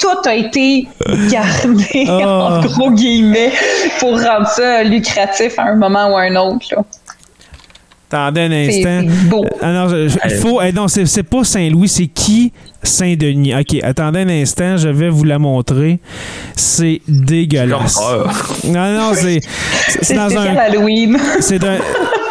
tout 0.00 0.28
a 0.28 0.34
été 0.34 0.86
gardé, 1.30 2.04
Ah. 2.08 2.58
en 2.58 2.60
gros 2.60 2.90
guillemets, 2.90 3.52
pour 4.00 4.20
rendre 4.22 4.48
ça 4.48 4.82
lucratif 4.82 5.58
à 5.58 5.62
un 5.62 5.76
moment 5.76 6.12
ou 6.12 6.16
à 6.16 6.22
un 6.22 6.36
autre. 6.36 6.66
Là. 6.76 6.84
Attendez 8.12 8.40
un 8.42 8.48
C'est, 8.50 8.86
instant. 8.86 9.08
c'est 9.22 9.28
beau. 9.28 9.44
Ah 9.60 9.72
non, 9.72 9.88
je- 9.88 10.08
je- 10.08 10.18
il 10.24 10.30
faut. 10.36 10.60
eh 10.62 10.72
non, 10.72 10.88
c'est 10.88 11.06
c'est 11.06 11.22
pas 11.22 11.44
Saint-Louis, 11.44 11.88
c'est 11.88 12.06
qui? 12.08 12.52
Saint-Denis? 12.82 13.54
Ok, 13.54 13.76
attendez 13.82 14.20
un 14.20 14.28
instant, 14.28 14.76
je 14.76 14.88
vais 14.88 15.08
vous 15.08 15.24
la 15.24 15.38
montrer. 15.38 16.00
C'est 16.56 17.00
dégueulasse. 17.08 17.96
peur. 17.98 18.32
Non, 18.64 18.92
non, 18.98 19.10
c'est. 19.14 19.40
C'est 19.88 20.04
C'est 20.04 20.14
dans 20.14 20.36
un. 20.36 20.56
Halloween? 20.56 21.16
C'est 21.40 21.58
dans, 21.58 21.78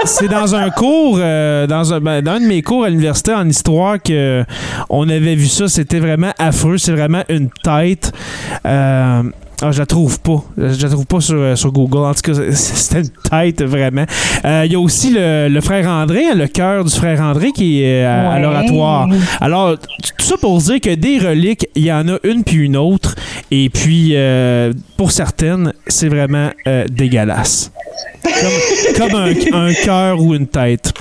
c'est 0.06 0.28
dans 0.28 0.54
un 0.56 0.70
cours, 0.70 1.18
euh, 1.22 1.68
dans, 1.68 1.94
un, 1.94 2.00
ben, 2.02 2.22
dans 2.22 2.34
un 2.34 2.40
de 2.42 2.46
mes 2.46 2.62
cours 2.62 2.84
à 2.86 2.90
l'université 2.90 3.34
en 3.34 3.48
histoire 3.48 4.02
que 4.02 4.44
on 4.90 5.08
avait 5.10 5.36
vu 5.36 5.48
ça. 5.48 5.68
C'était 5.68 6.00
vraiment 6.00 6.32
affreux. 6.38 6.78
C'est 6.78 6.92
vraiment 6.92 7.24
une 7.30 7.50
tête. 7.64 8.12
Euh, 8.66 9.24
Ah, 9.64 9.72
je 9.72 9.80
la 9.80 9.86
trouve 9.86 10.20
pas. 10.22 10.44
Je 10.58 10.82
la 10.82 10.90
trouve 10.90 11.06
pas 11.06 11.22
sur, 11.22 11.36
euh, 11.38 11.56
sur 11.56 11.72
Google. 11.72 12.00
En 12.00 12.14
tout 12.14 12.32
cas, 12.34 12.40
c'était 12.54 13.02
une 13.02 13.10
tête, 13.30 13.62
vraiment. 13.64 14.06
Euh, 14.44 14.64
Il 14.66 14.72
y 14.72 14.76
a 14.76 14.80
aussi 14.80 15.12
le, 15.12 15.50
le 15.50 15.62
frère 15.62 15.88
André, 15.88 16.26
hein, 16.32 16.36
le 16.36 16.48
cœur 16.48 16.84
du 16.84 16.92
frère 16.92 17.22
André 17.22 17.52
qui 17.52 17.84
est 17.84 18.04
euh, 18.04 18.30
à 18.32 18.40
l'oratoire. 18.40 19.08
Alors, 19.40 19.78
tout 19.78 20.26
ça 20.26 20.36
pour 20.38 20.58
dire 20.58 20.82
que 20.82 20.96
des 20.96 21.20
reliques, 21.20 21.68
il 21.76 21.84
y 21.84 21.92
en 21.92 22.08
a 22.10 22.18
une 22.24 22.44
puis 22.44 22.58
une 22.58 22.76
autre. 22.78 23.16
Et 23.52 23.70
puis, 23.70 24.12
euh, 24.16 24.74
pour 24.98 25.12
certaines, 25.12 25.74
c'est 25.88 26.10
vraiment 26.10 26.50
dégueulasse. 26.90 27.72
Comme, 28.24 29.10
comme 29.10 29.20
un, 29.20 29.68
un 29.68 29.74
cœur 29.74 30.22
ou 30.22 30.34
une 30.36 30.48
tête. 30.48 30.92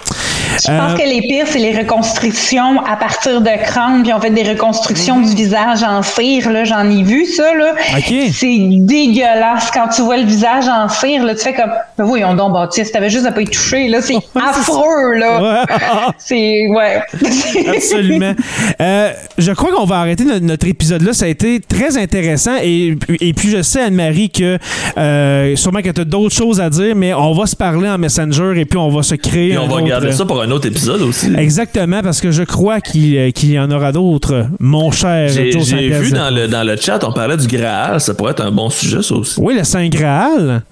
Je 0.67 0.69
pense 0.79 0.93
Euh, 0.93 0.97
que 0.97 1.03
les 1.09 1.21
pires, 1.23 1.47
c'est 1.47 1.59
les 1.59 1.77
reconstructions 1.77 2.85
à 2.85 2.97
partir 2.97 3.41
de 3.41 3.51
crâne, 3.63 4.03
puis 4.03 4.13
on 4.13 4.21
fait 4.21 4.31
des 4.31 4.43
reconstructions 4.43 5.21
du 5.21 5.35
visage 5.35 5.83
en 5.83 6.03
cire. 6.03 6.51
Là, 6.51 6.65
j'en 6.65 6.89
ai 6.91 7.03
vu 7.03 7.25
ça. 7.27 7.55
Là. 7.55 7.73
OK. 7.97 8.15
C'est 8.33 8.59
dégueulasse 8.81 9.71
quand 9.73 9.89
tu 9.89 10.03
vois 10.03 10.17
le 10.19 10.25
visage 10.27 10.65
en 10.69 10.89
cire. 10.89 11.25
Là, 11.25 11.35
tu 11.35 11.43
fais 11.43 11.55
comme, 11.55 11.71
ben 11.99 12.05
voyons 12.05 12.35
donc, 12.35 12.53
Baptiste, 12.53 12.93
t'avais 12.93 13.11
juste 13.11 13.27
à 13.27 13.33
pas 13.33 13.41
y 13.43 13.47
toucher. 13.47 13.89
Là, 13.89 14.01
c'est 14.03 14.17
affreux. 14.35 15.15
Là. 15.15 15.65
C'est 16.19 16.67
ouais. 16.69 17.01
Absolument. 17.75 18.33
Euh, 18.81 19.13
je 19.39 19.53
crois 19.53 19.73
qu'on 19.73 19.85
va 19.85 19.97
arrêter 19.99 20.25
notre, 20.25 20.45
notre 20.45 20.67
épisode 20.67 21.03
là. 21.03 21.13
Ça 21.13 21.25
a 21.27 21.29
été 21.29 21.61
très 21.61 21.97
intéressant. 21.97 22.57
Et, 22.63 22.97
et 23.21 23.33
puis, 23.33 23.49
je 23.51 23.63
sais, 23.63 23.81
Anne-Marie, 23.83 24.31
que 24.31 24.59
euh, 24.99 25.57
sûrement 25.57 25.81
que 25.83 25.91
tu 25.91 26.01
as 26.01 26.05
d'autres 26.05 26.35
choses 26.35 26.61
à 26.61 26.71
dire, 26.71 26.95
mais 26.97 27.15
on 27.15 27.33
va 27.33 27.47
se 27.47 27.57
parler 27.57 27.89
en 27.89 27.99
Messenger 27.99 28.53
et 28.57 28.65
puis 28.65 28.79
on 28.79 28.89
va 28.89 29.03
se 29.03 29.15
créer 29.15 29.53
Et 29.53 29.59
on 29.59 29.65
un 29.65 29.67
va 29.67 29.75
autre- 29.75 29.83
regarder 29.85 30.13
ça 30.13 30.25
pour 30.25 30.40
un 30.43 30.51
autre 30.51 30.67
épisode 30.67 31.03
aussi. 31.03 31.33
Exactement, 31.37 32.03
parce 32.03 32.21
que 32.21 32.31
je 32.31 32.43
crois 32.43 32.81
qu'il 32.81 33.17
euh, 33.17 33.31
qu'il 33.31 33.51
y 33.53 33.59
en 33.59 33.71
aura 33.71 33.93
d'autres, 33.93 34.47
mon 34.59 34.91
cher 34.91 35.29
J'ai 35.29 35.51
vu 35.91 36.11
dans 36.13 36.35
le, 36.35 36.49
dans 36.49 36.65
le 36.67 36.77
chat, 36.77 37.03
on 37.05 37.13
parlait 37.13 37.37
du 37.37 37.47
Graal. 37.47 38.01
Ça 38.01 38.15
pourrait 38.15 38.33
être 38.33 38.45
un 38.45 38.51
bon 38.51 38.71
sujet, 38.71 39.03
ça 39.03 39.15
aussi. 39.15 39.41
Oui, 39.41 39.55
le 39.57 39.65
Saint 39.65 39.89
Graal. 39.89 40.63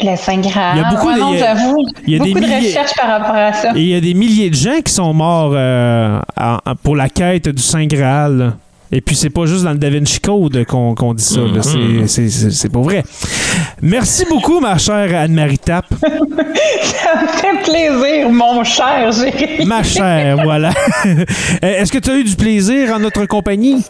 Le 0.00 0.14
Saint 0.16 0.40
Graal. 0.40 0.76
Il 0.76 0.82
y 0.82 0.84
a 0.84 0.90
beaucoup 0.90 1.06
Ouais, 1.08 1.14
de- 1.14 1.20
non, 1.20 1.32
il 1.32 1.38
y 1.38 1.42
a- 1.42 1.54
j'avoue. 1.54 1.86
il 2.06 2.12
y 2.12 2.16
a 2.16 2.18
des 2.18 2.32
Beaucoup 2.34 2.40
de 2.44 2.46
milliers- 2.50 2.68
recherches 2.68 2.94
par 3.00 3.08
rapport 3.08 3.34
à 3.36 3.52
ça. 3.52 3.72
Et 3.76 3.80
il 3.80 3.88
y 3.88 3.94
a 3.94 4.00
des 4.00 4.14
milliers 4.14 4.50
de 4.50 4.54
gens 4.54 4.80
qui 4.84 4.92
sont 4.92 5.14
morts 5.14 5.52
euh, 5.54 6.18
pour 6.82 6.96
la 6.96 7.08
quête 7.08 7.48
du 7.48 7.62
Saint 7.62 7.86
Graal. 7.86 8.52
Et 8.92 9.00
puis, 9.00 9.16
c'est 9.16 9.30
pas 9.30 9.46
juste 9.46 9.64
dans 9.64 9.72
le 9.72 9.78
Da 9.78 9.90
Vinci 9.90 10.20
Code 10.20 10.64
qu'on 10.64 11.14
dit 11.14 11.22
ça. 11.24 11.40
là. 11.40 11.62
C'est- 12.06 12.68
pas 12.72 12.80
vrai. 12.80 13.02
Merci 13.82 14.24
beaucoup, 14.28 14.60
ma 14.60 14.78
chère 14.78 15.14
Anne-Marie 15.22 15.58
Tapp. 15.58 15.86
Ça 16.00 17.22
me 17.22 17.28
fait 17.28 17.62
plaisir, 17.64 18.30
mon 18.30 18.62
cher. 18.64 19.10
Ma 19.66 19.82
chère, 19.82 20.36
voilà. 20.42 20.70
Est-ce 21.62 21.90
que 21.92 21.98
tu 21.98 22.10
as 22.10 22.16
eu 22.16 22.24
du 22.24 22.36
plaisir 22.36 22.92
en 22.94 22.98
notre 23.00 23.24
compagnie? 23.26 23.82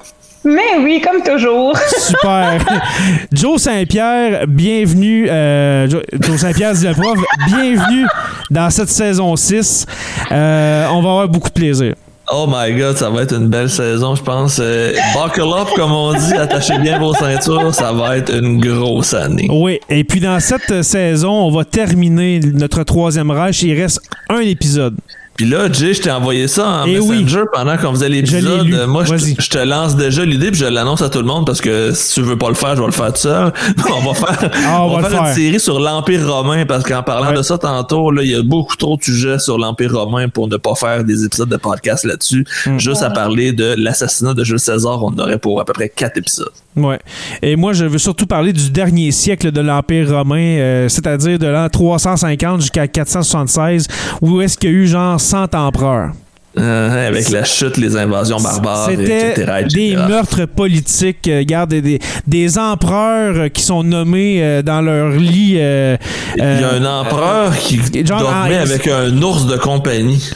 Mais 0.44 0.78
oui, 0.80 1.02
comme 1.02 1.22
toujours. 1.22 1.76
Super. 1.98 2.58
Joe 3.32 3.60
Saint-Pierre, 3.60 4.46
bienvenue. 4.46 5.28
euh, 5.28 5.88
Jo- 5.88 6.02
Joe 6.20 6.36
Saint-Pierre 6.38 6.72
dit 6.74 6.86
le 6.86 6.92
prof, 6.94 7.18
bienvenue 7.48 8.06
dans 8.50 8.70
cette 8.70 8.88
saison 8.90 9.34
6. 9.34 9.86
Euh, 10.30 10.86
on 10.92 11.02
va 11.02 11.08
avoir 11.10 11.28
beaucoup 11.28 11.48
de 11.48 11.54
plaisir. 11.54 11.94
Oh 12.28 12.46
my 12.48 12.72
god, 12.76 12.96
ça 12.96 13.08
va 13.08 13.22
être 13.22 13.36
une 13.36 13.48
belle 13.48 13.70
saison, 13.70 14.16
je 14.16 14.22
pense. 14.22 14.58
Euh, 14.60 14.92
buckle 15.14 15.42
up, 15.42 15.68
comme 15.76 15.92
on 15.92 16.12
dit, 16.12 16.34
attachez 16.34 16.76
bien 16.78 16.98
vos 16.98 17.14
ceintures, 17.14 17.72
ça 17.72 17.92
va 17.92 18.16
être 18.16 18.34
une 18.34 18.60
grosse 18.60 19.14
année. 19.14 19.46
Oui, 19.48 19.78
et 19.88 20.02
puis 20.02 20.18
dans 20.18 20.40
cette 20.40 20.82
saison, 20.82 21.30
on 21.30 21.52
va 21.52 21.64
terminer 21.64 22.40
notre 22.40 22.82
troisième 22.82 23.30
Reich. 23.30 23.62
Il 23.62 23.80
reste 23.80 24.00
un 24.28 24.40
épisode. 24.40 24.96
Puis 25.36 25.46
là, 25.46 25.70
Jay, 25.70 25.92
je 25.94 26.00
t'ai 26.02 26.10
envoyé 26.10 26.48
ça 26.48 26.66
en 26.66 26.86
Eh 26.86 26.98
oui. 26.98 27.22
Messenger 27.24 27.42
pendant 27.52 27.76
qu'on 27.76 27.90
faisait 27.92 28.08
l'épisode. 28.08 28.86
Moi, 28.88 29.04
je 29.04 29.14
te, 29.34 29.42
je 29.42 29.50
te 29.50 29.58
lance 29.58 29.94
déjà 29.96 30.24
l'idée, 30.24 30.50
puis 30.50 30.60
je 30.60 30.64
l'annonce 30.66 31.02
à 31.02 31.08
tout 31.10 31.18
le 31.18 31.26
monde 31.26 31.44
parce 31.46 31.60
que 31.60 31.92
si 31.92 32.14
tu 32.14 32.22
veux 32.22 32.38
pas 32.38 32.48
le 32.48 32.54
faire, 32.54 32.74
je 32.76 32.80
vais 32.80 32.86
le 32.86 32.92
faire 32.92 33.12
tout 33.12 33.20
seul. 33.20 33.52
on 33.94 34.12
va 34.12 34.14
faire, 34.14 34.50
Ah, 34.66 34.82
on 34.84 34.98
va 34.98 35.08
faire 35.08 35.20
une 35.24 35.34
série 35.34 35.60
sur 35.60 35.78
l'Empire 35.80 36.26
romain 36.26 36.64
parce 36.66 36.84
qu'en 36.84 37.02
parlant 37.02 37.30
Ouais. 37.30 37.36
de 37.36 37.42
ça 37.42 37.58
tantôt, 37.58 38.10
là, 38.10 38.22
il 38.22 38.30
y 38.30 38.34
a 38.34 38.42
beaucoup 38.42 38.76
trop 38.76 38.96
de 38.96 39.02
sujets 39.02 39.38
sur 39.38 39.58
l'Empire 39.58 39.92
romain 39.92 40.28
pour 40.28 40.48
ne 40.48 40.56
pas 40.56 40.74
faire 40.74 41.04
des 41.04 41.24
épisodes 41.24 41.48
de 41.48 41.56
podcast 41.56 42.04
là-dessus. 42.04 42.46
Mm. 42.66 42.78
Juste 42.78 43.02
à 43.02 43.10
parler 43.10 43.52
de 43.52 43.74
l'assassinat 43.76 44.32
de 44.34 44.44
Jules 44.44 44.58
César, 44.60 45.02
on 45.02 45.16
aurait 45.18 45.38
pour 45.38 45.60
à 45.60 45.64
peu 45.64 45.72
près 45.72 45.88
quatre 45.88 46.16
épisodes. 46.18 46.50
Ouais. 46.76 46.98
Et 47.42 47.56
moi, 47.56 47.72
je 47.72 47.84
veux 47.86 47.98
surtout 47.98 48.26
parler 48.26 48.52
du 48.52 48.70
dernier 48.70 49.10
siècle 49.10 49.50
de 49.50 49.60
l'Empire 49.60 50.10
romain, 50.10 50.58
euh, 50.58 50.88
c'est-à-dire 50.88 51.38
de 51.38 51.46
l'an 51.46 51.68
350 51.70 52.60
jusqu'à 52.60 52.86
476, 52.86 53.88
où 54.20 54.40
est-ce 54.42 54.58
qu'il 54.58 54.70
y 54.70 54.72
a 54.72 54.76
eu 54.76 54.86
genre 54.86 55.18
100 55.18 55.54
empereurs. 55.54 56.12
Euh, 56.58 57.08
avec 57.08 57.28
la 57.28 57.44
chute, 57.44 57.76
les 57.76 57.96
invasions 57.96 58.38
barbares, 58.40 58.86
C'était 58.88 59.32
etc., 59.32 59.52
etc. 59.60 59.66
des 59.74 59.96
meurtres 59.96 60.46
politiques, 60.46 61.28
euh, 61.28 61.40
regarde, 61.40 61.68
des, 61.74 61.98
des, 62.26 62.58
empereurs 62.58 63.36
euh, 63.36 63.48
qui 63.48 63.62
sont 63.62 63.82
nommés 63.82 64.42
euh, 64.42 64.62
dans 64.62 64.80
leur 64.80 65.10
lit. 65.10 65.56
euh, 65.58 65.98
Il 66.36 66.42
y 66.42 66.42
a 66.42 66.46
euh, 66.46 66.80
un 66.80 66.84
empereur 67.02 67.54
qui 67.58 67.78
genre, 68.06 68.20
dormait 68.20 68.56
avec 68.56 68.88
un 68.88 69.10
ours 69.20 69.46
de 69.46 69.56
compagnie. 69.58 70.30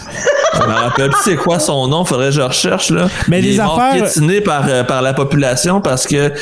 Je 0.52 0.58
me 0.68 0.72
rappelle 0.74 1.08
plus 1.08 1.20
c'est 1.24 1.36
quoi 1.36 1.58
son 1.58 1.86
nom, 1.88 2.04
faudrait 2.04 2.26
que 2.26 2.32
je 2.34 2.40
recherche 2.42 2.90
là. 2.90 3.08
Mais 3.28 3.38
il 3.38 3.44
des 3.46 3.54
est 3.54 3.62
mort 3.62 3.80
affaires- 3.80 4.02
piétiné 4.04 4.40
par, 4.42 4.64
euh, 4.68 4.84
par 4.84 5.00
la 5.00 5.14
population 5.14 5.80
parce 5.80 6.06
que 6.06 6.32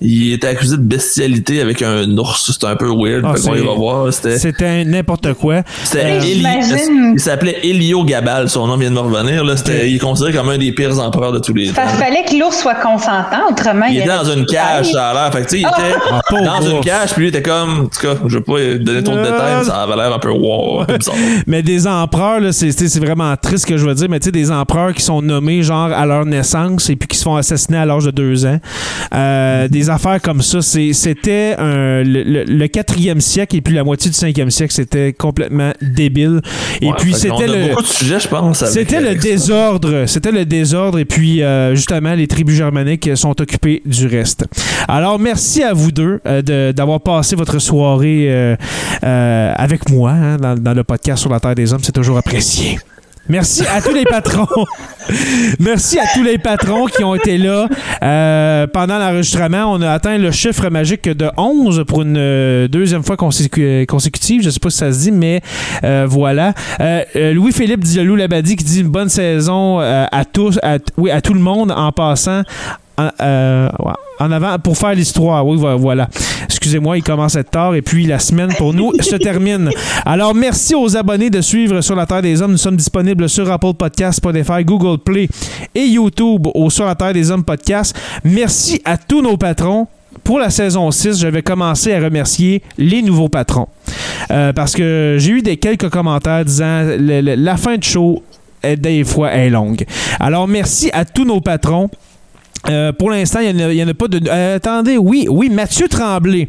il 0.00 0.32
était 0.32 0.46
accusé 0.46 0.76
de 0.76 0.82
bestialité 0.82 1.60
avec 1.60 1.82
un 1.82 2.06
ours. 2.18 2.52
C'était 2.52 2.66
un 2.66 2.76
peu 2.76 2.88
weird. 2.88 3.24
Ah, 3.24 3.56
ira 3.56 3.74
voir. 3.74 4.12
C'était 4.12 4.38
C'était 4.38 4.84
n'importe 4.84 5.34
quoi. 5.34 5.62
c'était 5.82 6.18
Euh. 6.18 7.12
Il 7.14 7.20
s'appelait 7.20 7.58
Elio 7.64 8.04
Gabal. 8.04 8.48
Son 8.48 8.66
nom 8.66 8.76
vient 8.76 8.90
de 8.90 8.94
me 8.94 9.00
revenir. 9.00 9.44
Là. 9.44 9.56
C'était, 9.56 9.90
il 9.90 9.96
est 9.96 9.98
considéré 9.98 10.36
comme 10.36 10.48
un 10.50 10.58
des 10.58 10.72
pires 10.72 10.98
empereurs 11.00 11.32
de 11.32 11.38
tous 11.38 11.52
les 11.52 11.68
temps. 11.68 11.74
Ça 11.74 11.88
fallait 11.88 12.24
que 12.24 12.38
l'ours 12.38 12.58
soit 12.58 12.76
consentant, 12.76 13.50
autrement 13.50 13.86
Il 13.86 13.98
était 13.98 14.08
dans 14.08 14.24
une 14.24 14.46
cage, 14.46 14.92
ça 14.92 15.08
a 15.08 15.14
l'air. 15.14 15.32
Fait 15.32 15.44
que, 15.44 15.56
il 15.56 15.60
était 15.60 15.96
Ah, 16.10 16.20
dans 16.30 16.62
une 16.62 16.80
cage, 16.80 17.12
puis 17.12 17.22
lui, 17.22 17.28
il 17.28 17.36
était 17.36 17.42
comme, 17.42 17.80
en 17.80 17.84
tout 17.84 18.00
cas, 18.00 18.14
je 18.26 18.38
vais 18.38 18.44
pas 18.44 18.84
donner 18.84 19.02
trop 19.02 19.16
de 19.16 19.22
détails, 19.22 19.56
mais 19.58 19.64
ça 19.64 19.82
avait 19.82 19.96
l'air 19.96 20.14
un 20.14 20.18
peu 20.18 20.30
wow, 20.30 20.84
bizarre. 20.86 21.14
Mais 21.46 21.62
des 21.62 21.86
empereurs, 21.86 22.40
là, 22.40 22.52
c'est, 22.52 22.98
vraiment 22.98 23.34
triste 23.36 23.64
ce 23.64 23.66
que 23.66 23.76
je 23.76 23.86
veux 23.86 23.94
dire, 23.94 24.08
mais 24.08 24.20
tu 24.20 24.26
sais, 24.26 24.32
des 24.32 24.50
empereurs 24.50 24.92
qui 24.92 25.02
sont 25.02 25.22
nommés 25.22 25.62
genre 25.62 25.90
à 25.92 26.04
leur 26.06 26.24
naissance 26.24 26.90
et 26.90 26.96
puis 26.96 27.08
qui 27.08 27.16
se 27.16 27.22
font 27.22 27.36
assassiner 27.36 27.78
à 27.78 27.86
l'âge 27.86 28.04
de 28.04 28.10
deux 28.10 28.46
ans. 28.46 28.58
Euh, 29.14 29.68
des 29.68 29.87
affaires 29.88 30.20
comme 30.22 30.42
ça, 30.42 30.60
c'était 30.62 31.56
le, 31.58 32.02
le- 32.22 32.44
le 32.44 32.66
quatrième 32.68 33.20
siècle 33.20 33.56
et 33.56 33.60
puis 33.60 33.74
la 33.74 33.84
moitié 33.84 34.10
du 34.10 34.16
cinquième 34.16 34.50
siècle, 34.50 34.72
c'était 34.72 35.12
complètement 35.12 35.72
débile. 35.82 36.40
Et 36.80 36.86
Ouais, 36.86 36.92
puis 36.98 37.14
c'était 37.14 37.46
le... 37.46 37.68
beaucoup 37.68 37.82
de 37.82 37.86
sujets, 37.86 38.20
je 38.20 38.28
pense. 38.28 38.64
C'était 38.66 39.00
le 39.00 39.14
désordre. 39.14 40.04
C'était 40.06 40.32
le 40.32 40.44
désordre. 40.44 40.98
Et 40.98 41.04
puis, 41.04 41.42
euh, 41.42 41.74
justement, 41.74 42.14
les 42.14 42.26
tribus 42.26 42.56
germaniques 42.56 43.10
sont 43.16 43.40
occupées 43.40 43.82
du 43.84 44.06
reste. 44.06 44.46
Alors, 44.88 45.18
merci 45.18 45.62
à 45.62 45.72
vous 45.72 45.92
deux 45.92 46.20
euh, 46.26 46.42
de- 46.42 46.72
d'avoir 46.72 47.00
passé 47.00 47.36
votre 47.36 47.58
soirée 47.58 48.26
euh, 48.30 48.56
euh, 49.04 49.52
avec 49.56 49.88
moi 49.90 50.10
hein, 50.12 50.36
dans, 50.36 50.54
dans 50.56 50.74
le 50.74 50.84
podcast 50.84 51.20
sur 51.22 51.30
la 51.30 51.40
Terre 51.40 51.54
des 51.54 51.72
Hommes. 51.72 51.80
C'est 51.82 51.92
toujours 51.92 52.18
apprécié. 52.18 52.78
Merci 53.28 53.62
à 53.66 53.82
tous 53.82 53.92
les 53.94 54.04
patrons. 54.04 54.46
Merci 55.60 55.98
à 55.98 56.04
tous 56.14 56.22
les 56.22 56.38
patrons 56.38 56.86
qui 56.86 57.04
ont 57.04 57.14
été 57.14 57.36
là 57.38 57.66
euh, 58.02 58.66
pendant 58.66 58.98
l'enregistrement. 58.98 59.64
On 59.72 59.82
a 59.82 59.90
atteint 59.90 60.16
le 60.18 60.30
chiffre 60.30 60.68
magique 60.70 61.08
de 61.08 61.30
11 61.36 61.84
pour 61.86 62.02
une 62.02 62.16
euh, 62.16 62.68
deuxième 62.68 63.02
fois 63.02 63.16
consécu- 63.16 63.84
consécutive. 63.86 64.42
Je 64.42 64.50
sais 64.50 64.60
pas 64.60 64.70
si 64.70 64.78
ça 64.78 64.92
se 64.92 65.00
dit, 65.00 65.12
mais 65.12 65.42
euh, 65.84 66.06
voilà. 66.08 66.54
Louis-Philippe 67.14 67.80
Dillalou 67.84 68.16
Labadie 68.16 68.56
qui 68.56 68.64
dit 68.64 68.80
une 68.80 68.88
bonne 68.88 69.08
saison 69.10 69.78
à 69.80 70.24
tous, 70.24 70.58
oui, 70.96 71.10
à 71.10 71.20
tout 71.20 71.34
le 71.34 71.40
monde 71.40 71.70
en 71.72 71.92
passant. 71.92 72.42
En, 72.98 73.10
euh, 73.20 73.68
en 74.18 74.32
avant 74.32 74.58
pour 74.58 74.76
faire 74.76 74.92
l'histoire. 74.94 75.46
Oui, 75.46 75.56
vo- 75.56 75.78
voilà. 75.78 76.08
Excusez-moi, 76.46 76.98
il 76.98 77.02
commence 77.04 77.36
à 77.36 77.40
être 77.40 77.50
tard 77.50 77.74
et 77.76 77.82
puis 77.82 78.04
la 78.06 78.18
semaine 78.18 78.52
pour 78.58 78.74
nous 78.74 78.92
se 79.00 79.14
termine. 79.28 79.70
Alors, 80.04 80.34
merci 80.34 80.74
aux 80.74 80.96
abonnés 80.96 81.30
de 81.30 81.40
suivre 81.40 81.80
Sur 81.80 81.94
la 81.94 82.06
Terre 82.06 82.22
des 82.22 82.42
Hommes. 82.42 82.50
Nous 82.52 82.56
sommes 82.58 82.76
disponibles 82.76 83.28
sur 83.28 83.50
Apple 83.52 83.74
Podcasts, 83.74 84.16
Spotify, 84.18 84.64
Google 84.64 84.98
Play 84.98 85.28
et 85.74 85.84
YouTube 85.84 86.48
au 86.54 86.68
Sur 86.70 86.86
la 86.86 86.96
Terre 86.96 87.12
des 87.12 87.30
Hommes 87.30 87.44
podcast. 87.44 87.96
Merci 88.24 88.82
à 88.84 88.96
tous 88.98 89.22
nos 89.22 89.36
patrons. 89.36 89.86
Pour 90.24 90.40
la 90.40 90.50
saison 90.50 90.90
6, 90.90 91.20
je 91.20 91.28
vais 91.28 91.42
commencer 91.42 91.94
à 91.94 92.00
remercier 92.00 92.62
les 92.76 93.02
nouveaux 93.02 93.28
patrons. 93.28 93.68
Euh, 94.32 94.52
parce 94.52 94.74
que 94.74 95.16
j'ai 95.20 95.30
eu 95.30 95.42
des 95.42 95.56
quelques 95.58 95.88
commentaires 95.90 96.44
disant 96.44 96.82
le- 96.82 97.20
le- 97.20 97.34
la 97.36 97.56
fin 97.56 97.76
de 97.76 97.84
show, 97.84 98.22
est 98.64 98.76
des 98.76 99.04
fois, 99.04 99.30
est 99.32 99.48
longue. 99.50 99.84
Alors, 100.18 100.48
merci 100.48 100.90
à 100.92 101.04
tous 101.04 101.24
nos 101.24 101.40
patrons. 101.40 101.88
Euh, 102.68 102.92
pour 102.92 103.10
l'instant, 103.10 103.40
il 103.40 103.54
n'y 103.54 103.82
en, 103.82 103.88
a 103.88 103.94
pas 103.94 104.08
de. 104.08 104.20
euh, 104.28 104.56
attendez, 104.56 104.96
oui, 104.98 105.26
oui, 105.30 105.48
Mathieu 105.48 105.88
Tremblay. 105.88 106.48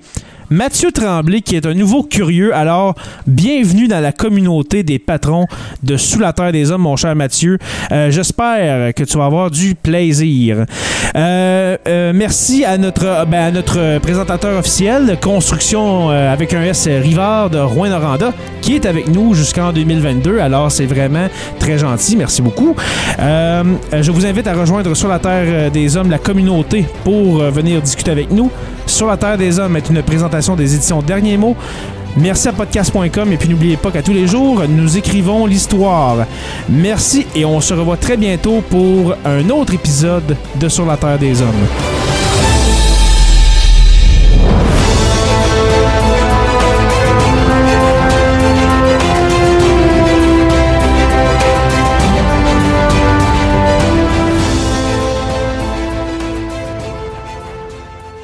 Mathieu 0.52 0.92
Tremblay, 0.92 1.42
qui 1.42 1.56
est 1.56 1.68
un 1.68 1.76
nouveau 1.76 2.02
curieux. 2.02 2.56
Alors, 2.56 2.96
bienvenue 3.28 3.88
dans 3.88 4.00
la 4.00 4.12
communauté 4.12 4.82
des 4.82 4.98
patrons 4.98 5.46
de 5.84 5.96
Sous 5.96 6.18
la 6.18 6.34
Terre 6.34 6.52
des 6.52 6.72
Hommes, 6.72 6.82
mon 6.82 6.96
cher 6.96 7.16
Mathieu. 7.16 7.60
Euh, 7.92 8.10
J'espère 8.10 8.96
que 8.96 9.04
tu 9.04 9.18
vas 9.20 9.26
avoir 9.26 9.52
du 9.52 9.76
plaisir. 9.76 10.66
Euh, 11.16 11.78
euh, 11.88 12.14
merci 12.16 12.66
à 12.66 12.80
notre, 12.80 13.28
ben, 13.28 13.46
à 13.46 13.52
notre 13.52 14.00
présentateur 14.00 14.58
officiel, 14.58 15.20
Construction 15.22 16.10
avec 16.10 16.56
un 16.56 16.64
S 16.64 16.88
Rivard 16.88 17.52
de 17.52 17.60
Rouen-Noranda, 17.60 18.34
qui 18.62 18.74
est 18.74 18.88
avec 18.88 19.08
nous 19.08 19.36
jusqu'en 19.36 19.72
2022. 19.72 20.40
Alors, 20.40 20.72
c'est 20.72 20.88
vraiment 20.88 21.28
très 21.60 21.78
gentil. 21.78 22.16
Merci 22.16 22.42
beaucoup. 22.42 22.76
Je 23.20 24.12
vous 24.12 24.26
invite 24.26 24.48
à 24.48 24.56
rejoindre 24.56 24.96
sur 24.96 25.10
la 25.10 25.20
Terre 25.20 25.70
des 25.70 25.96
Hommes 25.96 26.10
la 26.10 26.18
communauté 26.18 26.86
pour 27.04 27.38
venir 27.38 27.82
discuter 27.84 28.10
avec 28.10 28.32
nous. 28.32 28.50
Sur 28.90 29.06
la 29.08 29.18
Terre 29.18 29.38
des 29.38 29.60
Hommes 29.60 29.78
est 29.78 29.88
une 29.90 30.02
présentation 30.02 30.56
des 30.56 30.74
éditions 30.74 31.02
Derniers 31.02 31.38
Mots. 31.38 31.56
Merci 32.18 32.48
à 32.48 32.54
podcast.com 32.54 33.32
et 33.32 33.38
puis 33.38 33.48
n'oubliez 33.48 33.78
pas 33.78 33.92
qu'à 33.92 34.02
tous 34.02 34.14
les 34.14 34.26
jours, 34.26 34.64
nous 34.68 34.98
écrivons 34.98 35.46
l'histoire. 35.46 36.26
Merci 36.68 37.28
et 37.36 37.46
on 37.46 37.62
se 37.62 37.74
revoit 37.74 37.98
très 37.98 38.18
bientôt 38.18 38.62
pour 38.68 39.16
un 39.24 39.48
autre 39.52 39.76
épisode 39.76 40.36
de 40.60 40.70
Sur 40.70 40.88
la 40.88 40.98
Terre 40.98 41.20
des 41.20 41.40
Hommes. 41.42 42.19